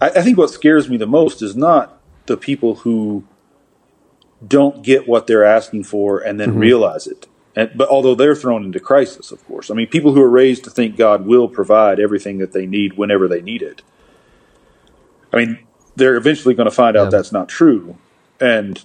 I, 0.00 0.10
I 0.10 0.22
think 0.22 0.38
what 0.38 0.50
scares 0.50 0.88
me 0.88 0.96
the 0.96 1.06
most 1.06 1.42
is 1.42 1.56
not 1.56 2.00
the 2.26 2.36
people 2.36 2.76
who 2.76 3.24
don't 4.46 4.82
get 4.82 5.08
what 5.08 5.26
they're 5.26 5.44
asking 5.44 5.84
for 5.84 6.18
and 6.20 6.38
then 6.38 6.50
mm-hmm. 6.50 6.60
realize 6.60 7.06
it. 7.06 7.26
And, 7.56 7.70
but 7.74 7.88
although 7.88 8.14
they're 8.14 8.36
thrown 8.36 8.64
into 8.64 8.78
crisis, 8.78 9.32
of 9.32 9.44
course. 9.46 9.70
I 9.70 9.74
mean, 9.74 9.88
people 9.88 10.12
who 10.12 10.22
are 10.22 10.30
raised 10.30 10.64
to 10.64 10.70
think 10.70 10.96
God 10.96 11.26
will 11.26 11.48
provide 11.48 11.98
everything 11.98 12.38
that 12.38 12.52
they 12.52 12.66
need 12.66 12.96
whenever 12.96 13.26
they 13.26 13.40
need 13.40 13.62
it. 13.62 13.82
I 15.32 15.38
mean, 15.38 15.58
they're 15.96 16.16
eventually 16.16 16.54
going 16.54 16.68
to 16.68 16.74
find 16.74 16.96
out 16.96 17.04
yeah. 17.04 17.10
that's 17.10 17.32
not 17.32 17.48
true. 17.48 17.98
And 18.40 18.84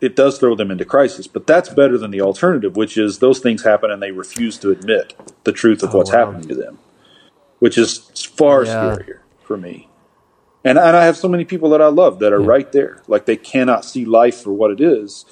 it 0.00 0.16
does 0.16 0.38
throw 0.38 0.54
them 0.54 0.70
into 0.70 0.84
crisis. 0.84 1.26
But 1.26 1.46
that's 1.46 1.68
better 1.68 1.98
than 1.98 2.10
the 2.10 2.20
alternative, 2.20 2.76
which 2.76 2.96
is 2.96 3.18
those 3.18 3.38
things 3.38 3.62
happen 3.64 3.90
and 3.90 4.02
they 4.02 4.12
refuse 4.12 4.58
to 4.58 4.70
admit 4.70 5.14
the 5.44 5.52
truth 5.52 5.82
of 5.82 5.94
oh, 5.94 5.98
what's 5.98 6.12
wow. 6.12 6.26
happening 6.26 6.48
to 6.48 6.54
them, 6.54 6.78
which 7.58 7.76
is 7.76 7.98
far 8.36 8.64
yeah. 8.64 8.74
scarier 8.74 9.18
for 9.42 9.56
me. 9.56 9.88
And, 10.64 10.78
and 10.78 10.96
I 10.96 11.04
have 11.04 11.16
so 11.16 11.28
many 11.28 11.44
people 11.44 11.70
that 11.70 11.80
I 11.80 11.86
love 11.86 12.18
that 12.18 12.32
are 12.32 12.40
yeah. 12.40 12.46
right 12.46 12.72
there. 12.72 13.02
Like 13.06 13.26
they 13.26 13.36
cannot 13.36 13.84
see 13.84 14.04
life 14.04 14.42
for 14.42 14.52
what 14.52 14.70
it 14.70 14.80
is 14.80 15.24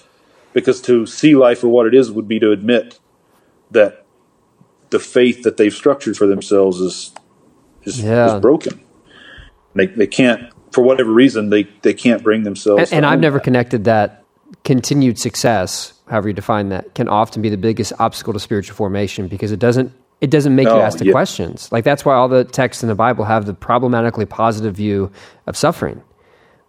because 0.52 0.80
to 0.82 1.06
see 1.06 1.34
life 1.34 1.60
for 1.60 1.68
what 1.68 1.86
it 1.86 1.94
is 1.94 2.10
would 2.10 2.28
be 2.28 2.40
to 2.40 2.50
admit 2.50 2.98
that 3.70 4.04
the 4.90 4.98
faith 4.98 5.42
that 5.42 5.58
they've 5.58 5.74
structured 5.74 6.16
for 6.16 6.26
themselves 6.26 6.80
is 6.80 7.12
is, 7.84 8.02
yeah. 8.02 8.34
is 8.34 8.40
broken. 8.40 8.80
They 9.74 9.86
they 9.86 10.06
can't 10.06 10.50
for 10.72 10.82
whatever 10.82 11.12
reason 11.12 11.50
they 11.50 11.64
they 11.82 11.92
can't 11.92 12.22
bring 12.22 12.44
themselves. 12.44 12.90
And, 12.90 13.04
and 13.04 13.06
I've 13.06 13.20
never 13.20 13.38
that. 13.38 13.44
connected 13.44 13.84
that 13.84 14.24
continued 14.64 15.18
success, 15.18 15.92
however 16.08 16.28
you 16.28 16.34
define 16.34 16.68
that, 16.70 16.94
can 16.94 17.08
often 17.08 17.42
be 17.42 17.48
the 17.48 17.56
biggest 17.56 17.92
obstacle 17.98 18.32
to 18.32 18.40
spiritual 18.40 18.76
formation 18.76 19.28
because 19.28 19.52
it 19.52 19.58
doesn't 19.58 19.92
it 20.20 20.30
doesn't 20.30 20.54
make 20.56 20.64
no, 20.64 20.76
you 20.76 20.82
ask 20.82 20.98
the 20.98 21.06
yeah. 21.06 21.12
questions. 21.12 21.70
Like 21.70 21.84
that's 21.84 22.04
why 22.04 22.14
all 22.14 22.28
the 22.28 22.44
texts 22.44 22.82
in 22.82 22.88
the 22.88 22.94
Bible 22.94 23.24
have 23.24 23.46
the 23.46 23.54
problematically 23.54 24.26
positive 24.26 24.74
view 24.74 25.12
of 25.46 25.56
suffering 25.56 26.02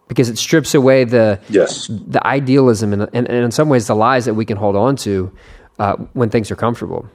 because 0.08 0.30
it 0.30 0.38
strips 0.38 0.74
away 0.76 1.04
the 1.04 1.40
yes. 1.50 1.88
the 1.88 2.26
idealism 2.26 2.94
and, 2.94 3.04
and, 3.14 3.28
and, 3.28 3.46
in 3.46 3.52
some 3.52 3.70
ways 3.70 3.88
the 3.88 3.96
lies 3.96 4.26
that 4.26 4.36
we 4.36 4.46
can 4.46 4.58
hold 4.58 4.76
on 4.76 4.96
to 4.98 5.32
uh, 5.80 5.96
when 6.14 6.30
things 6.30 6.52
are 6.52 6.56
comfortable. 6.56 7.10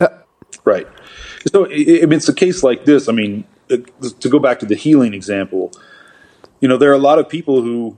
Uh, 0.00 0.08
right. 0.64 0.86
So 1.50 1.66
I 1.66 1.68
mean, 1.68 2.12
it's 2.12 2.28
a 2.28 2.34
case 2.34 2.62
like 2.62 2.84
this. 2.84 3.08
I 3.08 3.12
mean, 3.12 3.44
uh, 3.70 3.78
to 4.20 4.28
go 4.28 4.38
back 4.38 4.60
to 4.60 4.66
the 4.66 4.76
healing 4.76 5.14
example, 5.14 5.72
you 6.60 6.68
know, 6.68 6.76
there 6.76 6.90
are 6.90 6.94
a 6.94 6.98
lot 6.98 7.18
of 7.18 7.28
people 7.28 7.62
who 7.62 7.96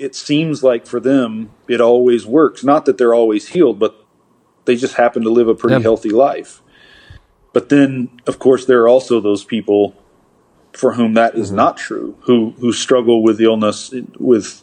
it 0.00 0.14
seems 0.14 0.64
like 0.64 0.86
for 0.86 0.98
them 0.98 1.50
it 1.68 1.80
always 1.80 2.24
works. 2.24 2.64
Not 2.64 2.86
that 2.86 2.96
they're 2.96 3.14
always 3.14 3.48
healed, 3.48 3.78
but 3.78 4.02
they 4.64 4.74
just 4.74 4.94
happen 4.94 5.22
to 5.22 5.30
live 5.30 5.46
a 5.46 5.54
pretty 5.54 5.80
healthy 5.82 6.08
life. 6.08 6.62
But 7.52 7.68
then, 7.68 8.20
of 8.26 8.38
course, 8.38 8.64
there 8.64 8.80
are 8.82 8.88
also 8.88 9.20
those 9.20 9.44
people 9.44 9.94
for 10.72 10.94
whom 10.94 11.14
that 11.14 11.34
is 11.34 11.48
mm-hmm. 11.48 11.56
not 11.56 11.76
true, 11.76 12.16
who 12.22 12.54
who 12.60 12.72
struggle 12.72 13.22
with 13.22 13.40
illness, 13.40 13.92
with 14.18 14.62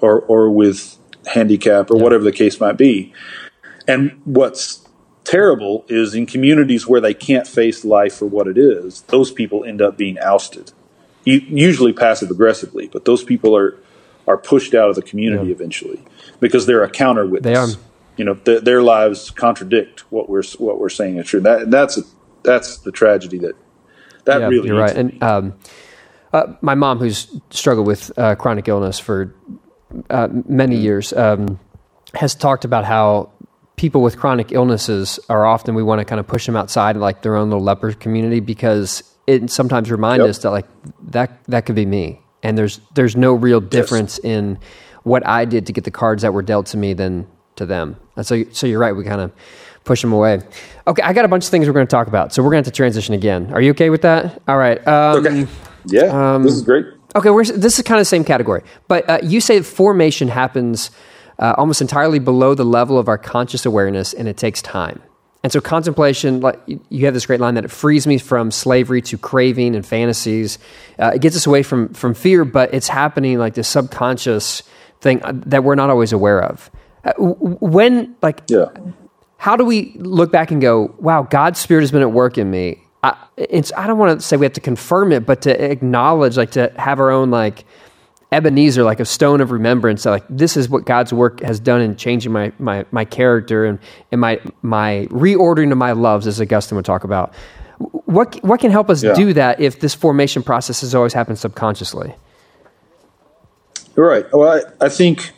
or 0.00 0.22
or 0.22 0.50
with 0.50 0.96
handicap 1.26 1.90
or 1.90 1.96
yeah. 1.96 2.02
whatever 2.02 2.24
the 2.24 2.32
case 2.32 2.58
might 2.58 2.76
be. 2.76 3.12
And 3.86 4.20
what's 4.24 4.88
terrible 5.22 5.84
is 5.88 6.14
in 6.14 6.26
communities 6.26 6.86
where 6.86 7.00
they 7.00 7.14
can't 7.14 7.46
face 7.46 7.84
life 7.84 8.14
for 8.14 8.26
what 8.26 8.48
it 8.48 8.58
is, 8.58 9.02
those 9.02 9.30
people 9.30 9.64
end 9.64 9.80
up 9.80 9.96
being 9.96 10.18
ousted, 10.18 10.72
usually 11.24 11.92
passive 11.92 12.30
aggressively. 12.30 12.88
But 12.88 13.04
those 13.04 13.22
people 13.22 13.56
are 13.56 13.78
are 14.28 14.36
pushed 14.36 14.74
out 14.74 14.90
of 14.90 14.94
the 14.94 15.02
community 15.02 15.46
yeah. 15.46 15.54
eventually 15.54 16.00
because 16.38 16.66
they're 16.66 16.84
a 16.84 16.90
counter 16.90 17.26
witness. 17.26 17.52
They 17.52 17.56
are. 17.58 17.68
you 18.16 18.24
know 18.24 18.34
th- 18.34 18.62
their 18.62 18.82
lives 18.82 19.30
contradict 19.30 20.00
what 20.12 20.28
we're 20.28 20.44
what 20.58 20.78
we're 20.78 20.90
saying 20.90 21.16
is 21.16 21.26
true. 21.26 21.40
That 21.40 21.70
that's 21.70 21.98
that's 22.44 22.78
the 22.78 22.92
tragedy 22.92 23.38
that 23.38 23.56
that 24.26 24.40
yeah, 24.42 24.46
really. 24.46 24.68
You're 24.68 24.78
right, 24.78 24.96
and 24.96 25.20
um, 25.22 25.54
uh, 26.32 26.52
my 26.60 26.74
mom, 26.74 26.98
who's 26.98 27.34
struggled 27.50 27.86
with 27.86 28.16
uh, 28.16 28.36
chronic 28.36 28.68
illness 28.68 28.98
for 28.98 29.34
uh, 30.10 30.28
many 30.46 30.76
mm-hmm. 30.76 30.84
years, 30.84 31.12
um, 31.14 31.58
has 32.14 32.34
talked 32.34 32.66
about 32.66 32.84
how 32.84 33.30
people 33.76 34.02
with 34.02 34.18
chronic 34.18 34.52
illnesses 34.52 35.18
are 35.30 35.46
often 35.46 35.74
we 35.74 35.82
want 35.82 36.00
to 36.00 36.04
kind 36.04 36.20
of 36.20 36.26
push 36.26 36.44
them 36.44 36.56
outside 36.56 36.96
like 36.96 37.22
their 37.22 37.36
own 37.36 37.48
little 37.48 37.64
leper 37.64 37.92
community 37.92 38.40
because 38.40 39.02
it 39.26 39.50
sometimes 39.50 39.90
reminds 39.90 40.22
yep. 40.22 40.30
us 40.30 40.38
that 40.40 40.50
like 40.50 40.66
that 41.00 41.42
that 41.44 41.64
could 41.64 41.76
be 41.76 41.86
me 41.86 42.20
and 42.42 42.56
there's 42.56 42.80
there's 42.94 43.16
no 43.16 43.34
real 43.34 43.60
difference 43.60 44.20
yes. 44.22 44.32
in 44.32 44.58
what 45.02 45.26
I 45.26 45.44
did 45.44 45.66
to 45.66 45.72
get 45.72 45.84
the 45.84 45.90
cards 45.90 46.22
that 46.22 46.32
were 46.32 46.42
dealt 46.42 46.66
to 46.66 46.76
me 46.76 46.94
than 46.94 47.26
to 47.56 47.66
them. 47.66 47.96
And 48.16 48.26
so 48.26 48.44
so 48.52 48.66
you're 48.66 48.80
right 48.80 48.92
we 48.92 49.04
kind 49.04 49.20
of 49.20 49.32
push 49.84 50.02
them 50.02 50.12
away. 50.12 50.40
Okay, 50.86 51.02
I 51.02 51.12
got 51.12 51.24
a 51.24 51.28
bunch 51.28 51.44
of 51.44 51.50
things 51.50 51.66
we're 51.66 51.72
going 51.72 51.86
to 51.86 51.90
talk 51.90 52.06
about. 52.08 52.32
So 52.32 52.42
we're 52.42 52.50
going 52.50 52.62
to 52.62 52.68
have 52.68 52.72
to 52.72 52.76
transition 52.76 53.14
again. 53.14 53.52
Are 53.52 53.60
you 53.60 53.70
okay 53.70 53.90
with 53.90 54.02
that? 54.02 54.40
All 54.46 54.58
right. 54.58 54.86
Um, 54.86 55.26
okay. 55.26 55.46
Yeah. 55.86 56.34
Um, 56.34 56.42
this 56.42 56.52
is 56.52 56.62
great. 56.62 56.86
Okay, 57.16 57.30
this 57.52 57.78
is 57.78 57.84
kind 57.84 57.98
of 57.98 58.02
the 58.02 58.04
same 58.04 58.22
category. 58.22 58.62
But 58.86 59.08
uh, 59.08 59.18
you 59.22 59.40
say 59.40 59.62
formation 59.62 60.28
happens 60.28 60.90
uh, 61.38 61.54
almost 61.56 61.80
entirely 61.80 62.18
below 62.18 62.54
the 62.54 62.64
level 62.64 62.98
of 62.98 63.08
our 63.08 63.16
conscious 63.16 63.64
awareness, 63.64 64.12
and 64.12 64.28
it 64.28 64.36
takes 64.36 64.60
time. 64.60 65.00
And 65.44 65.52
so, 65.52 65.60
contemplation, 65.60 66.40
like 66.40 66.60
you 66.66 67.04
have 67.04 67.14
this 67.14 67.26
great 67.26 67.38
line 67.38 67.54
that 67.54 67.64
it 67.64 67.70
frees 67.70 68.06
me 68.06 68.18
from 68.18 68.50
slavery 68.50 69.00
to 69.02 69.16
craving 69.16 69.76
and 69.76 69.86
fantasies. 69.86 70.58
Uh, 70.98 71.12
it 71.14 71.20
gets 71.20 71.36
us 71.36 71.46
away 71.46 71.62
from 71.62 71.94
from 71.94 72.14
fear, 72.14 72.44
but 72.44 72.74
it's 72.74 72.88
happening 72.88 73.38
like 73.38 73.54
this 73.54 73.68
subconscious 73.68 74.64
thing 75.00 75.22
uh, 75.22 75.32
that 75.46 75.62
we're 75.62 75.76
not 75.76 75.90
always 75.90 76.12
aware 76.12 76.42
of. 76.42 76.70
Uh, 77.04 77.12
when, 77.16 78.16
like, 78.20 78.42
yeah. 78.48 78.66
how 79.36 79.56
do 79.56 79.64
we 79.64 79.92
look 79.98 80.32
back 80.32 80.50
and 80.50 80.60
go, 80.60 80.92
"Wow, 80.98 81.22
God's 81.22 81.60
Spirit 81.60 81.82
has 81.82 81.92
been 81.92 82.02
at 82.02 82.12
work 82.12 82.36
in 82.36 82.50
me"? 82.50 82.82
I, 83.04 83.16
it's 83.36 83.72
I 83.76 83.86
don't 83.86 83.98
want 83.98 84.18
to 84.18 84.26
say 84.26 84.36
we 84.36 84.44
have 84.44 84.54
to 84.54 84.60
confirm 84.60 85.12
it, 85.12 85.24
but 85.24 85.42
to 85.42 85.70
acknowledge, 85.70 86.36
like, 86.36 86.50
to 86.52 86.72
have 86.76 86.98
our 86.98 87.12
own 87.12 87.30
like 87.30 87.64
Ebenezer, 88.30 88.82
like 88.82 89.00
a 89.00 89.04
stone 89.04 89.40
of 89.40 89.50
remembrance. 89.50 90.04
Like 90.04 90.24
this 90.28 90.56
is 90.56 90.68
what 90.68 90.84
God's 90.84 91.12
work 91.12 91.40
has 91.40 91.58
done 91.58 91.80
in 91.80 91.96
changing 91.96 92.32
my 92.32 92.52
my 92.58 92.84
my 92.90 93.04
character 93.04 93.64
and 93.64 93.78
and 94.12 94.20
my 94.20 94.40
my 94.62 95.06
reordering 95.10 95.72
of 95.72 95.78
my 95.78 95.92
loves, 95.92 96.26
as 96.26 96.40
Augustine 96.40 96.76
would 96.76 96.84
talk 96.84 97.04
about. 97.04 97.34
What 97.78 98.36
what 98.44 98.60
can 98.60 98.70
help 98.70 98.90
us 98.90 99.02
yeah. 99.02 99.14
do 99.14 99.32
that 99.32 99.60
if 99.60 99.80
this 99.80 99.94
formation 99.94 100.42
process 100.42 100.82
has 100.82 100.94
always 100.94 101.14
happened 101.14 101.38
subconsciously? 101.38 102.14
Right. 103.96 104.26
Well, 104.32 104.62
I, 104.80 104.86
I 104.86 104.88
think. 104.88 105.32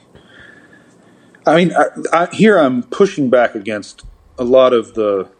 I 1.46 1.56
mean, 1.56 1.72
I, 1.74 1.86
I, 2.12 2.26
here 2.34 2.58
I'm 2.58 2.82
pushing 2.82 3.30
back 3.30 3.54
against 3.54 4.04
a 4.38 4.44
lot 4.44 4.74
of 4.74 4.94
the 4.94 5.30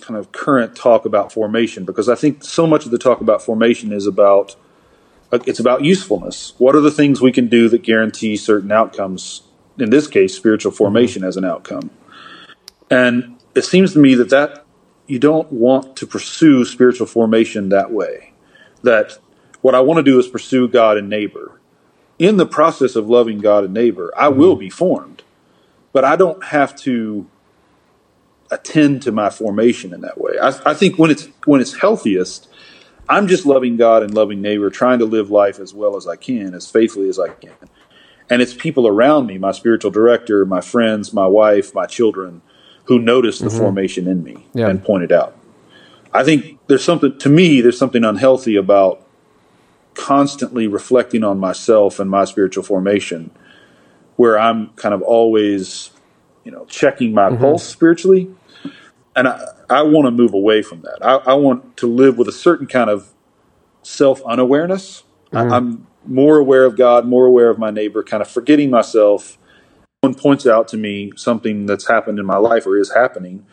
kind 0.00 0.18
of 0.18 0.32
current 0.32 0.76
talk 0.76 1.04
about 1.04 1.32
formation 1.32 1.84
because 1.84 2.08
I 2.08 2.14
think 2.14 2.44
so 2.44 2.66
much 2.66 2.84
of 2.84 2.90
the 2.90 2.98
talk 2.98 3.20
about 3.20 3.42
formation 3.42 3.92
is 3.92 4.06
about 4.06 4.54
Uh, 5.32 5.38
it's 5.46 5.58
about 5.58 5.82
usefulness. 5.82 6.52
What 6.58 6.76
are 6.76 6.80
the 6.80 6.90
things 6.90 7.20
we 7.20 7.32
can 7.32 7.48
do 7.48 7.68
that 7.70 7.82
guarantee 7.82 8.36
certain 8.36 8.70
outcomes? 8.70 9.42
In 9.78 9.90
this 9.90 10.06
case, 10.06 10.36
spiritual 10.36 10.72
formation 10.72 11.22
mm-hmm. 11.22 11.28
as 11.28 11.36
an 11.36 11.44
outcome. 11.44 11.90
And 12.90 13.38
it 13.54 13.64
seems 13.64 13.94
to 13.94 13.98
me 13.98 14.14
that 14.14 14.28
that 14.28 14.66
you 15.06 15.18
don't 15.18 15.50
want 15.50 15.96
to 15.96 16.06
pursue 16.06 16.64
spiritual 16.64 17.06
formation 17.06 17.70
that 17.70 17.90
way. 17.90 18.32
That 18.82 19.18
what 19.62 19.74
I 19.74 19.80
want 19.80 19.98
to 19.98 20.02
do 20.02 20.18
is 20.18 20.28
pursue 20.28 20.68
God 20.68 20.98
and 20.98 21.08
neighbor. 21.08 21.58
In 22.18 22.36
the 22.36 22.46
process 22.46 22.94
of 22.94 23.08
loving 23.08 23.38
God 23.38 23.64
and 23.64 23.74
neighbor, 23.74 24.12
I 24.16 24.28
mm-hmm. 24.28 24.38
will 24.38 24.56
be 24.56 24.70
formed, 24.70 25.22
but 25.92 26.04
I 26.04 26.16
don't 26.16 26.44
have 26.44 26.76
to 26.80 27.26
attend 28.50 29.02
to 29.02 29.12
my 29.12 29.30
formation 29.30 29.94
in 29.94 30.02
that 30.02 30.20
way. 30.20 30.38
I, 30.40 30.48
I 30.66 30.74
think 30.74 30.98
when 30.98 31.10
it's 31.10 31.28
when 31.46 31.60
it's 31.60 31.80
healthiest, 31.80 32.48
I'm 33.08 33.26
just 33.26 33.44
loving 33.44 33.76
God 33.76 34.02
and 34.02 34.14
loving 34.14 34.40
neighbor, 34.40 34.70
trying 34.70 35.00
to 35.00 35.04
live 35.04 35.30
life 35.30 35.58
as 35.58 35.74
well 35.74 35.96
as 35.96 36.06
I 36.06 36.16
can, 36.16 36.54
as 36.54 36.70
faithfully 36.70 37.08
as 37.08 37.18
I 37.18 37.28
can. 37.28 37.52
And 38.30 38.40
it's 38.40 38.54
people 38.54 38.86
around 38.86 39.26
me, 39.26 39.38
my 39.38 39.52
spiritual 39.52 39.90
director, 39.90 40.46
my 40.46 40.60
friends, 40.60 41.12
my 41.12 41.26
wife, 41.26 41.74
my 41.74 41.86
children, 41.86 42.40
who 42.84 42.98
notice 42.98 43.38
the 43.38 43.48
mm-hmm. 43.48 43.58
formation 43.58 44.08
in 44.08 44.22
me 44.22 44.46
yeah. 44.54 44.68
and 44.68 44.82
point 44.82 45.04
it 45.04 45.12
out. 45.12 45.36
I 46.14 46.24
think 46.24 46.58
there's 46.66 46.84
something, 46.84 47.18
to 47.18 47.28
me, 47.28 47.60
there's 47.60 47.78
something 47.78 48.04
unhealthy 48.04 48.56
about 48.56 49.06
constantly 49.94 50.66
reflecting 50.66 51.24
on 51.24 51.38
myself 51.38 52.00
and 52.00 52.10
my 52.10 52.24
spiritual 52.24 52.62
formation, 52.62 53.30
where 54.16 54.38
I'm 54.38 54.68
kind 54.70 54.94
of 54.94 55.02
always, 55.02 55.90
you 56.44 56.52
know, 56.52 56.64
checking 56.66 57.12
my 57.12 57.28
mm-hmm. 57.28 57.40
pulse 57.40 57.66
spiritually 57.66 58.34
and 59.14 59.28
I, 59.28 59.44
I 59.68 59.82
want 59.82 60.06
to 60.06 60.10
move 60.10 60.34
away 60.34 60.62
from 60.62 60.82
that. 60.82 60.98
I, 61.02 61.16
I, 61.16 61.34
want 61.34 61.76
to 61.78 61.86
live 61.86 62.18
with 62.18 62.28
a 62.28 62.32
certain 62.32 62.66
kind 62.66 62.90
of 62.90 63.12
self 63.82 64.22
unawareness. 64.24 65.04
Mm-hmm. 65.32 65.52
I'm 65.52 65.86
more 66.06 66.38
aware 66.38 66.64
of 66.64 66.76
God, 66.76 67.06
more 67.06 67.26
aware 67.26 67.50
of 67.50 67.58
my 67.58 67.70
neighbor, 67.70 68.02
kind 68.02 68.22
of 68.22 68.28
forgetting 68.28 68.70
myself. 68.70 69.38
Someone 70.02 70.18
points 70.18 70.46
out 70.46 70.68
to 70.68 70.76
me 70.76 71.12
something 71.16 71.66
that's 71.66 71.88
happened 71.88 72.18
in 72.18 72.26
my 72.26 72.36
life 72.36 72.66
or 72.66 72.76
is 72.76 72.92
happening, 72.92 73.46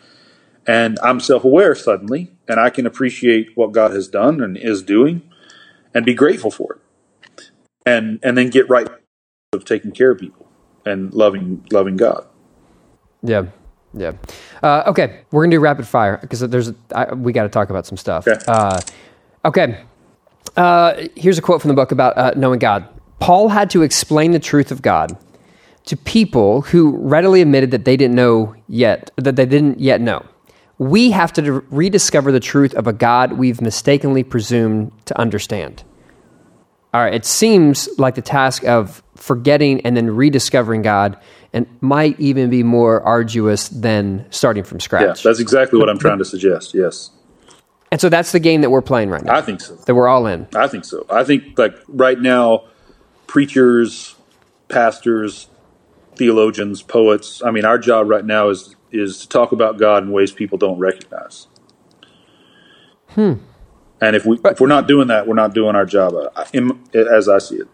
and 0.65 0.97
I'm 1.03 1.19
self 1.19 1.43
aware 1.43 1.75
suddenly, 1.75 2.31
and 2.47 2.59
I 2.59 2.69
can 2.69 2.85
appreciate 2.85 3.55
what 3.55 3.71
God 3.71 3.91
has 3.91 4.07
done 4.07 4.41
and 4.41 4.57
is 4.57 4.81
doing, 4.81 5.21
and 5.93 6.05
be 6.05 6.13
grateful 6.13 6.51
for 6.51 6.79
it, 7.37 7.51
and 7.85 8.19
and 8.23 8.37
then 8.37 8.49
get 8.49 8.69
right 8.69 8.87
of 9.53 9.65
taking 9.65 9.91
care 9.91 10.11
of 10.11 10.19
people 10.19 10.47
and 10.85 11.13
loving 11.13 11.65
loving 11.71 11.97
God. 11.97 12.25
Yeah, 13.21 13.47
yeah. 13.93 14.13
Uh, 14.61 14.83
okay, 14.87 15.21
we're 15.31 15.43
gonna 15.43 15.55
do 15.55 15.59
rapid 15.59 15.87
fire 15.87 16.17
because 16.17 16.39
there's 16.41 16.71
I, 16.93 17.13
we 17.13 17.31
got 17.33 17.43
to 17.43 17.49
talk 17.49 17.69
about 17.69 17.85
some 17.85 17.97
stuff. 17.97 18.27
Okay. 18.27 18.39
Uh, 18.47 18.79
okay. 19.45 19.83
Uh, 20.57 21.07
here's 21.15 21.37
a 21.37 21.41
quote 21.41 21.61
from 21.61 21.69
the 21.69 21.75
book 21.75 21.91
about 21.91 22.17
uh, 22.17 22.33
knowing 22.35 22.59
God. 22.59 22.87
Paul 23.19 23.49
had 23.49 23.69
to 23.71 23.81
explain 23.81 24.31
the 24.31 24.39
truth 24.39 24.71
of 24.71 24.81
God 24.81 25.17
to 25.85 25.97
people 25.97 26.61
who 26.61 26.97
readily 26.97 27.41
admitted 27.41 27.71
that 27.71 27.85
they 27.85 27.97
didn't 27.97 28.15
know 28.15 28.55
yet, 28.67 29.11
that 29.17 29.35
they 29.35 29.45
didn't 29.45 29.79
yet 29.79 30.01
know. 30.01 30.25
We 30.77 31.11
have 31.11 31.33
to 31.33 31.63
rediscover 31.69 32.31
the 32.31 32.39
truth 32.39 32.73
of 32.75 32.87
a 32.87 32.93
God 32.93 33.33
we've 33.33 33.59
mistakenly 33.59 34.23
presumed 34.23 34.91
to 35.05 35.19
understand. 35.19 35.83
All 36.93 37.01
right, 37.01 37.13
it 37.13 37.25
seems 37.25 37.89
like 37.97 38.15
the 38.15 38.21
task 38.21 38.63
of 38.65 39.03
forgetting 39.15 39.81
and 39.81 39.95
then 39.95 40.09
rediscovering 40.09 40.81
God 40.81 41.17
and 41.53 41.67
might 41.81 42.19
even 42.19 42.49
be 42.49 42.63
more 42.63 43.01
arduous 43.01 43.69
than 43.69 44.25
starting 44.29 44.63
from 44.63 44.79
scratch. 44.79 45.23
Yeah, 45.23 45.29
that's 45.29 45.39
exactly 45.39 45.79
what 45.79 45.89
I'm 45.89 45.97
trying 45.97 46.19
to 46.19 46.25
suggest. 46.25 46.73
Yes. 46.73 47.11
And 47.91 47.99
so 47.99 48.09
that's 48.09 48.31
the 48.31 48.39
game 48.39 48.61
that 48.61 48.69
we're 48.69 48.81
playing 48.81 49.09
right 49.09 49.23
now. 49.23 49.35
I 49.35 49.41
think 49.41 49.61
so. 49.61 49.75
That 49.75 49.95
we're 49.95 50.07
all 50.07 50.27
in. 50.27 50.47
I 50.55 50.67
think 50.67 50.85
so. 50.85 51.05
I 51.09 51.23
think 51.23 51.57
like 51.57 51.75
right 51.87 52.19
now, 52.19 52.65
preachers, 53.25 54.15
pastors, 54.67 55.47
theologians, 56.15 56.83
poets. 56.83 57.41
I 57.43 57.51
mean, 57.51 57.65
our 57.65 57.79
job 57.79 58.09
right 58.09 58.25
now 58.25 58.49
is 58.49 58.75
is 58.91 59.21
to 59.21 59.29
talk 59.29 59.51
about 59.51 59.77
God 59.77 60.03
in 60.03 60.11
ways 60.11 60.31
people 60.31 60.57
don't 60.57 60.79
recognize. 60.79 61.47
Hmm. 63.09 63.33
And 64.01 64.15
if 64.15 64.25
we 64.25 64.39
if 64.45 64.59
we're 64.59 64.67
not 64.67 64.87
doing 64.87 65.07
that, 65.07 65.27
we're 65.27 65.35
not 65.35 65.53
doing 65.53 65.75
our 65.75 65.85
job 65.85 66.13
uh, 66.13 66.43
as 66.93 67.27
I 67.27 67.39
see 67.39 67.57
it. 67.57 67.67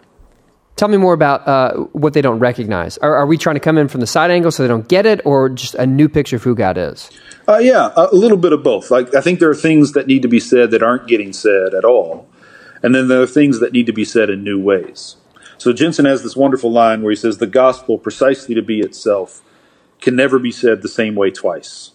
Tell 0.76 0.89
me 0.89 0.97
more 0.97 1.13
about 1.13 1.47
uh, 1.47 1.73
what 1.93 2.13
they 2.13 2.21
don't 2.21 2.39
recognize. 2.39 2.97
Are, 2.97 3.15
are, 3.15 3.26
we 3.26 3.38
trying 3.38 3.55
to 3.55 3.61
come 3.61 3.78
in 3.78 3.88
from 3.88 4.01
the 4.01 4.07
side 4.07 4.30
angle 4.30 4.51
so 4.51 4.61
they 4.61 4.67
don't 4.67 4.88
get 4.88 5.05
it, 5.05 5.26
or 5.26 5.47
just 5.47 5.73
a 5.76 5.86
new 5.86 6.09
picture 6.09 6.36
of 6.36 6.43
who 6.43 6.53
God 6.53 6.78
is? 6.78 7.09
Uh, 7.47 7.59
yeah, 7.59 7.93
a 7.95 8.13
little 8.13 8.38
bit 8.38 8.51
of 8.51 8.61
both. 8.61 8.91
Like 8.91 9.15
I 9.15 9.21
think 9.21 9.39
there 9.39 9.49
are 9.49 9.55
things 9.55 9.93
that 9.93 10.05
need 10.05 10.21
to 10.23 10.28
be 10.28 10.39
said 10.39 10.71
that 10.71 10.84
aren't 10.84 11.07
getting 11.07 11.32
said 11.32 11.73
at 11.73 11.86
all, 11.86 12.28
and 12.84 12.93
then 12.93 13.07
there 13.07 13.21
are 13.21 13.28
things 13.28 13.59
that 13.61 13.71
need 13.71 13.86
to 13.86 13.93
be 13.93 14.03
said 14.03 14.30
in 14.30 14.43
new 14.43 14.59
ways. 14.61 15.15
So 15.57 15.71
Jenson 15.71 16.03
has 16.03 16.23
this 16.23 16.36
wonderful 16.36 16.71
line 16.71 17.03
where 17.03 17.11
he 17.11 17.15
says, 17.15 17.38
"The 17.38 17.47
gospel, 17.47 17.97
precisely 17.97 18.53
to 18.53 18.61
be 18.61 18.82
itself, 18.82 19.41
can 20.01 20.15
never 20.15 20.39
be 20.39 20.51
said 20.51 20.82
the 20.82 20.89
same 20.89 21.15
way 21.15 21.32
twice," 21.32 21.91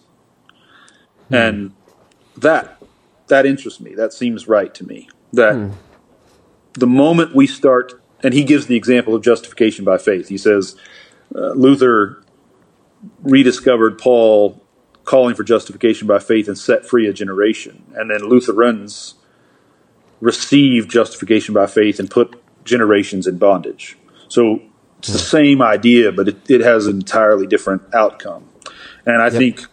hmm. 1.28 1.34
and 1.34 1.72
that 2.34 2.80
that 3.26 3.44
interests 3.44 3.80
me. 3.80 3.94
That 3.94 4.14
seems 4.14 4.48
right 4.48 4.72
to 4.74 4.86
me. 4.86 5.10
That 5.34 5.54
hmm. 5.54 5.70
the 6.72 6.86
moment 6.86 7.34
we 7.34 7.46
start 7.46 7.99
and 8.22 8.34
he 8.34 8.44
gives 8.44 8.66
the 8.66 8.76
example 8.76 9.14
of 9.14 9.22
justification 9.22 9.84
by 9.84 9.98
faith. 9.98 10.28
He 10.28 10.38
says 10.38 10.76
uh, 11.34 11.52
Luther 11.52 12.22
rediscovered 13.22 13.98
Paul 13.98 14.62
calling 15.04 15.34
for 15.34 15.42
justification 15.42 16.06
by 16.06 16.18
faith 16.18 16.46
and 16.46 16.58
set 16.58 16.86
free 16.86 17.06
a 17.08 17.12
generation, 17.12 17.84
and 17.94 18.10
then 18.10 18.20
Lutherans 18.20 19.14
received 20.20 20.90
justification 20.90 21.54
by 21.54 21.66
faith 21.66 21.98
and 21.98 22.10
put 22.10 22.40
generations 22.64 23.26
in 23.26 23.38
bondage. 23.38 23.96
So 24.28 24.60
it's 24.98 25.08
the 25.08 25.18
same 25.18 25.62
idea, 25.62 26.12
but 26.12 26.28
it, 26.28 26.50
it 26.50 26.60
has 26.60 26.86
an 26.86 26.96
entirely 26.96 27.46
different 27.46 27.82
outcome. 27.94 28.48
And 29.06 29.22
I 29.22 29.26
yep. 29.26 29.32
think, 29.32 29.64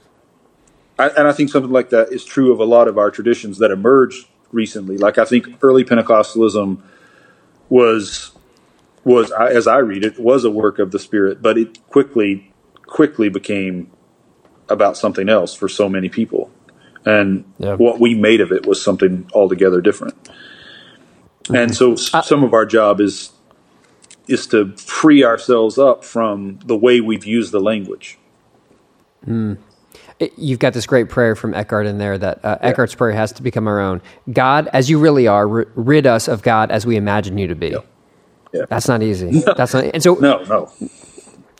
I, 0.97 1.09
and 1.09 1.27
I 1.27 1.33
think 1.33 1.49
something 1.49 1.71
like 1.71 1.89
that 1.89 2.13
is 2.13 2.23
true 2.23 2.53
of 2.53 2.59
a 2.59 2.63
lot 2.63 2.87
of 2.87 2.97
our 2.97 3.11
traditions 3.11 3.57
that 3.57 3.71
emerged 3.71 4.25
recently. 4.51 4.97
Like 4.97 5.17
I 5.17 5.25
think 5.25 5.47
early 5.61 5.83
Pentecostalism 5.83 6.81
was 7.69 8.31
was, 9.07 9.31
as 9.31 9.67
I 9.67 9.77
read 9.77 10.03
it, 10.03 10.19
was 10.19 10.43
a 10.43 10.51
work 10.51 10.79
of 10.79 10.91
the 10.91 10.99
Spirit, 10.99 11.41
but 11.41 11.57
it 11.57 11.79
quickly 11.87 12.51
quickly 12.85 13.29
became 13.29 13.91
about 14.69 14.97
something 14.97 15.29
else 15.29 15.53
for 15.53 15.67
so 15.67 15.89
many 15.89 16.09
people. 16.09 16.51
And 17.05 17.45
what 17.57 17.99
we 18.01 18.15
made 18.15 18.41
of 18.41 18.51
it 18.51 18.65
was 18.65 18.81
something 18.81 19.29
altogether 19.33 19.79
different. 19.79 20.15
And 21.53 21.73
so 21.73 21.93
uh, 22.13 22.21
some 22.21 22.43
of 22.43 22.53
our 22.53 22.65
job 22.65 22.99
is 22.99 23.31
is 24.27 24.45
to 24.47 24.75
free 24.75 25.23
ourselves 25.23 25.77
up 25.77 26.03
from 26.03 26.59
the 26.65 26.75
way 26.75 26.99
we've 26.99 27.23
used 27.23 27.53
the 27.53 27.61
language. 27.61 28.17
Mm. 29.25 29.57
You've 30.35 30.59
got 30.59 30.73
this 30.73 30.85
great 30.85 31.07
prayer 31.07 31.33
from 31.33 31.53
Eckhart 31.53 31.85
in 31.85 31.97
there 31.97 32.17
that 32.17 32.43
uh, 32.43 32.57
yeah. 32.59 32.67
Eckhart's 32.67 32.95
prayer 32.95 33.13
has 33.13 33.31
to 33.33 33.41
become 33.41 33.67
our 33.67 33.79
own. 33.79 34.01
God, 34.33 34.67
as 34.73 34.89
you 34.89 34.99
really 34.99 35.27
are, 35.27 35.47
rid 35.47 36.05
us 36.05 36.27
of 36.27 36.41
God 36.41 36.71
as 36.71 36.85
we 36.85 36.97
imagine 36.97 37.37
you 37.37 37.47
to 37.47 37.55
be. 37.55 37.69
Yeah. 37.69 37.79
Yeah. 38.53 38.65
That's 38.69 38.87
not 38.87 39.03
easy. 39.03 39.43
No. 39.47 39.53
That's 39.53 39.73
not. 39.73 39.85
And 39.85 40.03
so 40.03 40.15
no, 40.15 40.43
no. 40.43 40.71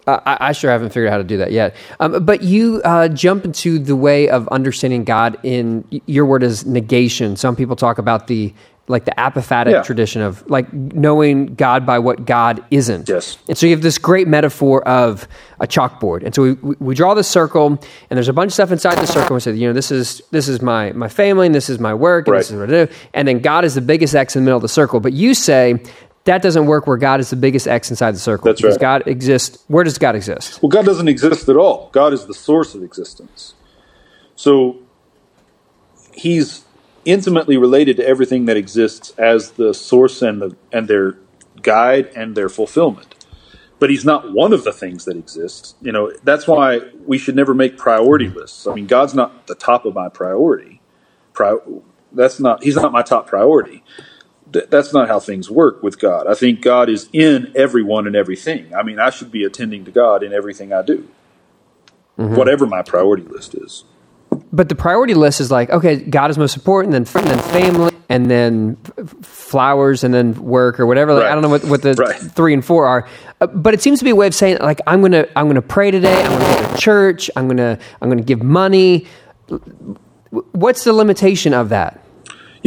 I, 0.08 0.38
I, 0.40 0.52
sure 0.54 0.72
haven't 0.72 0.90
figured 0.90 1.10
out 1.10 1.12
how 1.12 1.18
to 1.18 1.24
do 1.24 1.38
that 1.38 1.52
yet. 1.52 1.76
Um, 2.00 2.24
but 2.24 2.42
you 2.42 2.82
uh, 2.86 3.10
jump 3.10 3.44
into 3.44 3.78
the 3.78 3.96
way 3.96 4.30
of 4.30 4.48
understanding 4.50 5.04
God 5.04 5.38
in 5.44 5.86
your 6.06 6.26
word 6.26 6.44
is 6.44 6.66
negation. 6.66 7.36
Some 7.36 7.56
people 7.58 7.76
talk 7.76 7.98
about 7.98 8.28
the 8.28 8.54
like 8.90 9.04
the 9.04 9.12
apophatic 9.18 9.72
yeah. 9.72 9.82
tradition 9.82 10.22
of 10.22 10.50
like 10.50 10.72
knowing 10.72 11.56
God 11.56 11.86
by 11.86 12.00
what 12.00 12.26
God 12.26 12.64
isn't. 12.72 13.10
Yes. 13.10 13.38
And 13.50 13.58
so 13.58 13.66
you 13.66 13.74
have 13.74 13.82
this 13.82 13.98
great 13.98 14.30
metaphor 14.30 14.88
of 14.88 15.28
a 15.60 15.68
chalkboard. 15.68 16.24
And 16.24 16.34
so 16.34 16.44
we, 16.44 16.54
we, 16.54 16.76
we 16.80 16.96
draw 16.96 17.14
the 17.14 17.24
circle 17.24 17.68
and 17.68 17.80
there's 18.10 18.30
a 18.30 18.34
bunch 18.34 18.50
of 18.50 18.54
stuff 18.54 18.72
inside 18.72 18.98
the 18.98 19.06
circle. 19.06 19.24
And 19.24 19.32
we 19.36 19.40
say, 19.42 19.54
you 19.56 19.68
know, 19.68 19.74
this 19.74 19.92
is 19.92 20.22
this 20.32 20.48
is 20.48 20.62
my 20.62 20.94
my 20.94 21.10
family 21.10 21.48
and 21.48 21.56
this 21.56 21.70
is 21.70 21.80
my 21.80 21.94
work 21.94 22.28
and 22.28 22.34
right. 22.34 22.40
this 22.40 22.52
is 22.52 22.58
what 22.58 22.70
I 22.70 22.86
do. 22.86 22.94
And 23.14 23.28
then 23.28 23.40
God 23.40 23.66
is 23.66 23.76
the 23.76 23.82
biggest 23.82 24.16
X 24.16 24.38
in 24.38 24.44
the 24.44 24.46
middle 24.46 24.58
of 24.58 24.62
the 24.62 24.70
circle. 24.70 25.02
But 25.02 25.12
you 25.12 25.34
say 25.34 25.84
that 26.28 26.42
doesn't 26.42 26.66
work 26.66 26.88
where 26.88 26.98
God 26.98 27.20
is 27.20 27.30
the 27.30 27.36
biggest 27.36 27.68
X 27.68 27.90
inside 27.90 28.12
the 28.12 28.20
circle. 28.20 28.46
That's 28.46 28.62
right. 28.62 28.80
God 28.80 29.08
exists. 29.08 29.64
Where 29.68 29.84
does 29.84 29.98
God 29.98 30.16
exist? 30.16 30.62
Well, 30.62 30.70
God 30.70 30.86
doesn't 30.86 31.08
exist 31.08 31.48
at 31.50 31.56
all. 31.56 31.90
God 31.94 32.14
is 32.14 32.26
the 32.26 32.34
source 32.34 32.76
of 32.76 32.84
existence. 32.84 33.56
So 34.36 34.78
he's 36.14 36.66
intimately 37.06 37.56
related 37.56 37.96
to 37.98 38.06
everything 38.06 38.46
that 38.46 38.58
exists 38.58 39.14
as 39.18 39.52
the 39.52 39.74
source 39.74 40.22
and 40.22 40.42
the 40.42 40.56
and 40.72 40.90
their 40.90 41.18
guide 41.62 42.12
and 42.16 42.36
their 42.36 42.50
fulfillment. 42.50 43.16
But 43.80 43.90
he's 43.90 44.04
not 44.04 44.34
one 44.34 44.52
of 44.52 44.64
the 44.64 44.74
things 44.74 45.06
that 45.06 45.16
exist. 45.16 45.78
You 45.82 45.94
know, 45.94 46.12
that's 46.24 46.46
why 46.46 46.82
we 47.06 47.18
should 47.18 47.36
never 47.36 47.54
make 47.54 47.78
priority 47.78 48.28
lists. 48.28 48.68
I 48.68 48.74
mean, 48.74 48.88
God's 48.88 49.14
not 49.14 49.48
the 49.48 49.56
top 49.56 49.86
of 49.86 49.94
my 49.94 50.10
priority. 50.10 50.82
Pri- 51.32 51.60
that's 52.12 52.40
not 52.40 52.64
he's 52.64 52.76
not 52.76 52.92
my 52.92 53.02
top 53.02 53.28
priority 53.28 53.84
th- 54.54 54.70
that's 54.70 54.94
not 54.94 55.08
how 55.08 55.20
things 55.20 55.50
work 55.50 55.84
with 55.84 56.00
God. 56.00 56.28
I 56.28 56.34
think 56.34 56.62
God 56.62 56.90
is 56.90 57.10
in 57.14 57.52
everyone 57.56 58.08
and 58.08 58.16
everything. 58.16 58.74
I 58.76 58.84
mean, 58.84 59.00
I 59.00 59.10
should 59.10 59.32
be 59.32 59.44
attending 59.44 59.86
to 59.86 59.92
God 59.92 60.24
in 60.24 60.34
everything 60.34 60.74
I 60.74 60.82
do, 60.82 61.08
mm-hmm. 62.18 62.36
whatever 62.36 62.66
my 62.66 62.82
priority 62.82 63.24
list 63.24 63.56
is. 63.56 63.84
But 64.52 64.70
the 64.70 64.76
priority 64.76 65.14
list 65.14 65.42
is 65.42 65.52
like, 65.52 65.70
okay, 65.70 65.98
God 65.98 66.30
is 66.30 66.38
most 66.38 66.56
important, 66.56 66.92
then 66.92 67.04
then 67.04 67.40
family, 67.40 67.94
and 68.10 68.30
then 68.30 68.76
flowers, 69.22 70.04
and 70.04 70.14
then 70.14 70.34
work 70.36 70.80
or 70.80 70.86
whatever. 70.86 71.14
Like, 71.14 71.24
right. 71.24 71.32
I 71.32 71.34
don't 71.34 71.42
know 71.42 71.50
what, 71.50 71.64
what 71.66 71.82
the 71.82 71.94
right. 71.94 72.16
three 72.16 72.54
and 72.54 72.64
four 72.64 72.86
are, 72.86 73.08
uh, 73.42 73.48
but 73.48 73.74
it 73.74 73.82
seems 73.82 74.00
to 74.00 74.06
be 74.06 74.12
a 74.12 74.16
way 74.16 74.28
of 74.28 74.36
saying 74.36 74.60
like, 74.60 74.80
I'm 74.88 75.02
gonna 75.02 75.28
I'm 75.36 75.48
gonna 75.48 75.62
pray 75.62 75.92
today. 75.92 76.24
I'm 76.24 76.40
gonna 76.40 76.62
go 76.62 76.76
to 76.76 76.78
church. 76.82 77.30
I'm 77.36 77.48
gonna 77.48 77.80
I'm 78.02 78.10
gonna 78.10 78.22
give 78.22 78.44
money. 78.44 79.08
What's 80.30 80.84
the 80.84 80.94
limitation 80.94 81.54
of 81.54 81.70
that? 81.70 82.02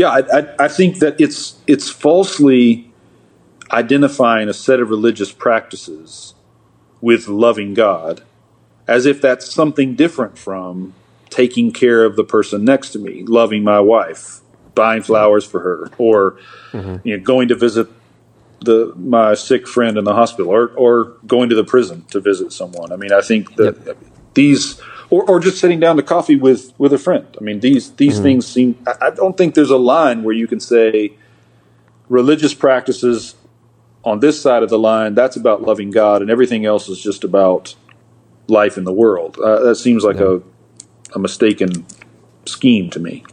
Yeah, 0.00 0.08
I, 0.08 0.38
I, 0.38 0.54
I 0.60 0.68
think 0.68 1.00
that 1.00 1.20
it's 1.20 1.58
it's 1.66 1.90
falsely 1.90 2.90
identifying 3.70 4.48
a 4.48 4.54
set 4.54 4.80
of 4.80 4.88
religious 4.88 5.30
practices 5.30 6.32
with 7.02 7.28
loving 7.28 7.74
God 7.74 8.22
as 8.88 9.04
if 9.04 9.20
that's 9.20 9.52
something 9.52 9.96
different 9.96 10.38
from 10.38 10.94
taking 11.28 11.70
care 11.70 12.02
of 12.06 12.16
the 12.16 12.24
person 12.24 12.64
next 12.64 12.92
to 12.92 12.98
me, 12.98 13.24
loving 13.24 13.62
my 13.62 13.78
wife, 13.78 14.40
buying 14.74 15.02
flowers 15.02 15.44
for 15.44 15.60
her, 15.60 15.90
or 15.98 16.38
mm-hmm. 16.72 17.06
you 17.06 17.18
know, 17.18 17.22
going 17.22 17.48
to 17.48 17.54
visit 17.54 17.86
the 18.60 18.94
my 18.96 19.34
sick 19.34 19.68
friend 19.68 19.98
in 19.98 20.04
the 20.04 20.14
hospital, 20.14 20.50
or 20.50 20.68
or 20.76 21.16
going 21.26 21.50
to 21.50 21.54
the 21.54 21.64
prison 21.64 22.06
to 22.10 22.20
visit 22.20 22.54
someone. 22.54 22.90
I 22.90 22.96
mean, 22.96 23.12
I 23.12 23.20
think 23.20 23.56
that 23.56 23.76
yep. 23.84 23.98
these 24.32 24.80
or, 25.10 25.28
or 25.28 25.40
just 25.40 25.58
sitting 25.58 25.80
down 25.80 25.96
to 25.96 26.02
coffee 26.02 26.36
with 26.36 26.72
with 26.78 26.92
a 26.92 26.98
friend. 26.98 27.26
I 27.38 27.44
mean, 27.44 27.60
these 27.60 27.92
these 27.92 28.14
mm-hmm. 28.14 28.22
things 28.22 28.46
seem. 28.46 28.78
I, 28.86 29.06
I 29.06 29.10
don't 29.10 29.36
think 29.36 29.54
there's 29.54 29.70
a 29.70 29.78
line 29.78 30.22
where 30.22 30.34
you 30.34 30.46
can 30.46 30.60
say 30.60 31.12
religious 32.08 32.54
practices 32.54 33.34
on 34.04 34.20
this 34.20 34.40
side 34.40 34.62
of 34.62 34.70
the 34.70 34.78
line 34.78 35.14
that's 35.14 35.36
about 35.36 35.62
loving 35.62 35.90
God, 35.90 36.22
and 36.22 36.30
everything 36.30 36.64
else 36.64 36.88
is 36.88 37.00
just 37.00 37.24
about 37.24 37.74
life 38.48 38.78
in 38.78 38.84
the 38.84 38.92
world. 38.92 39.38
Uh, 39.38 39.60
that 39.60 39.76
seems 39.76 40.04
like 40.04 40.18
yeah. 40.18 40.38
a 40.38 41.16
a 41.16 41.18
mistaken 41.18 41.84
scheme 42.46 42.90
to 42.90 43.00
me. 43.00 43.24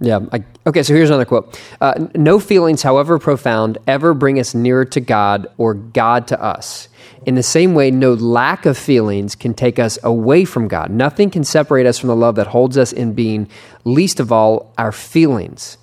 Yeah. 0.00 0.20
I, 0.32 0.44
okay. 0.66 0.82
So 0.82 0.94
here's 0.94 1.10
another 1.10 1.24
quote. 1.24 1.60
Uh, 1.80 2.06
no 2.14 2.38
feelings, 2.38 2.82
however 2.82 3.18
profound, 3.18 3.78
ever 3.86 4.14
bring 4.14 4.38
us 4.38 4.54
nearer 4.54 4.84
to 4.86 5.00
God 5.00 5.48
or 5.56 5.74
God 5.74 6.28
to 6.28 6.40
us. 6.40 6.88
In 7.26 7.34
the 7.34 7.42
same 7.42 7.74
way, 7.74 7.90
no 7.90 8.14
lack 8.14 8.64
of 8.64 8.78
feelings 8.78 9.34
can 9.34 9.54
take 9.54 9.78
us 9.78 9.98
away 10.02 10.44
from 10.44 10.68
God. 10.68 10.90
Nothing 10.90 11.30
can 11.30 11.42
separate 11.44 11.86
us 11.86 11.98
from 11.98 12.08
the 12.08 12.16
love 12.16 12.36
that 12.36 12.46
holds 12.46 12.78
us 12.78 12.92
in 12.92 13.12
being, 13.12 13.48
least 13.84 14.20
of 14.20 14.30
all, 14.30 14.72
our 14.78 14.92
feelings. 14.92 15.78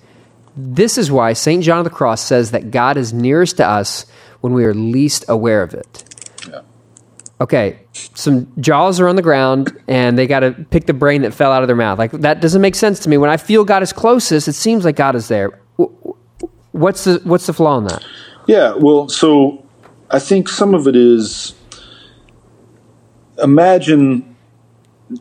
This 0.56 0.96
is 0.96 1.10
why 1.10 1.34
St. 1.34 1.62
John 1.62 1.78
of 1.78 1.84
the 1.84 1.90
Cross 1.90 2.22
says 2.22 2.52
that 2.52 2.70
God 2.70 2.96
is 2.96 3.12
nearest 3.12 3.58
to 3.58 3.66
us 3.66 4.06
when 4.40 4.54
we 4.54 4.64
are 4.64 4.72
least 4.72 5.26
aware 5.28 5.62
of 5.62 5.74
it. 5.74 6.04
Yeah. 6.48 6.62
Okay, 7.38 7.78
some 7.92 8.50
jaws 8.60 8.98
are 8.98 9.08
on 9.08 9.16
the 9.16 9.22
ground 9.22 9.78
and 9.88 10.16
they 10.16 10.26
got 10.26 10.40
to 10.40 10.52
pick 10.52 10.86
the 10.86 10.94
brain 10.94 11.22
that 11.22 11.34
fell 11.34 11.52
out 11.52 11.62
of 11.62 11.66
their 11.66 11.76
mouth. 11.76 11.98
Like, 11.98 12.12
that 12.12 12.40
doesn't 12.40 12.62
make 12.62 12.74
sense 12.74 12.98
to 13.00 13.10
me. 13.10 13.18
When 13.18 13.28
I 13.28 13.36
feel 13.36 13.64
God 13.64 13.82
is 13.82 13.92
closest, 13.92 14.48
it 14.48 14.54
seems 14.54 14.86
like 14.86 14.96
God 14.96 15.14
is 15.14 15.28
there. 15.28 15.60
What's 16.72 17.04
the, 17.04 17.20
what's 17.24 17.46
the 17.46 17.52
flaw 17.52 17.76
in 17.76 17.84
that? 17.84 18.02
Yeah, 18.46 18.74
well, 18.74 19.10
so 19.10 19.66
I 20.10 20.18
think 20.18 20.48
some 20.48 20.72
of 20.72 20.86
it 20.86 20.96
is 20.96 21.54
imagine 23.42 24.36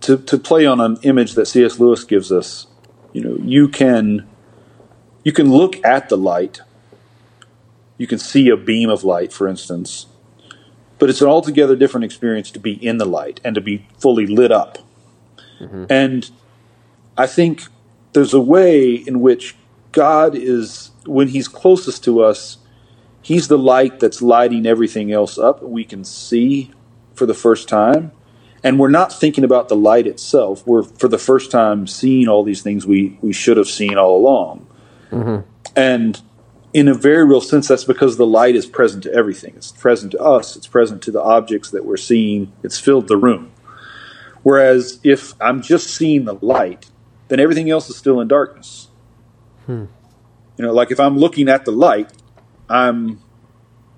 to 0.01 0.17
to 0.17 0.37
play 0.37 0.65
on 0.65 0.79
an 0.79 0.97
image 1.03 1.33
that 1.33 1.47
C.S. 1.47 1.79
Lewis 1.79 2.03
gives 2.03 2.31
us. 2.31 2.67
You 3.13 3.23
know, 3.23 3.37
you 3.41 3.67
can 3.67 4.27
you 5.23 5.31
can 5.31 5.51
look 5.51 5.83
at 5.85 6.09
the 6.09 6.17
light. 6.17 6.61
You 7.97 8.07
can 8.07 8.19
see 8.19 8.49
a 8.49 8.57
beam 8.57 8.89
of 8.89 9.03
light, 9.03 9.31
for 9.31 9.47
instance, 9.47 10.07
but 10.99 11.09
it's 11.09 11.21
an 11.21 11.27
altogether 11.27 11.75
different 11.75 12.05
experience 12.05 12.51
to 12.51 12.59
be 12.59 12.73
in 12.73 12.97
the 12.97 13.05
light 13.05 13.39
and 13.43 13.55
to 13.55 13.61
be 13.61 13.87
fully 13.97 14.25
lit 14.25 14.51
up. 14.51 14.77
Mm-hmm. 15.59 15.85
And 15.89 16.29
I 17.17 17.27
think 17.27 17.63
there's 18.13 18.33
a 18.33 18.41
way 18.41 18.93
in 18.93 19.21
which 19.21 19.55
God 19.91 20.35
is 20.35 20.91
when 21.05 21.29
He's 21.29 21.47
closest 21.47 22.03
to 22.05 22.21
us 22.21 22.57
He's 23.25 23.47
the 23.47 23.57
light 23.57 23.99
that's 23.99 24.21
lighting 24.21 24.67
everything 24.67 25.11
else 25.11 25.39
up, 25.39 25.63
we 25.63 25.83
can 25.83 26.03
see 26.03 26.71
for 27.15 27.25
the 27.25 27.33
first 27.33 27.67
time. 27.67 28.11
And 28.63 28.79
we're 28.79 28.91
not 28.91 29.11
thinking 29.11 29.43
about 29.43 29.67
the 29.67 29.75
light 29.75 30.05
itself. 30.05 30.61
We're, 30.67 30.83
for 30.83 31.07
the 31.07 31.17
first 31.17 31.49
time, 31.49 31.87
seeing 31.87 32.27
all 32.27 32.43
these 32.43 32.61
things 32.61 32.85
we, 32.85 33.17
we 33.23 33.33
should 33.33 33.57
have 33.57 33.67
seen 33.67 33.97
all 33.97 34.15
along. 34.15 34.67
Mm-hmm. 35.09 35.49
And 35.75 36.21
in 36.75 36.89
a 36.89 36.93
very 36.93 37.23
real 37.23 37.39
sense, 37.39 37.69
that's 37.69 37.85
because 37.85 38.17
the 38.17 38.25
light 38.25 38.53
is 38.53 38.65
present 38.65 39.01
to 39.03 39.13
everything. 39.13 39.53
It's 39.55 39.71
present 39.71 40.11
to 40.11 40.19
us, 40.19 40.57
it's 40.57 40.67
present 40.67 41.01
to 41.03 41.11
the 41.11 41.21
objects 41.21 41.71
that 41.71 41.85
we're 41.85 41.95
seeing, 41.95 42.51
it's 42.63 42.77
filled 42.77 43.07
the 43.07 43.15
room. 43.15 43.53
Whereas 44.43 44.99
if 45.01 45.35
I'm 45.39 45.61
just 45.61 45.87
seeing 45.87 46.25
the 46.25 46.33
light, 46.33 46.87
then 47.29 47.39
everything 47.39 47.69
else 47.69 47.89
is 47.89 47.95
still 47.95 48.19
in 48.19 48.27
darkness. 48.27 48.89
Hmm. 49.65 49.85
You 50.57 50.65
know, 50.65 50.73
like 50.73 50.91
if 50.91 50.99
I'm 50.99 51.17
looking 51.17 51.47
at 51.47 51.63
the 51.63 51.71
light, 51.71 52.11
I'm 52.69 53.21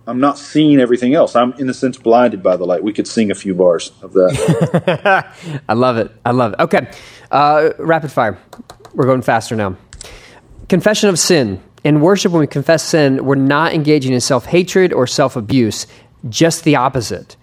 I'm 0.06 0.20
not 0.20 0.38
seeing 0.38 0.80
everything 0.80 1.16
else. 1.16 1.36
I'm 1.36 1.54
in 1.54 1.68
a 1.70 1.74
sense 1.74 1.98
blinded 1.98 2.44
by 2.44 2.58
the 2.58 2.66
light. 2.66 2.84
We 2.84 2.94
could 2.94 3.08
sing 3.08 3.32
a 3.32 3.36
few 3.36 3.56
bars 3.56 3.92
of 4.04 4.14
that. 4.14 5.34
I 5.68 5.74
love 5.74 5.98
it. 5.98 6.12
I 6.24 6.30
love 6.30 6.54
it. 6.54 6.60
Okay, 6.60 6.92
uh, 7.32 7.72
rapid 7.80 8.12
fire. 8.12 8.38
We're 8.94 9.08
going 9.08 9.24
faster 9.24 9.56
now. 9.56 9.78
Confession 10.70 11.10
of 11.10 11.18
sin. 11.18 11.64
In 11.84 12.02
worship, 12.02 12.32
when 12.32 12.42
we 12.42 12.48
confess 12.48 12.84
sin, 12.84 13.24
we're 13.26 13.36
not 13.36 13.74
engaging 13.74 14.14
in 14.14 14.22
self 14.22 14.46
hatred 14.46 14.94
or 14.94 15.08
self 15.08 15.36
abuse. 15.36 15.88
Just 16.30 16.64
the 16.64 16.76
opposite. 16.76 17.36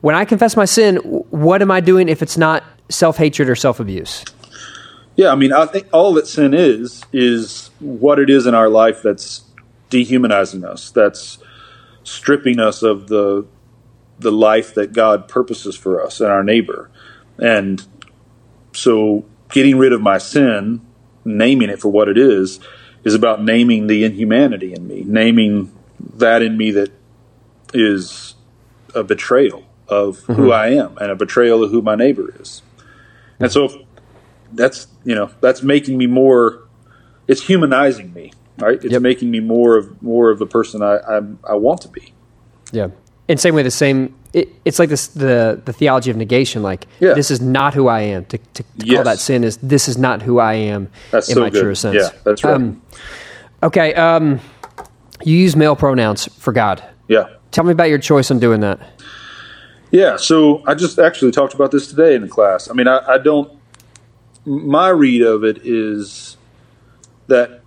When 0.00 0.14
I 0.14 0.24
confess 0.24 0.56
my 0.56 0.64
sin, 0.64 0.96
what 0.96 1.62
am 1.62 1.70
I 1.70 1.80
doing 1.80 2.08
if 2.08 2.22
it's 2.22 2.36
not 2.36 2.64
self 2.88 3.16
hatred 3.16 3.48
or 3.48 3.56
self 3.56 3.80
abuse? 3.80 4.24
Yeah, 5.16 5.30
I 5.30 5.34
mean, 5.34 5.52
I 5.52 5.64
think 5.66 5.88
all 5.92 6.12
that 6.14 6.26
sin 6.26 6.52
is 6.52 7.02
is 7.12 7.70
what 7.80 8.18
it 8.18 8.28
is 8.28 8.46
in 8.46 8.54
our 8.54 8.68
life 8.68 9.02
that's 9.02 9.44
dehumanizing 9.88 10.64
us. 10.64 10.90
That's 10.90 11.38
stripping 12.04 12.60
us 12.60 12.82
of 12.82 13.08
the 13.08 13.46
the 14.18 14.32
life 14.32 14.74
that 14.74 14.92
God 14.92 15.28
purposes 15.28 15.76
for 15.76 16.02
us 16.02 16.20
and 16.20 16.30
our 16.30 16.42
neighbor. 16.42 16.90
And 17.38 17.86
so 18.72 19.26
getting 19.50 19.76
rid 19.78 19.92
of 19.92 20.00
my 20.00 20.18
sin, 20.18 20.80
naming 21.24 21.68
it 21.68 21.80
for 21.80 21.88
what 21.88 22.08
it 22.08 22.16
is, 22.16 22.60
is 23.06 23.14
about 23.14 23.42
naming 23.42 23.86
the 23.86 24.02
inhumanity 24.02 24.74
in 24.74 24.86
me, 24.88 25.04
naming 25.06 25.72
that 26.14 26.42
in 26.42 26.56
me 26.56 26.72
that 26.72 26.90
is 27.72 28.34
a 28.96 29.04
betrayal 29.04 29.62
of 29.88 30.18
who 30.24 30.34
mm-hmm. 30.34 30.50
I 30.50 30.66
am 30.70 30.98
and 30.98 31.12
a 31.12 31.14
betrayal 31.14 31.62
of 31.62 31.70
who 31.70 31.80
my 31.80 31.94
neighbor 31.94 32.34
is. 32.40 32.62
And 33.38 33.52
so 33.52 33.66
if 33.66 33.76
that's 34.52 34.88
you 35.04 35.14
know 35.14 35.30
that's 35.40 35.62
making 35.62 35.96
me 35.96 36.06
more. 36.06 36.64
It's 37.28 37.42
humanizing 37.42 38.12
me, 38.12 38.32
right? 38.58 38.76
It's 38.76 38.92
Yep. 38.92 39.02
making 39.02 39.30
me 39.32 39.40
more 39.40 39.76
of 39.76 40.00
more 40.02 40.30
of 40.30 40.38
the 40.38 40.46
person 40.46 40.82
I 40.82 40.96
I, 40.96 41.20
I 41.52 41.54
want 41.54 41.80
to 41.82 41.88
be. 41.88 42.12
Yeah. 42.72 42.88
And 43.28 43.38
same 43.38 43.54
way, 43.54 43.62
the 43.62 43.70
same. 43.70 44.14
It, 44.32 44.48
it's 44.64 44.78
like 44.78 44.88
this 44.88 45.06
the 45.08 45.60
the 45.64 45.72
theology 45.72 46.10
of 46.10 46.16
negation. 46.16 46.62
Like 46.62 46.86
Yeah. 47.00 47.14
this 47.14 47.30
is 47.30 47.40
not 47.40 47.74
who 47.74 47.88
I 47.88 48.00
am. 48.00 48.24
To, 48.26 48.38
to, 48.38 48.62
to 48.80 48.94
call 48.94 49.04
that 49.04 49.18
sin 49.18 49.44
is 49.44 49.56
this 49.58 49.88
is 49.88 49.96
not 49.96 50.22
who 50.22 50.38
I 50.38 50.54
am 50.54 50.88
That's 51.10 51.28
in 51.28 51.34
so 51.36 51.40
my 51.40 51.50
good. 51.50 51.62
truest 51.62 51.82
sense. 51.82 51.96
Yeah, 51.96 52.08
that's 52.24 52.44
right. 52.44 52.54
Um, 52.54 52.82
okay. 53.62 53.94
Um, 53.94 54.40
you 55.24 55.36
use 55.36 55.56
male 55.56 55.76
pronouns 55.76 56.26
for 56.34 56.52
God. 56.52 56.84
Yeah. 57.08 57.28
Tell 57.50 57.64
me 57.64 57.72
about 57.72 57.88
your 57.88 57.98
choice 57.98 58.30
on 58.30 58.38
doing 58.38 58.60
that. 58.60 58.80
Yeah, 59.90 60.16
so 60.16 60.62
I 60.66 60.74
just 60.74 60.98
actually 60.98 61.30
talked 61.30 61.54
about 61.54 61.70
this 61.70 61.86
today 61.88 62.14
in 62.16 62.22
the 62.22 62.28
class. 62.28 62.68
I 62.68 62.74
mean, 62.74 62.88
I, 62.88 62.98
I 63.14 63.18
don't. 63.18 63.50
My 64.44 64.88
read 64.90 65.22
of 65.22 65.42
it 65.44 65.60
is 65.64 66.36
that 67.28 67.62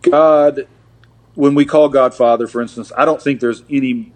God, 0.00 0.66
when 1.34 1.54
we 1.54 1.66
call 1.66 1.88
God 1.90 2.14
Father, 2.14 2.46
for 2.46 2.62
instance, 2.62 2.92
I 2.96 3.04
don't 3.04 3.20
think 3.20 3.40
there's 3.40 3.62
any 3.68 4.12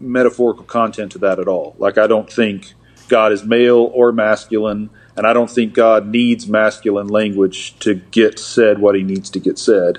metaphorical 0.00 0.64
content 0.64 1.12
to 1.12 1.18
that 1.18 1.38
at 1.38 1.48
all. 1.48 1.74
Like, 1.78 1.98
I 1.98 2.06
don't 2.06 2.30
think 2.30 2.74
God 3.08 3.32
is 3.32 3.44
male 3.44 3.90
or 3.94 4.12
masculine, 4.12 4.90
and 5.16 5.26
I 5.26 5.32
don't 5.32 5.50
think 5.50 5.74
God 5.74 6.06
needs 6.06 6.48
masculine 6.48 7.08
language 7.08 7.78
to 7.80 7.94
get 7.94 8.38
said 8.38 8.78
what 8.78 8.94
he 8.94 9.02
needs 9.02 9.30
to 9.30 9.40
get 9.40 9.58
said. 9.58 9.98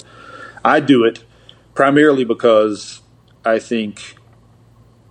I 0.64 0.80
do 0.80 1.04
it 1.04 1.24
primarily 1.74 2.24
because 2.24 3.02
I 3.46 3.60
think 3.60 4.16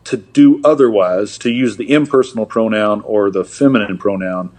to 0.04 0.16
do 0.16 0.60
otherwise, 0.64 1.36
to 1.38 1.50
use 1.50 1.76
the 1.76 1.90
impersonal 1.92 2.46
pronoun 2.46 3.02
or 3.02 3.30
the 3.30 3.44
feminine 3.44 3.98
pronoun, 3.98 4.50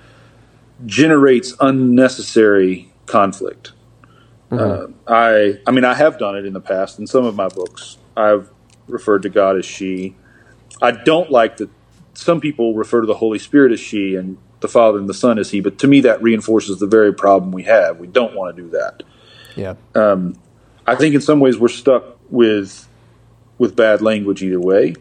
generates 0.86 1.56
unnecessary 1.60 2.92
conflict. 3.08 3.72
Uh, 4.52 4.88
I, 5.08 5.60
I 5.66 5.72
mean, 5.72 5.86
I 5.86 5.94
have 5.94 6.18
done 6.18 6.36
it 6.36 6.46
in 6.46 6.54
the 6.54 6.62
past 6.62 7.00
in 7.00 7.08
some 7.08 7.26
of 7.26 7.36
my 7.36 7.48
books. 7.48 7.98
I've 8.16 8.50
referred 8.90 9.24
to 9.24 9.30
God 9.30 9.58
as 9.58 9.66
she. 9.66 10.16
I 10.82 10.92
don't 10.92 11.30
like 11.30 11.58
that 11.58 11.70
some 12.14 12.42
people 12.42 12.74
refer 12.76 13.02
to 13.02 13.08
the 13.08 13.16
Holy 13.16 13.40
Spirit 13.40 13.72
as 13.72 13.80
she 13.80 14.16
and 14.16 14.38
the 14.60 14.68
Father 14.68 15.00
and 15.00 15.08
the 15.08 15.14
Son 15.14 15.40
as 15.40 15.52
he, 15.52 15.62
but 15.62 15.80
to 15.80 15.88
me 15.88 16.02
that 16.02 16.22
reinforces 16.22 16.80
the 16.80 16.88
very 16.88 17.14
problem 17.14 17.52
we 17.52 17.64
have. 17.64 17.98
We 17.98 18.08
don't 18.08 18.36
want 18.36 18.56
to 18.56 18.62
do 18.62 18.70
that. 18.72 19.04
Yeah. 19.56 19.76
Um, 19.96 20.38
I 20.86 20.96
think 20.96 21.16
in 21.16 21.22
some 21.22 21.40
ways 21.40 21.58
we're 21.58 21.70
stuck 21.70 22.18
with 22.30 22.88
with 23.58 23.76
bad 23.76 24.02
language 24.02 24.42
either 24.42 24.60
way. 24.60 24.96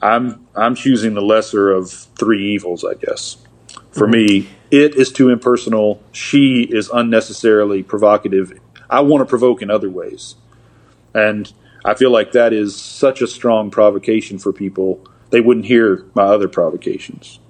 I'm 0.00 0.46
I'm 0.54 0.74
choosing 0.74 1.14
the 1.14 1.22
lesser 1.22 1.70
of 1.70 1.90
three 1.90 2.54
evils, 2.54 2.84
I 2.84 2.94
guess. 2.94 3.38
For 3.90 4.06
mm-hmm. 4.06 4.12
me, 4.12 4.48
it 4.70 4.94
is 4.94 5.12
too 5.12 5.30
impersonal. 5.30 6.02
She 6.12 6.62
is 6.62 6.90
unnecessarily 6.92 7.82
provocative. 7.82 8.58
I 8.90 9.00
want 9.00 9.22
to 9.22 9.26
provoke 9.26 9.62
in 9.62 9.70
other 9.70 9.88
ways, 9.90 10.34
and 11.14 11.52
I 11.84 11.94
feel 11.94 12.10
like 12.10 12.32
that 12.32 12.52
is 12.52 12.76
such 12.80 13.22
a 13.22 13.26
strong 13.26 13.70
provocation 13.70 14.38
for 14.38 14.52
people. 14.52 15.04
They 15.30 15.40
wouldn't 15.40 15.66
hear 15.66 16.04
my 16.14 16.22
other 16.24 16.48
provocations. 16.48 17.40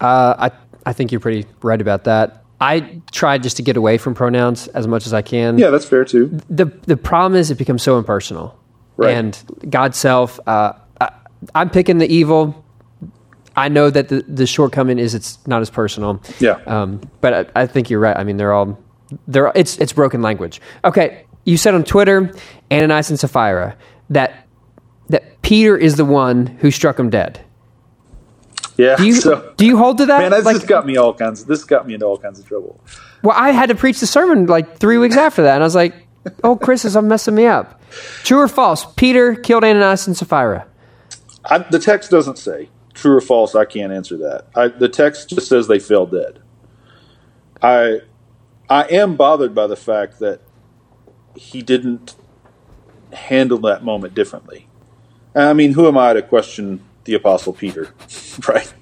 Uh, 0.00 0.50
I 0.50 0.50
I 0.86 0.92
think 0.92 1.12
you're 1.12 1.20
pretty 1.20 1.46
right 1.62 1.80
about 1.80 2.04
that. 2.04 2.44
I 2.60 3.00
try 3.12 3.38
just 3.38 3.56
to 3.58 3.62
get 3.62 3.76
away 3.76 3.98
from 3.98 4.14
pronouns 4.14 4.66
as 4.68 4.86
much 4.86 5.06
as 5.06 5.14
I 5.14 5.22
can. 5.22 5.58
Yeah, 5.58 5.70
that's 5.70 5.84
fair 5.86 6.04
too. 6.04 6.40
the 6.50 6.66
the 6.86 6.96
problem 6.96 7.38
is 7.38 7.50
it 7.50 7.58
becomes 7.58 7.82
so 7.82 7.98
impersonal, 7.98 8.58
Right. 8.96 9.14
and 9.14 9.40
God's 9.70 9.96
self. 9.96 10.40
Uh, 10.46 10.72
I, 11.00 11.10
I'm 11.54 11.70
picking 11.70 11.98
the 11.98 12.06
evil. 12.12 12.64
I 13.56 13.68
know 13.68 13.90
that 13.90 14.08
the 14.08 14.22
the 14.22 14.46
shortcoming 14.46 14.98
is 14.98 15.14
it's 15.14 15.38
not 15.46 15.62
as 15.62 15.70
personal. 15.70 16.20
Yeah. 16.40 16.60
Um, 16.66 17.00
but 17.20 17.50
I, 17.56 17.62
I 17.62 17.66
think 17.66 17.90
you're 17.90 18.00
right. 18.00 18.16
I 18.16 18.24
mean, 18.24 18.36
they're 18.36 18.52
all 18.52 18.78
they're 19.26 19.52
it's 19.54 19.78
it's 19.78 19.92
broken 19.92 20.20
language. 20.22 20.60
Okay, 20.84 21.24
you 21.44 21.56
said 21.56 21.74
on 21.74 21.82
Twitter, 21.84 22.32
Ananias 22.70 23.10
and 23.10 23.18
Sapphira, 23.18 23.76
that 24.10 24.46
that 25.08 25.40
Peter 25.42 25.76
is 25.76 25.96
the 25.96 26.04
one 26.04 26.46
who 26.46 26.70
struck 26.70 26.98
him 26.98 27.10
dead. 27.10 27.40
Yeah. 28.76 28.96
Do 28.96 29.06
you 29.06 29.14
so, 29.14 29.52
do 29.56 29.66
you 29.66 29.76
hold 29.76 29.98
to 29.98 30.06
that? 30.06 30.20
man, 30.20 30.30
this 30.30 30.44
Like- 30.44 30.66
got 30.66 30.86
me 30.86 30.96
all 30.96 31.12
kinds. 31.14 31.44
This 31.44 31.64
got 31.64 31.86
me 31.86 31.94
into 31.94 32.06
all 32.06 32.18
kinds 32.18 32.38
of 32.38 32.46
trouble. 32.46 32.80
Well, 33.22 33.36
I 33.36 33.50
had 33.50 33.70
to 33.70 33.74
preach 33.74 33.98
the 34.00 34.06
sermon 34.06 34.46
like 34.46 34.78
three 34.78 34.98
weeks 34.98 35.16
after 35.16 35.42
that, 35.42 35.54
and 35.54 35.62
I 35.64 35.66
was 35.66 35.74
like, 35.74 35.94
"Oh, 36.44 36.54
Chris 36.56 36.84
is 36.84 36.96
messing 36.96 37.34
me 37.34 37.46
up." 37.46 37.80
True 38.22 38.38
or 38.40 38.48
false? 38.48 38.86
Peter 38.96 39.34
killed 39.34 39.64
Ananias 39.64 40.06
and 40.06 40.16
Sapphira. 40.16 40.66
I, 41.44 41.58
the 41.58 41.78
text 41.78 42.10
doesn't 42.10 42.38
say 42.38 42.68
true 42.94 43.16
or 43.16 43.20
false. 43.20 43.54
I 43.54 43.64
can't 43.64 43.92
answer 43.92 44.16
that. 44.18 44.46
I, 44.54 44.68
the 44.68 44.88
text 44.88 45.30
just 45.30 45.48
says 45.48 45.66
they 45.68 45.78
fell 45.78 46.06
dead. 46.06 46.40
I 47.62 48.00
I 48.68 48.84
am 48.84 49.16
bothered 49.16 49.54
by 49.54 49.66
the 49.66 49.76
fact 49.76 50.18
that 50.20 50.40
he 51.34 51.62
didn't 51.62 52.14
handle 53.12 53.58
that 53.58 53.84
moment 53.84 54.14
differently. 54.14 54.66
I 55.34 55.52
mean, 55.52 55.72
who 55.72 55.86
am 55.86 55.96
I 55.98 56.12
to 56.14 56.22
question 56.22 56.80
the 57.04 57.14
apostle 57.14 57.52
Peter, 57.52 57.88
right? 58.48 58.72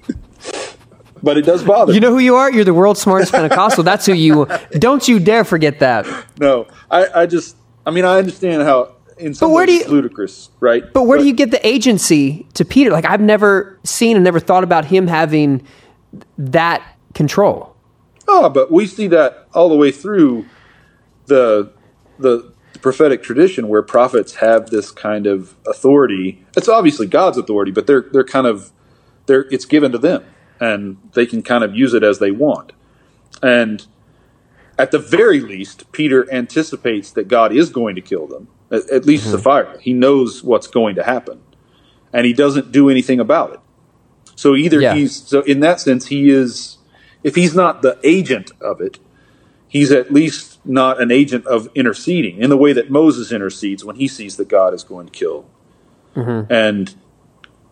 but 1.23 1.37
it 1.37 1.43
does 1.43 1.63
bother. 1.63 1.93
You 1.93 1.99
know 1.99 2.11
who 2.11 2.19
you 2.19 2.35
are? 2.35 2.51
You're 2.51 2.63
the 2.63 2.73
world's 2.73 3.01
smartest 3.01 3.31
Pentecostal. 3.33 3.83
That's 3.83 4.05
who 4.05 4.13
you. 4.13 4.47
Don't 4.73 5.07
you 5.07 5.19
dare 5.19 5.43
forget 5.43 5.79
that. 5.79 6.05
no, 6.39 6.67
I, 6.91 7.07
I 7.21 7.25
just, 7.25 7.55
I 7.85 7.91
mean, 7.91 8.05
I 8.05 8.17
understand 8.19 8.61
how 8.63 8.95
in 9.17 9.33
some 9.33 9.49
But 9.49 9.53
where 9.53 9.61
ways 9.65 9.67
do 9.67 9.73
you- 9.73 9.81
it's 9.81 9.89
ludicrous, 9.89 10.49
right? 10.59 10.83
But 10.93 11.03
where 11.03 11.17
do 11.17 11.25
you 11.25 11.33
get 11.33 11.51
the 11.51 11.65
agency 11.65 12.47
to 12.53 12.63
Peter? 12.65 12.91
Like 12.91 13.05
I've 13.05 13.21
never 13.21 13.79
seen 13.83 14.15
and 14.15 14.23
never 14.23 14.39
thought 14.39 14.63
about 14.63 14.85
him 14.85 15.07
having 15.07 15.65
that 16.37 16.83
control. 17.13 17.75
Oh, 18.27 18.49
but 18.49 18.71
we 18.71 18.85
see 18.87 19.07
that 19.07 19.47
all 19.53 19.69
the 19.69 19.75
way 19.75 19.91
through 19.91 20.45
the 21.25 21.71
the 22.19 22.51
prophetic 22.77 23.23
tradition 23.23 23.67
where 23.67 23.81
prophets 23.81 24.35
have 24.35 24.69
this 24.69 24.91
kind 24.91 25.27
of 25.27 25.55
authority. 25.65 26.45
It's 26.55 26.69
obviously 26.69 27.07
God's 27.07 27.37
authority, 27.37 27.71
but 27.71 27.87
they're 27.87 28.05
they're 28.11 28.23
kind 28.23 28.47
of 28.47 28.71
they're 29.25 29.47
it's 29.51 29.65
given 29.65 29.91
to 29.91 29.97
them 29.97 30.25
and 30.59 30.97
they 31.13 31.25
can 31.25 31.41
kind 31.43 31.63
of 31.63 31.75
use 31.75 31.93
it 31.93 32.03
as 32.03 32.19
they 32.19 32.31
want. 32.31 32.73
And 33.41 33.85
at 34.77 34.91
the 34.91 34.99
very 34.99 35.39
least, 35.39 35.91
Peter 35.91 36.31
anticipates 36.31 37.11
that 37.11 37.27
God 37.27 37.51
is 37.51 37.69
going 37.69 37.95
to 37.95 38.01
kill 38.01 38.27
them. 38.27 38.47
At, 38.71 38.89
at 38.89 39.05
least 39.05 39.27
mm-hmm. 39.27 39.37
Sapphira. 39.37 39.79
He 39.81 39.93
knows 39.93 40.43
what's 40.43 40.67
going 40.67 40.95
to 40.95 41.03
happen. 41.03 41.41
And 42.13 42.25
he 42.25 42.33
doesn't 42.33 42.71
do 42.71 42.89
anything 42.89 43.19
about 43.19 43.53
it. 43.53 43.59
So 44.35 44.55
either 44.55 44.79
Yeah. 44.79 44.93
he's 44.93 45.15
so 45.15 45.41
in 45.41 45.61
that 45.61 45.79
sense 45.79 46.07
he 46.07 46.29
is 46.29 46.77
if 47.23 47.35
he's 47.35 47.55
not 47.55 47.81
the 47.81 47.99
agent 48.03 48.51
of 48.61 48.79
it, 48.81 48.99
he's 49.67 49.91
at 49.91 50.11
least 50.11 50.56
not 50.67 51.01
an 51.01 51.11
agent 51.11 51.45
of 51.47 51.69
interceding 51.75 52.37
in 52.39 52.49
the 52.49 52.57
way 52.57 52.73
that 52.73 52.89
Moses 52.89 53.31
intercedes 53.31 53.83
when 53.85 53.95
he 53.95 54.07
sees 54.07 54.37
that 54.37 54.47
God 54.47 54.73
is 54.73 54.83
going 54.83 55.07
to 55.07 55.11
kill. 55.11 55.45
Mm-hmm. 56.15 56.51
And 56.51 56.93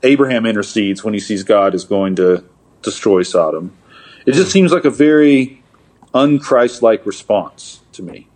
Abraham 0.04 0.46
intercedes 0.46 1.04
when 1.04 1.14
he 1.14 1.20
sees 1.20 1.44
God 1.44 1.74
is 1.74 1.84
going 1.84 2.16
to 2.18 2.44
destroy 2.82 3.24
Sodom. 3.24 3.76
It 4.26 4.34
just 4.34 4.52
seems 4.52 4.72
like 4.72 4.86
a 4.86 4.90
very 4.90 5.62
unchristlike 6.14 7.06
response 7.06 7.82
to 7.94 8.04
me. 8.04 8.28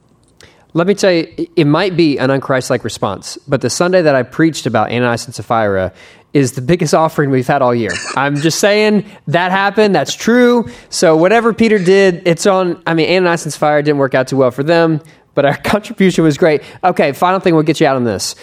Let 0.74 0.86
me 0.86 0.94
tell 0.94 1.12
you, 1.12 1.28
it- 1.36 1.50
it 1.56 1.66
might 1.66 1.98
be 1.98 2.18
an 2.20 2.30
unchristlike 2.30 2.84
response, 2.84 3.38
but 3.48 3.62
the 3.62 3.70
Sunday 3.72 4.02
that 4.04 4.14
I 4.14 4.22
preached 4.22 4.68
about 4.68 4.92
Ananias 4.92 5.26
and 5.26 5.34
Sapphira 5.34 5.92
is 6.34 6.52
the 6.54 6.62
biggest 6.62 6.94
offering 6.94 7.32
we've 7.32 7.48
had 7.48 7.62
all 7.62 7.74
year. 7.74 7.92
I'm 8.16 8.36
just 8.36 8.60
saying 8.60 9.06
that 9.28 9.52
happened. 9.52 9.96
That's 9.96 10.14
true. 10.14 10.70
So 10.90 11.18
whatever 11.18 11.54
Peter 11.54 11.80
did, 11.80 12.22
it's 12.28 12.46
on. 12.46 12.82
I 12.86 12.94
mean, 12.94 13.10
Ananias 13.10 13.46
and 13.46 13.54
Sapphira 13.54 13.82
didn't 13.84 13.98
work 13.98 14.14
out 14.14 14.28
too 14.28 14.38
well 14.38 14.52
for 14.52 14.62
them, 14.64 15.02
but 15.34 15.46
our 15.46 15.58
contribution 15.64 16.24
was 16.24 16.38
great. 16.38 16.62
Okay, 16.84 17.14
final 17.14 17.40
thing. 17.40 17.54
We'll 17.56 17.64
get 17.64 17.80
you 17.80 17.88
out 17.88 17.96
on 17.96 18.04
this. 18.04 18.36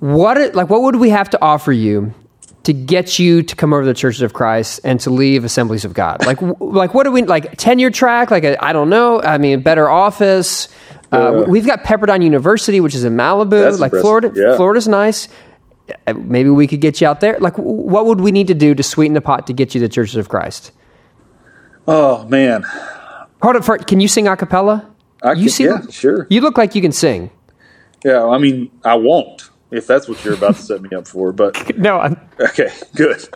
What 0.00 0.54
like 0.54 0.68
what 0.68 0.82
would 0.82 0.96
we 0.96 1.10
have 1.10 1.30
to 1.30 1.38
offer 1.42 1.72
you 1.72 2.12
to 2.64 2.72
get 2.72 3.18
you 3.20 3.42
to 3.44 3.54
come 3.54 3.72
over 3.72 3.82
to 3.82 3.86
the 3.86 3.94
churches 3.94 4.22
of 4.22 4.32
Christ 4.34 4.80
and 4.82 4.98
to 5.00 5.10
leave 5.10 5.44
Assemblies 5.44 5.84
of 5.84 5.94
God? 5.94 6.26
Like 6.26 6.38
like 6.60 6.92
what 6.92 7.04
do 7.04 7.12
we 7.12 7.22
like 7.22 7.56
tenure 7.56 7.90
track? 7.90 8.30
Like 8.30 8.44
I 8.44 8.56
I 8.60 8.72
don't 8.72 8.90
know. 8.90 9.22
I 9.22 9.38
mean, 9.38 9.60
better 9.60 9.88
office. 9.88 10.68
Uh, 11.12 11.44
we've 11.46 11.66
got 11.66 11.84
Pepperdine 11.84 12.24
University, 12.24 12.80
which 12.80 12.94
is 12.94 13.04
in 13.04 13.14
Malibu. 13.16 13.50
That's 13.62 13.78
like 13.78 13.92
impressive. 13.92 14.02
Florida, 14.02 14.32
Yeah. 14.34 14.56
Florida's 14.56 14.88
nice. 14.88 15.28
Uh, 16.06 16.14
Maybe 16.14 16.50
we 16.50 16.66
could 16.66 16.80
get 16.80 17.00
you 17.00 17.06
out 17.06 17.20
there. 17.20 17.38
Like, 17.38 17.56
what 17.56 18.06
would 18.06 18.20
we 18.20 18.32
need 18.32 18.46
to 18.48 18.54
do 18.54 18.74
to 18.74 18.82
sweeten 18.82 19.14
the 19.14 19.20
pot 19.20 19.46
to 19.46 19.52
get 19.52 19.74
you 19.74 19.80
to 19.80 19.86
the 19.88 19.92
churches 19.92 20.16
of 20.16 20.28
Christ? 20.28 20.72
Oh 21.88 22.24
man, 22.26 22.64
Hold 23.42 23.56
up, 23.56 23.64
for, 23.64 23.78
can 23.78 24.00
you 24.00 24.08
sing 24.08 24.26
a 24.26 24.36
cappella? 24.36 24.90
I 25.22 25.32
you 25.32 25.50
can- 25.50 25.66
yeah, 25.66 25.80
sure. 25.90 26.26
You 26.30 26.40
look 26.40 26.58
like 26.58 26.74
you 26.74 26.82
can 26.82 26.92
sing. 26.92 27.30
yeah. 28.04 28.24
I 28.26 28.38
mean, 28.38 28.70
I 28.84 28.94
won't 28.96 29.50
if 29.70 29.86
that's 29.86 30.08
what 30.08 30.24
you're 30.24 30.34
about 30.34 30.56
to 30.56 30.62
set 30.62 30.80
me 30.82 30.88
up 30.96 31.06
for. 31.06 31.32
But 31.32 31.76
No, 31.78 31.98
I'm, 31.98 32.18
Okay, 32.40 32.70
good. 32.94 33.28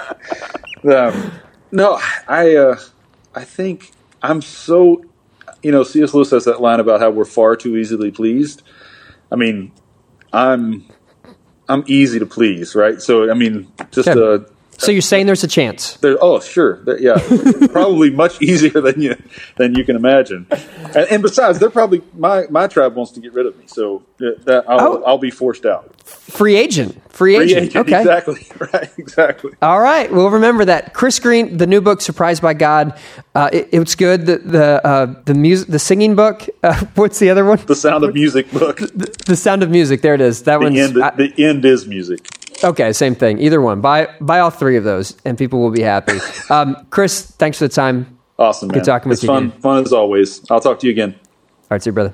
Um, 0.84 1.32
no, 1.70 2.00
I 2.26 2.56
uh, 2.56 2.76
I 3.34 3.44
think 3.44 3.92
I'm 4.22 4.42
so 4.42 5.04
you 5.62 5.70
know 5.70 5.82
C.S. 5.84 6.12
Lewis 6.14 6.30
has 6.30 6.44
that 6.46 6.60
line 6.60 6.80
about 6.80 7.00
how 7.00 7.10
we're 7.10 7.24
far 7.24 7.54
too 7.56 7.76
easily 7.76 8.10
pleased. 8.10 8.62
I 9.30 9.36
mean, 9.36 9.70
I'm 10.32 10.84
I'm 11.70 11.84
easy 11.86 12.18
to 12.18 12.26
please, 12.26 12.74
right? 12.74 13.00
So 13.00 13.30
I 13.30 13.34
mean, 13.34 13.70
just 13.90 14.08
Good. 14.08 14.42
uh, 14.42 14.44
So 14.80 14.92
you're 14.92 15.02
saying 15.02 15.26
there's 15.26 15.44
a 15.44 15.48
chance? 15.48 15.94
There, 15.98 16.16
oh, 16.20 16.40
sure. 16.40 16.82
There, 16.84 16.98
yeah, 16.98 17.18
probably 17.70 18.10
much 18.10 18.40
easier 18.40 18.80
than 18.80 19.00
you 19.00 19.14
than 19.56 19.74
you 19.74 19.84
can 19.84 19.94
imagine. 19.94 20.46
And, 20.50 20.96
and, 21.10 21.22
besides, 21.22 21.58
they're 21.58 21.68
probably 21.68 22.02
my 22.16 22.46
my 22.48 22.66
tribe 22.66 22.94
wants 22.94 23.12
to 23.12 23.20
get 23.20 23.34
rid 23.34 23.44
of 23.44 23.58
me, 23.58 23.64
so 23.66 24.02
that 24.18 24.64
I'll, 24.66 24.80
oh. 24.80 25.02
I'll 25.06 25.18
be 25.18 25.30
forced 25.30 25.66
out. 25.66 25.94
Free 26.04 26.56
agent. 26.56 27.00
Free 27.12 27.36
agent. 27.36 27.50
Free 27.50 27.66
agent. 27.66 27.76
Okay. 27.76 27.98
Exactly. 27.98 28.46
Right. 28.72 28.90
Exactly. 28.98 29.52
All 29.62 29.80
right. 29.80 30.12
We'll 30.12 30.30
remember 30.30 30.66
that. 30.66 30.92
Chris 30.92 31.18
Green, 31.18 31.56
the 31.56 31.66
new 31.66 31.80
book, 31.80 32.00
"Surprised 32.00 32.42
by 32.42 32.54
God." 32.54 32.98
Uh, 33.34 33.48
it, 33.52 33.68
it's 33.72 33.94
good. 33.94 34.26
The 34.26 34.38
the 34.38 34.86
uh, 34.86 35.14
the 35.24 35.34
music, 35.34 35.68
the 35.68 35.78
singing 35.78 36.14
book. 36.14 36.46
Uh, 36.62 36.84
what's 36.94 37.18
the 37.18 37.30
other 37.30 37.44
one? 37.44 37.58
The 37.66 37.74
Sound 37.74 38.04
of 38.04 38.14
Music 38.14 38.50
book. 38.50 38.78
The, 38.78 39.14
the 39.26 39.36
Sound 39.36 39.62
of 39.62 39.70
Music. 39.70 40.02
There 40.02 40.14
it 40.14 40.20
is. 40.20 40.44
That 40.44 40.60
one. 40.60 40.72
The 40.72 41.34
end 41.38 41.64
is 41.64 41.86
music. 41.86 42.26
Okay, 42.62 42.92
same 42.92 43.14
thing. 43.14 43.38
Either 43.38 43.60
one. 43.60 43.80
Buy 43.80 44.08
buy 44.20 44.40
all 44.40 44.50
three 44.50 44.76
of 44.76 44.84
those, 44.84 45.16
and 45.24 45.38
people 45.38 45.60
will 45.60 45.70
be 45.70 45.82
happy. 45.82 46.18
Um, 46.50 46.84
Chris, 46.90 47.22
thanks 47.22 47.58
for 47.58 47.68
the 47.68 47.72
time. 47.72 48.18
Awesome, 48.36 48.68
man. 48.68 48.78
Good 48.78 48.84
talking 48.84 49.12
it's 49.12 49.22
with 49.22 49.28
fun, 49.28 49.44
you. 49.44 49.50
Fun, 49.52 49.60
fun 49.60 49.84
as 49.84 49.92
always. 49.92 50.50
I'll 50.50 50.58
talk 50.58 50.80
to 50.80 50.86
you 50.88 50.90
again. 50.90 51.14
All 51.14 51.68
right, 51.70 51.80
see 51.80 51.90
you, 51.90 51.94
brother. 51.94 52.12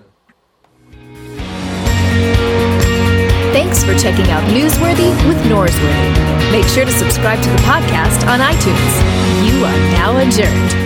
Thanks 3.52 3.82
for 3.82 3.96
checking 3.98 4.30
out 4.30 4.42
Newsworthy 4.50 5.08
with 5.26 5.38
Norsworthy. 5.46 6.52
Make 6.52 6.66
sure 6.66 6.84
to 6.84 6.92
subscribe 6.92 7.42
to 7.42 7.48
the 7.48 7.56
podcast 7.58 8.26
on 8.28 8.40
iTunes. 8.40 9.50
You 9.50 9.64
are 9.64 9.78
now 9.92 10.18
adjourned. 10.18 10.85